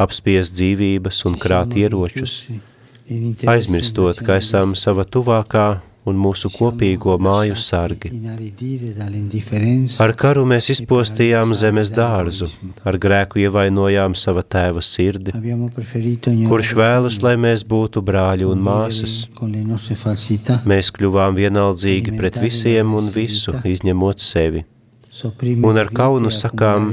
apspiest 0.00 0.54
dzīvības 0.58 1.24
un 1.28 1.38
krāt 1.40 1.74
ieročus, 1.78 2.36
aizmirstot, 3.46 4.22
ka 4.24 4.38
esam 4.42 4.74
sava 4.78 5.04
tuvākā 5.04 5.68
un 6.08 6.18
mūsu 6.20 6.50
kopīgo 6.52 7.16
māju 7.20 7.56
sargi. 7.60 8.10
Ar 10.04 10.12
karu 10.20 10.44
mēs 10.48 10.68
izpostījām 10.74 11.54
zemes 11.56 11.92
dārzu, 11.94 12.50
ar 12.84 12.98
grēku 13.00 13.40
ievainojām 13.44 14.16
sava 14.18 14.44
tēva 14.44 14.84
sirdi, 14.84 15.32
kurš 16.50 16.74
vēlas, 16.80 17.22
lai 17.24 17.34
mēs 17.46 17.64
būtu 17.68 18.04
brāļi 18.04 18.48
un 18.50 18.60
māsas. 18.68 19.16
Mēs 20.68 20.92
kļuvām 20.98 21.40
vienaldzīgi 21.40 22.16
pret 22.20 22.38
visiem 22.44 22.94
un 23.00 23.10
visu, 23.16 23.56
izņemot 23.64 24.20
sevi. 24.20 24.66
Un 25.22 25.76
ar 25.78 25.92
kaunu 25.94 26.30
sakām, 26.30 26.88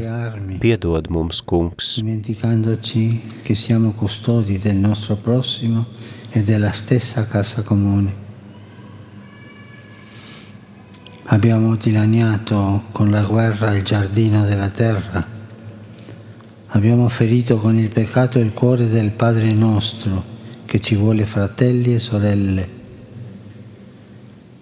piedod 0.62 1.08
mums, 1.10 1.42
kungs. 1.42 1.96
dimenticandoci 1.98 3.22
che 3.42 3.56
siamo 3.56 3.94
custodi 3.94 4.60
del 4.60 4.76
nostro 4.76 5.16
prossimo 5.16 5.88
e 6.30 6.44
della 6.44 6.72
stessa 6.72 7.26
casa 7.26 7.64
comune. 7.64 8.14
Abbiamo 11.34 11.76
dilaniato 11.76 12.84
con 12.92 13.10
la 13.10 13.24
guerra 13.24 13.74
il 13.74 13.82
giardino 13.82 14.46
della 14.46 14.70
terra. 14.70 15.26
Abbiamo 16.68 17.08
ferito 17.10 17.58
con 17.58 17.76
il 17.80 17.90
peccato 17.90 18.38
il 18.38 18.54
cuore 18.54 18.88
del 18.88 19.10
Padre 19.10 19.52
nostro 19.54 20.24
che 20.66 20.80
ci 20.80 20.96
vuole 20.96 21.26
fratelli 21.26 21.96
e 21.96 22.00
sorelle. 22.00 22.70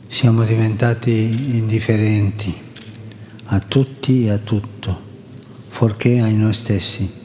Siamo 0.08 0.46
diventati 0.46 1.58
indifferenti 1.58 2.68
a 3.52 3.60
tutti 3.60 4.26
e 4.26 4.32
a 4.32 4.38
tutto, 4.38 5.00
fuorché 5.70 6.20
ai 6.20 6.36
noi 6.36 6.54
stessi. 6.54 7.18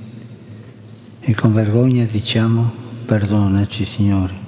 E 1.20 1.35
con 1.35 1.53
vergogna 1.53 2.05
diciamo 2.05 2.72
perdonaci 3.05 3.85
Signore. 3.85 4.43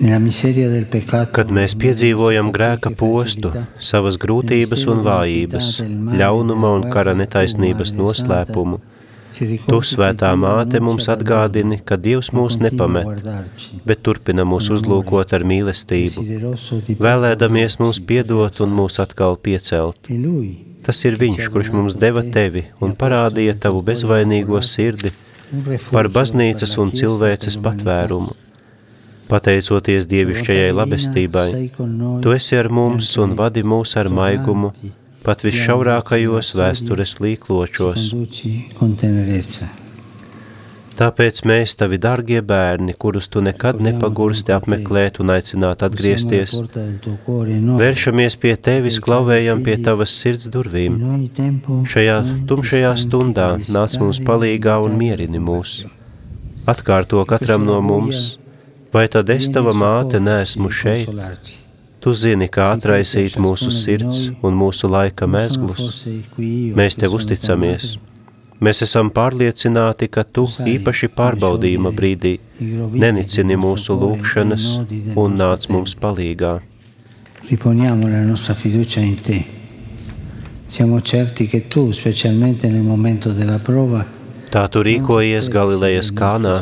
Kad 0.00 1.50
mēs 1.52 1.74
piedzīvojam 1.76 2.48
grēka 2.56 2.92
postu, 2.96 3.50
savas 3.76 4.16
grūtības 4.20 4.86
un 4.88 5.02
vājības, 5.04 5.68
ļaunuma 6.20 6.70
un 6.78 6.86
kara 6.88 7.12
netaisnības 7.16 7.92
noslēpumu, 7.98 8.80
Tu, 9.30 9.78
svētā 9.86 10.30
māte, 10.38 10.80
mums 10.82 11.06
atgādini, 11.12 11.78
ka 11.86 11.96
Dievs 12.00 12.32
mūs 12.34 12.58
nepamet, 12.62 13.22
bet 13.86 14.02
turpina 14.06 14.46
mūs 14.48 14.70
uzlūkot 14.74 15.34
ar 15.36 15.46
mīlestību, 15.46 16.24
vēlēdamies 16.98 17.78
mums 17.82 18.02
piedot 18.10 18.60
un 18.64 18.74
mūs 18.80 18.98
atkal 19.02 19.38
piecelt. 19.38 20.10
Tas 20.84 21.02
ir 21.04 21.18
Viņš, 21.20 21.48
kurš 21.54 21.72
mums 21.76 21.96
deva 22.00 22.24
tevi 22.36 22.64
un 22.82 22.94
parādīja 22.98 23.56
tavu 23.66 23.82
bezvainīgo 23.86 24.62
sirdi 24.64 25.12
par 25.90 26.08
baznīcas 26.12 26.76
un 26.82 26.94
cilvēces 26.94 27.58
patvērumu. 27.64 28.36
Pateicoties 29.30 30.08
dievišķajai 30.10 30.70
labestībai, 30.74 31.50
tu 32.22 32.32
esi 32.34 32.56
ar 32.58 32.70
mums 32.80 33.12
un 33.22 33.36
vadi 33.38 33.62
mūs 33.62 33.94
ar 34.00 34.10
maigumu, 34.10 34.72
pat 35.24 35.44
visšaurākajos 35.44 36.54
vēstures 36.58 37.18
līkločos. 37.20 38.08
Tāpēc 41.00 41.38
mēs, 41.48 41.72
tavi 41.80 41.96
dārgie 41.96 42.42
bērni, 42.44 42.92
kurus 42.92 43.30
tu 43.32 43.40
nekad 43.40 43.78
nepagursti 43.80 44.52
apmeklēt 44.52 45.20
un 45.22 45.32
aicināt 45.32 45.84
atgriezties, 45.86 46.52
vēršamies 47.80 48.36
pie 48.42 48.52
tevis, 48.68 48.98
klauvējam 49.06 49.62
pie 49.64 49.78
tavas 49.86 50.12
sirds 50.12 50.50
durvīm. 50.52 50.98
Šajā 51.94 52.18
tumšajā 52.50 52.92
stundā 53.00 53.48
nāc 53.72 53.96
mums 54.02 54.20
palīgā 54.28 54.76
un 54.84 55.00
mierini 55.00 55.40
mūs. 55.40 55.78
Atkārto 56.68 57.24
katram 57.32 57.64
no 57.64 57.80
mums, 57.80 58.36
vai 58.92 59.08
tad 59.08 59.32
es 59.32 59.48
tava 59.56 59.72
māte 59.72 60.20
neesmu 60.20 60.68
šeit? 60.82 61.59
Tu 62.00 62.12
zini, 62.16 62.46
kā 62.48 62.70
atraisīt 62.72 63.34
mūsu 63.36 63.68
sirds 63.68 64.30
un 64.40 64.54
mūsu 64.56 64.88
laika 64.88 65.26
mezglus. 65.28 66.06
Mēs 66.78 66.96
tev 66.96 67.16
uzticamies. 67.18 67.98
Mēs 68.60 68.80
esam 68.84 69.10
pārliecināti, 69.12 70.08
ka 70.12 70.24
tu 70.24 70.46
īpaši 70.48 71.10
pārbaudījuma 71.16 71.92
brīdī 71.96 72.38
nenicini 73.04 73.58
mūsu 73.60 73.96
lūgšanas 74.00 74.68
un 75.20 75.36
nāc 75.40 75.68
mums 75.72 75.96
palīgā. 76.00 76.54
Riponiamo 77.50 78.08
la 78.08 78.22
nostra 78.24 78.54
fiducia 78.54 79.02
in 79.02 79.20
te. 79.20 79.38
Siamo 80.66 81.00
certi 81.00 81.48
che 81.48 81.66
tu, 81.68 81.90
specialmente 81.92 82.68
nel 82.68 82.82
momento 82.82 83.32
della 83.32 83.58
prova, 83.58 84.06
Tā 84.50 84.64
tu 84.66 84.80
rīkojies 84.82 85.46
Galilejas 85.46 86.08
kānā, 86.10 86.56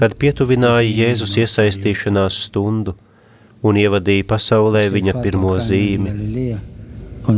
kad 0.00 0.16
pietuvināji 0.18 0.96
Jēzus 0.96 1.36
iesaistīšanās 1.38 2.40
stundu 2.48 2.96
un 3.62 3.78
ievadīja 3.80 4.26
pasaulē 4.30 4.86
viņa 4.92 5.16
pirmo 5.24 5.56
zīmi. 5.60 6.14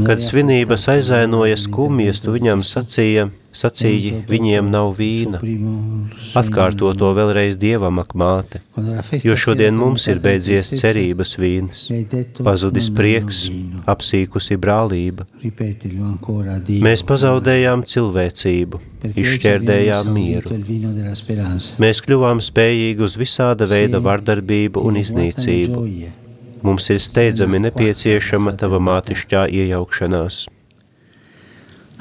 Kad 0.07 0.23
svinības 0.23 0.87
aizainoja 0.93 1.59
skumjas, 1.59 2.23
tu 2.23 2.35
viņam 2.37 2.63
sacīja, 2.65 3.29
sacīja, 3.57 4.23
viņiem 4.29 4.69
nav 4.73 4.95
vīna. 4.99 5.41
Atkārto 6.39 6.93
to 6.99 7.11
vēlreiz 7.17 7.59
dievam, 7.61 8.01
ak 8.03 8.15
māte, 8.19 8.63
jo 9.25 9.37
šodien 9.39 9.77
mums 9.79 10.07
ir 10.11 10.23
beidzies 10.25 10.73
cerības 10.81 11.37
vīns, 11.41 11.83
pazudis 12.43 12.89
prieks, 12.95 13.45
apsīkusi 13.93 14.59
brālība. 14.61 15.27
Mēs 16.87 17.05
pazaudējām 17.09 17.85
cilvēcību, 17.93 18.81
izšķērdējām 19.13 20.11
mieru. 20.17 20.57
Mēs 21.83 22.03
kļuvām 22.07 22.43
spējīgi 22.45 23.07
uz 23.07 23.19
visāda 23.21 23.69
veida 23.69 24.03
vardarbību 24.03 24.83
un 24.89 25.01
iznīcību. 25.03 25.87
Mums 26.63 26.87
ir 26.95 27.01
steidzami 27.03 27.59
nepieciešama 27.65 28.55
tava 28.55 28.79
mātišķā 28.79 29.49
iejaukšanās. 29.51 30.45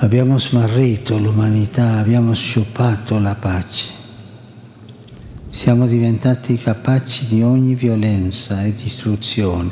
Abbiamo 0.04 0.39
smarrito 0.39 1.20
l'umanità, 1.20 1.99
abbiamo 1.99 2.34
sciupato 2.34 3.20
la 3.20 3.36
pace. 3.36 3.91
Siamo 5.52 5.86
diventati 5.86 6.58
capaci 6.58 7.28
di 7.28 7.43
ogni 7.43 7.76
violenza 7.76 8.64
e 8.64 8.74
distruzione. 8.74 9.70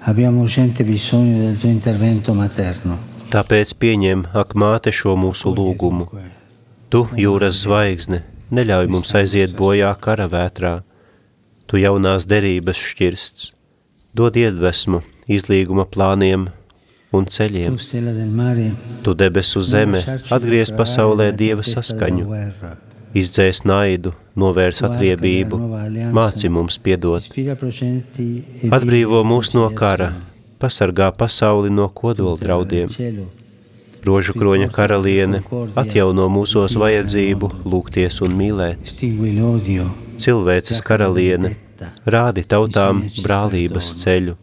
Abbiamo 0.00 0.40
urgente 0.40 0.82
bisogno 0.82 1.38
del 1.38 1.56
tuo 1.56 1.68
intervento 1.68 2.34
materno. 2.34 2.98
Tāpēc 3.30 3.76
pieņem, 3.78 4.26
ak 4.34 4.58
māte, 4.58 4.90
šo 4.90 5.14
mūsu 5.14 5.54
lūgumu. 5.54 6.10
Tu, 6.90 7.06
jūras 7.14 7.62
zvaigzne, 7.62 8.24
neļauj 8.50 8.90
mums 8.90 9.14
aiziet 9.14 9.54
bojā 9.54 9.94
kara 10.02 10.26
vētrā. 10.26 10.80
Tu 11.70 11.86
jaunās 11.86 12.26
derības 12.26 12.82
šķirsts, 12.82 13.52
dod 14.10 14.34
iedvesmu 14.34 15.06
izlīguma 15.30 15.86
plāniem 15.86 16.50
un 17.12 17.26
ceļiem. 17.26 17.76
Tu 19.04 19.14
debesu 19.22 19.62
zeme 19.64 20.00
atgriez 20.30 20.70
pasaulē 20.76 21.30
Dieva 21.36 21.64
saskaņu, 21.66 22.26
izdzēs 23.16 23.64
naidu, 23.66 24.14
novērs 24.38 24.84
atriebību, 24.86 25.60
māci 26.16 26.50
mums 26.52 26.78
piedot, 26.78 27.26
atbrīvo 28.78 29.24
mūs 29.26 29.52
no 29.56 29.66
kara, 29.82 30.12
pasargā 30.62 31.10
pasauli 31.16 31.72
no 31.74 31.88
kodola 31.88 32.38
draudiem. 32.40 32.90
Rožu 34.00 34.32
kroņa 34.32 34.70
karaliene 34.72 35.42
atjauno 35.76 36.30
mūsos 36.32 36.76
vajadzību 36.80 37.50
lūgties 37.68 38.22
un 38.24 38.36
mīlēt. 38.38 38.94
Cilvēces 40.20 40.80
karaliene 40.84 41.52
rādi 42.14 42.46
tautām 42.48 43.02
brālības 43.20 43.92
ceļu 44.00 44.38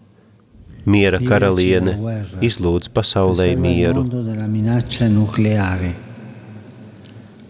miera 0.87 1.19
karaliene, 1.19 1.97
izlūdz 2.41 2.89
pasaulē 2.95 3.51
mieru. 3.59 4.05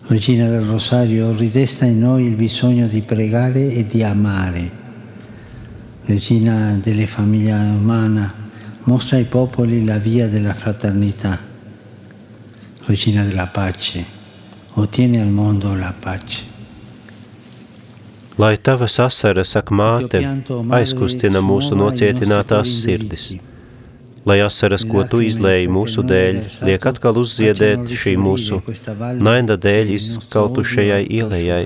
Regina 0.08 0.48
del 0.48 0.62
Rosario, 0.62 1.34
ridesta 1.36 1.84
in 1.86 2.00
noi 2.00 2.28
il 2.28 2.36
bisogno 2.36 2.88
di 2.88 3.02
pregare 3.02 3.74
e 3.74 3.86
di 3.86 4.04
amare. 4.04 4.72
Regina 6.06 6.80
delle 6.82 7.06
famiglie 7.06 7.52
umana, 7.52 8.34
mostra 8.84 9.18
ai 9.18 9.26
popoli 9.26 9.84
la 9.84 9.98
via 9.98 10.30
della 10.30 10.54
fraternità. 10.54 11.38
Regina 12.86 13.24
della 13.24 13.48
pace, 13.48 14.06
ottieni 14.76 15.20
al 15.20 15.30
mondo 15.30 15.76
la 15.76 15.94
pace. 16.00 16.47
Lai 18.38 18.58
tavas 18.58 19.00
asaras, 19.02 19.56
ak 19.58 19.72
māte, 19.74 20.20
aizkustina 20.78 21.40
mūsu 21.42 21.74
nocietinātās 21.80 22.70
sirdis. 22.84 23.24
Lai 24.30 24.36
asaras, 24.46 24.84
ko 24.86 25.02
tu 25.10 25.24
izlēji 25.26 25.70
mūsu 25.74 26.04
dēļ, 26.06 26.38
liek 26.70 26.84
atkal 26.92 27.18
uzziedēt 27.18 27.90
šī 28.02 28.14
mūsu 28.22 28.60
naida 29.26 29.58
dēļ 29.64 29.90
izkaltušajai 29.96 31.00
ielējai. 31.20 31.64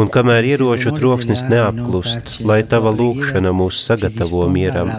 Un 0.00 0.10
kamēr 0.12 0.48
ieroču 0.50 0.92
troksnis 0.98 1.46
neapklust, 1.48 2.42
lai 2.44 2.60
tava 2.74 2.92
lūkšana 2.98 3.54
mūs 3.56 3.80
sagatavo 3.86 4.44
mieram, 4.56 4.92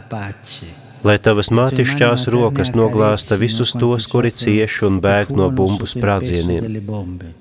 lai 1.05 1.19
tavas 1.27 1.53
mātišķās 1.53 2.25
rokas 2.33 2.73
noglāsta 2.73 3.37
visus 3.45 3.75
tos, 3.77 4.09
kuri 4.09 4.33
cieš 4.43 4.81
un 4.89 4.97
bēg 5.05 5.35
no 5.37 5.51
bumbu 5.53 5.89
sprādzieniem 5.93 7.40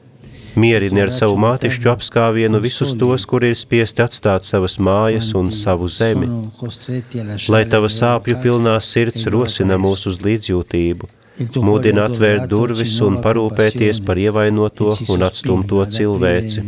Mierini 0.58 1.02
ar 1.04 1.10
savu 1.14 1.36
mātišķu 1.38 1.90
apskāvienu 1.92 2.58
visus 2.62 2.92
tos, 2.98 3.26
kuri 3.30 3.52
ir 3.52 3.58
spiesti 3.58 4.02
atstāt 4.02 4.46
savas 4.46 4.78
mājas 4.82 5.30
un 5.38 5.50
savu 5.54 5.88
zemi. 5.88 6.26
Lai 7.52 7.62
tava 7.70 7.90
sāpju 7.92 8.40
pilnā 8.42 8.74
sirds 8.82 9.26
rosina 9.30 9.78
mūs 9.78 10.06
uz 10.10 10.18
līdzjūtību, 10.24 11.08
mudina 11.62 12.08
atvērt 12.10 12.48
durvis 12.50 12.98
un 13.06 13.20
parūpēties 13.22 14.02
par 14.06 14.18
ievainoto 14.18 14.96
un 15.14 15.28
atstumto 15.28 15.84
cilvēci. 15.98 16.66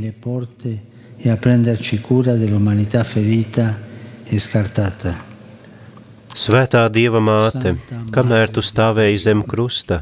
Svētā 6.33 6.87
Dieva 6.89 7.21
māte, 7.21 7.75
kamēr 8.15 8.55
tu 8.55 8.63
stāvēji 8.65 9.19
zem 9.27 9.43
krusta, 9.45 10.01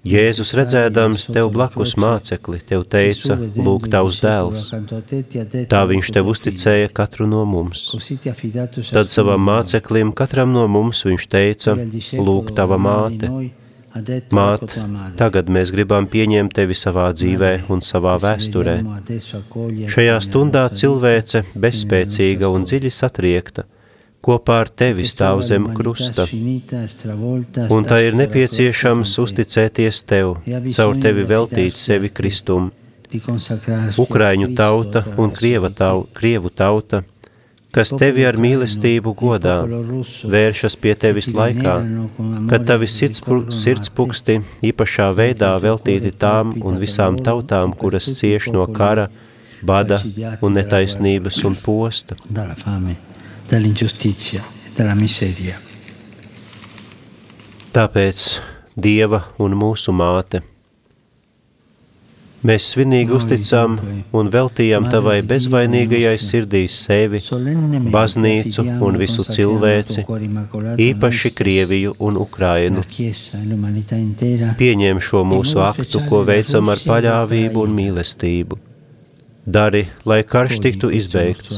Jēzus 0.00 0.54
redzēdams 0.56 1.26
tev 1.28 1.50
blakus 1.52 1.92
mācekli, 2.00 2.62
tev 2.64 2.86
teica, 2.88 3.36
lūk, 3.36 3.84
tavs 3.92 4.22
dēls. 4.24 4.70
Tā 5.68 5.80
viņš 5.90 6.12
tev 6.16 6.30
uzticēja 6.32 6.88
katru 6.96 7.28
no 7.28 7.42
mums. 7.44 7.82
Tad 8.88 9.12
savam 9.12 9.44
māceklim, 9.44 10.14
katram 10.16 10.54
no 10.56 10.64
mums 10.72 11.04
viņš 11.04 11.26
teica, 11.28 11.76
lūk, 12.16 12.54
tava 12.56 12.80
māte. 12.80 13.28
Māt, 14.30 14.76
tagad 15.18 15.48
mēs 15.50 15.72
gribam 15.74 16.06
pieņemt 16.08 16.54
tevi 16.54 16.76
savā 16.78 17.08
dzīvē 17.12 17.50
un 17.74 17.82
savā 17.82 18.14
vēsturē. 18.22 18.76
Šajā 19.90 20.16
stundā 20.22 20.62
cilvēce, 20.70 21.42
bezspēcīga 21.58 22.48
un 22.54 22.64
dziļi 22.70 22.92
satriekta, 22.94 23.66
kopā 24.24 24.60
ar 24.64 24.68
tevi 24.82 25.06
stāv 25.08 25.42
zem 25.46 25.68
krusta, 25.76 26.26
un 27.76 27.88
tā 27.88 28.00
ir 28.06 28.18
nepieciešams 28.20 29.14
uzticēties 29.24 30.02
tev, 30.10 30.36
caur 30.76 31.00
tevi 31.00 31.24
veltīt 31.28 31.76
sevi 31.76 32.12
Kristum. 32.12 32.70
Ukraiņu 33.98 34.52
tauta 34.54 35.02
un 35.18 35.32
tau, 35.74 36.04
Krievu 36.14 36.50
tauta, 36.50 37.02
kas 37.74 37.90
tevi 37.98 38.26
ar 38.26 38.38
mīlestību 38.38 39.14
godā, 39.18 39.56
vēršas 40.34 40.76
pie 40.82 40.94
tevis 40.94 41.30
laikā, 41.34 41.74
kad 42.50 42.66
tavi 42.70 42.86
sirdspuksti 42.90 44.38
īpašā 44.70 45.10
veidā 45.16 45.52
veltīti 45.62 46.12
tām 46.12 46.54
un 46.62 46.78
visām 46.82 47.18
tautām, 47.18 47.74
kuras 47.74 48.10
cieš 48.20 48.52
no 48.54 48.66
kara, 48.70 49.08
bada 49.62 50.00
un 50.40 50.58
netaisnības 50.58 51.44
un 51.50 51.58
posta 51.66 52.18
dall'ingiustizia 53.50 54.42
e 54.66 54.70
dalla 54.76 54.94
miseria. 54.94 55.58
Tāpēc 57.74 58.22
Dieva 58.78 59.18
un 59.42 59.56
mūsu 59.58 59.90
māte, 59.90 60.40
mēs 62.46 62.68
svinīgi 62.72 63.12
uzticam 63.14 63.74
un 64.14 64.30
veltījam 64.30 64.86
Tavai 64.92 65.18
bezvainīgajai 65.26 66.14
sirdī 66.22 66.62
sevi, 66.70 67.20
baznīcu 67.96 68.66
un 68.86 68.98
visu 69.02 69.26
cilvēci, 69.26 70.06
īpaši 70.86 71.34
Krieviju 71.42 71.98
un 71.98 72.22
Ukrainu. 72.22 72.86
Pieņem 74.62 75.04
šo 75.10 75.26
mūsu 75.34 75.62
aktu, 75.66 76.06
ko 76.06 76.24
veicam 76.30 76.70
ar 76.70 76.86
paļāvību 76.86 77.66
un 77.66 77.78
mīlestību 77.82 78.64
Dari, 79.50 79.82
lai 80.06 80.20
karš 80.22 80.60
tiktu 80.62 80.90
izbeigts, 80.94 81.56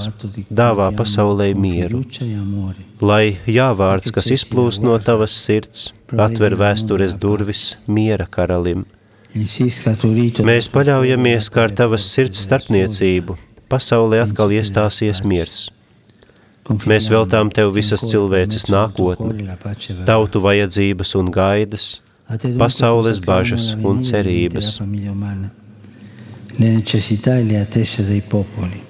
dāvā 0.49 0.87
pasaulē 0.97 1.51
mieru, 1.65 2.01
lai 3.05 3.37
jāvārds, 3.45 4.15
kas 4.15 4.31
izplūst 4.33 4.85
no 4.87 4.97
tavas 5.09 5.35
sirds, 5.37 5.91
atver 6.27 6.57
vēstures 6.57 7.19
durvis 7.21 7.65
miera 7.87 8.25
karalim. 8.37 8.87
Mēs 10.53 10.71
paļaujamies, 10.73 11.53
ka 11.53 11.67
ar 11.67 11.77
tavas 11.83 12.09
sirds 12.15 12.41
starpniecību 12.47 13.37
pasaulē 13.73 14.23
atkal 14.25 14.53
iestāsies 14.57 15.23
miers. 15.25 15.65
Mēs 16.89 17.09
veltām 17.13 17.51
tev 17.53 17.73
visas 17.77 18.05
cilvēces 18.09 18.69
nākotni, 18.73 19.49
tautu 20.09 20.41
vajadzības 20.45 21.17
un 21.21 21.33
gaidas, 21.35 21.89
pasaules 22.61 23.21
bažas 23.25 23.73
un 23.83 24.01
cerības 24.07 24.79
le 26.57 26.69
necessità 26.69 27.37
e 27.37 27.45
le 27.45 27.59
attese 27.59 28.05
dei 28.07 28.21
popoli, 28.21 28.83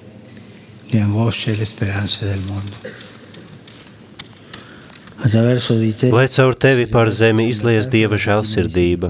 le 0.89 0.99
angosce 0.99 1.51
e 1.51 1.55
le 1.55 1.65
speranze 1.65 2.25
del 2.25 2.39
mondo. 2.39 3.11
Lai 6.11 6.27
caur 6.27 6.55
tevi 6.55 6.85
par 6.85 7.09
zemi 7.09 7.47
izlies 7.47 7.87
Dieva 7.87 8.17
žēlsirdība 8.19 9.07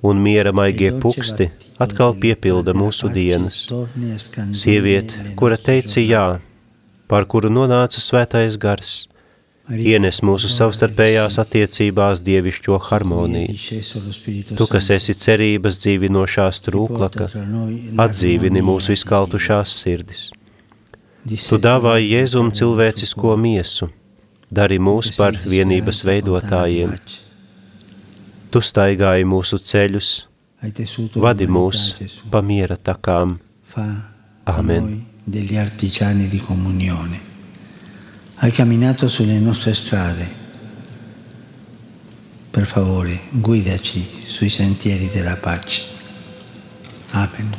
un 0.00 0.20
miera 0.22 0.52
maigie 0.52 0.92
puksti 1.02 1.48
atkal 1.82 2.14
piepilda 2.22 2.72
mūsu 2.76 3.10
dienas. 3.12 3.64
Sieviete, 4.56 5.34
kura 5.36 5.58
teica 5.58 6.00
jā, 6.00 6.24
par 7.10 7.26
kuru 7.26 7.50
nonāca 7.52 8.00
svētais 8.00 8.56
gars, 8.62 9.08
ienes 9.78 10.20
mūsu 10.26 10.50
savstarpējās 10.50 11.38
attiecībās 11.42 12.22
dievišķo 12.26 12.78
harmoniju. 12.88 13.54
Tu, 14.56 14.66
kas 14.70 14.90
esi 14.96 15.14
cerības 15.14 15.78
dzīvinošās 15.84 16.62
trūklaka, 16.66 17.28
atdzīvini 18.04 18.62
mūsu 18.66 18.96
izkaltušās 18.96 19.76
sirdis. 19.82 20.28
Tu 21.28 21.60
dāvāji 21.60 22.14
Jēzum 22.14 22.50
cilvēcisko 22.56 23.36
miesu, 23.36 23.90
dari 24.50 24.80
mūs 24.80 25.12
par 25.18 25.36
vienības 25.44 26.02
veidotājiem. 26.08 26.96
Tu 28.50 28.64
staigāji 28.64 29.28
mūsu 29.28 29.60
ceļus, 29.62 30.10
vadi 31.14 31.46
mūs 31.46 31.86
pa 32.32 32.42
miera 32.42 32.76
takām. 32.76 33.38
Amen. 34.50 34.94
Degli 35.30 35.60
artigiani 35.60 36.26
di 36.26 36.40
comunione. 36.42 37.29
Hai 38.42 38.52
camminato 38.52 39.06
sulle 39.06 39.38
nostre 39.38 39.74
strade. 39.74 40.26
Per 42.48 42.64
favore, 42.64 43.20
guidaci 43.32 44.24
sui 44.24 44.48
sentieri 44.48 45.08
della 45.08 45.36
pace. 45.36 45.84
Amen. 47.10 47.50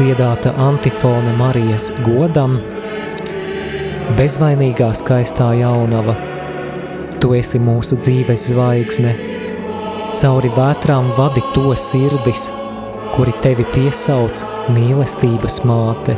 Dziedāta 0.00 0.54
antifona 0.64 1.34
Marijas 1.36 1.90
godam, 2.06 2.56
bezvainīgā 4.16 4.90
skaistā 4.96 5.52
jaunava, 5.60 6.16
Tu 7.20 7.34
esi 7.36 7.58
mūsu 7.60 7.98
dzīves 8.00 8.46
zvaigzne, 8.48 9.10
cauri 10.16 10.48
vētrām 10.56 11.10
vadi 11.18 11.42
to 11.52 11.74
sirdis, 11.76 12.46
kuri 13.12 13.34
tevi 13.44 13.66
piesauc 13.74 14.40
mīlestības 14.72 15.58
māte. 15.68 16.16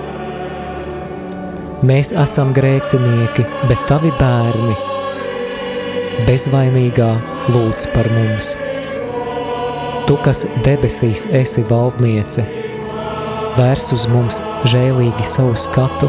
Mēs 1.83 2.15
esam 2.23 2.55
grēcinieki, 2.55 3.49
bet 3.67 3.83
tavi 3.91 4.15
bērni 4.21 4.79
bezvainīgā 6.29 7.11
lūdz 7.51 7.91
par 7.97 8.15
mums. 8.15 8.55
Tu, 10.07 10.23
kas 10.23 10.47
debesīs 10.63 11.27
esi 11.35 11.67
valdniece, 11.67 12.47
vērs 13.57 13.91
uz 13.95 14.07
mums 14.11 14.41
žēlīgi 14.69 15.27
savu 15.29 15.55
skatu. 15.61 16.09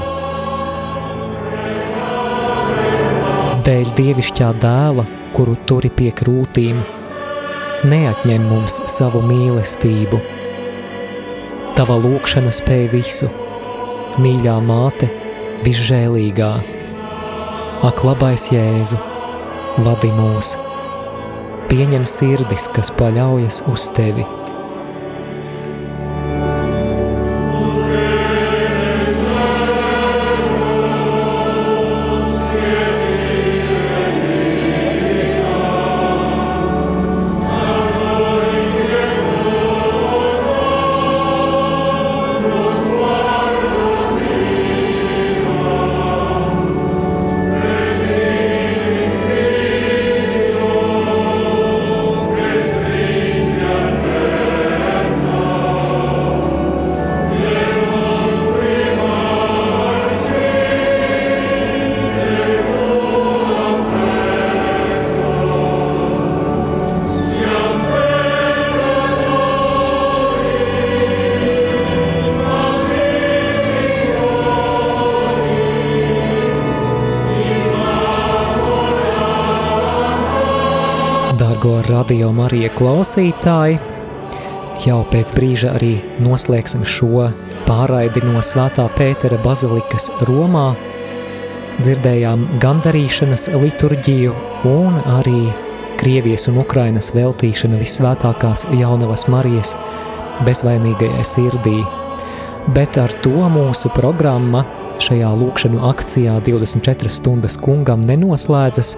Dēļ 3.63 3.93
dievišķā 3.97 4.49
dēla, 4.63 5.05
kuru 5.35 5.55
turi 5.67 5.91
pie 5.91 6.11
krūtīm, 6.15 6.81
neatņem 7.87 8.47
mums 8.49 8.79
savu 8.91 9.23
mīlestību. 9.27 10.19
Tava 11.77 11.97
lūkšana 12.03 12.51
spēj 12.53 12.85
visu, 12.91 13.31
mīļā 14.21 14.59
māte, 14.67 15.09
visžēlīgā. 15.65 16.51
Ak, 17.83 18.03
labais 18.07 18.45
Jēzu, 18.53 18.99
vadi 19.83 20.11
mūs, 20.15 20.53
pieņem 21.71 22.05
sirdis, 22.07 22.69
kas 22.75 22.93
paļaujas 22.99 23.63
uz 23.71 23.89
tevi. 23.95 24.27
Dargo 81.63 81.79
radio 81.87 82.27
Marija 82.35 82.67
klausītāji, 82.75 83.77
jau 84.83 84.97
pēc 85.07 85.29
brīža 85.31 85.69
arī 85.77 85.93
noslēgsim 86.19 86.81
šo 86.83 87.29
pārraidi 87.63 88.19
no 88.27 88.41
Svētā 88.43 88.83
Pētera 88.97 89.37
bazilikas 89.39 90.09
Romā. 90.27 90.73
Dzirdējām 91.77 92.43
gandarīšanas 92.59 93.47
liturģiju 93.53 94.33
un 94.67 94.97
arī 95.13 95.53
Krievijas 96.01 96.49
un 96.51 96.59
Ukrainas 96.65 97.13
veltīšana 97.15 97.79
visvētākās 97.79 98.65
jaunavas 98.81 99.23
Marijas 99.31 99.71
bezvainīgajai 100.43 101.23
sirdī. 101.23 101.77
Bet 102.75 102.99
ar 102.99 103.15
to 103.23 103.47
mūsu 103.55 103.93
programma 103.95 104.65
šajā 104.99 105.31
lūkšanu 105.39 105.79
akcijā 105.93 106.35
24 106.43 107.15
stundas 107.21 107.55
kungam 107.55 108.03
nenoslēdzas, 108.03 108.97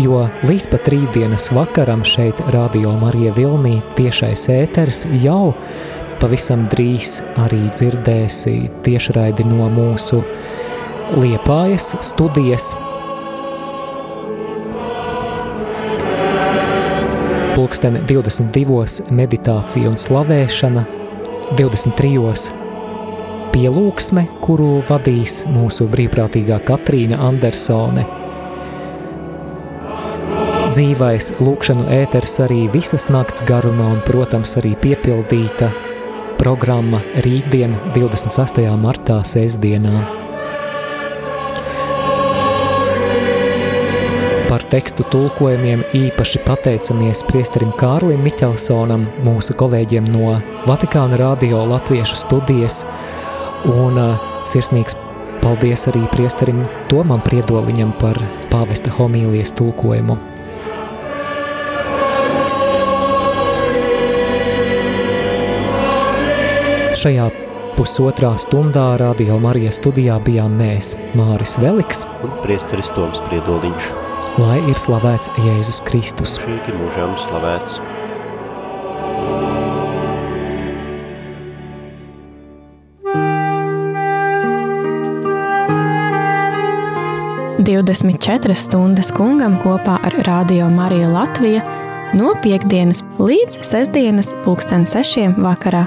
jo 0.00 0.20
līdz 0.48 0.68
pat 0.72 0.88
rītdienas 0.92 1.50
vakaram 1.52 2.02
šeit 2.06 2.38
Radio 2.54 2.92
Marija 3.00 3.32
Vilnī 3.36 3.80
tiešais 3.98 4.46
ēters 4.52 5.02
jau 5.20 5.52
pavisam 6.20 6.62
drīz 6.72 7.18
arī 7.40 7.66
dzirdēsi 7.68 8.54
tiešraidi 8.86 9.44
no 9.48 9.68
mūsu 9.72 10.22
Liepājas 11.20 11.90
studijas. 12.06 12.70
Pulksten 17.56 17.98
22. 18.06 19.10
meditācija 19.10 19.90
un 19.90 19.98
slavēšana, 20.00 20.86
23. 21.58 22.54
pielūksme, 23.52 24.24
kuru 24.40 24.72
vadīs 24.88 25.42
mūsu 25.50 25.90
brīvprātīgā 25.92 26.62
Katrīna 26.70 27.20
Andersone– 27.26 28.06
dzīvais 30.70 31.32
lūkšanu 31.42 31.88
ēters 31.92 32.36
arī 32.44 32.64
visas 32.70 33.08
nakts 33.10 33.42
garumā 33.46 33.88
un, 33.96 34.00
protams, 34.06 34.54
arī 34.60 34.72
piepildīta 34.78 35.70
programma 36.38 37.00
rītdien 37.24 37.74
28. 37.94 38.64
martā 38.80 39.18
sestdienā. 39.26 40.04
Par 44.50 44.64
tekstu 44.72 45.06
tulkojumiem 45.12 45.84
īpaši 45.94 46.42
pateicamies 46.46 47.22
priesterim 47.28 47.70
Kārlim 47.78 48.24
Miķelsonam, 48.26 49.06
mūsu 49.26 49.54
kolēģiem 49.60 50.08
no 50.10 50.40
Vatikāna 50.66 51.20
radio 51.20 51.62
latviešu 51.70 52.18
studijas, 52.18 52.82
un 53.70 54.00
uh, 54.00 54.26
sirsnīgs 54.48 54.98
paldies 55.44 55.86
arī 55.92 56.02
priesterim 56.12 56.64
Tomam 56.90 57.22
Priedoliņam 57.24 57.94
par 58.02 58.18
pāvesta 58.50 58.92
homīlijas 58.98 59.54
tulkojumu. 59.58 60.18
Šajā 67.00 67.30
pusotrā 67.78 68.34
stundā 68.36 68.82
Radio 69.00 69.38
Marijas 69.40 69.78
studijā 69.78 70.18
bijām 70.20 70.52
mēs, 70.58 70.90
Māris 71.16 71.54
Veliks 71.56 72.02
un 72.20 72.34
priesteris 72.42 72.90
Toms 72.92 73.22
Priedoliņš. 73.24 73.86
Lai 74.36 74.58
ir 74.68 74.76
slavēts 74.76 75.32
Jēzus 75.40 75.80
Kristus. 75.88 76.34
Šīgi 76.42 76.74
mūžām 76.76 77.14
slavēts. 77.16 77.80
Divdesmit 87.64 88.20
četras 88.20 88.68
stundas 88.68 89.08
kungam 89.16 89.56
kopā 89.64 89.96
ar 90.04 90.20
Radio 90.28 90.68
Mariju 90.68 91.16
Latviju 91.16 91.64
no 92.20 92.36
piekdienas 92.44 93.06
līdz 93.16 93.62
sestdienas 93.64 94.36
pulksten 94.44 94.84
sešiem 94.84 95.40
vakarā. 95.40 95.86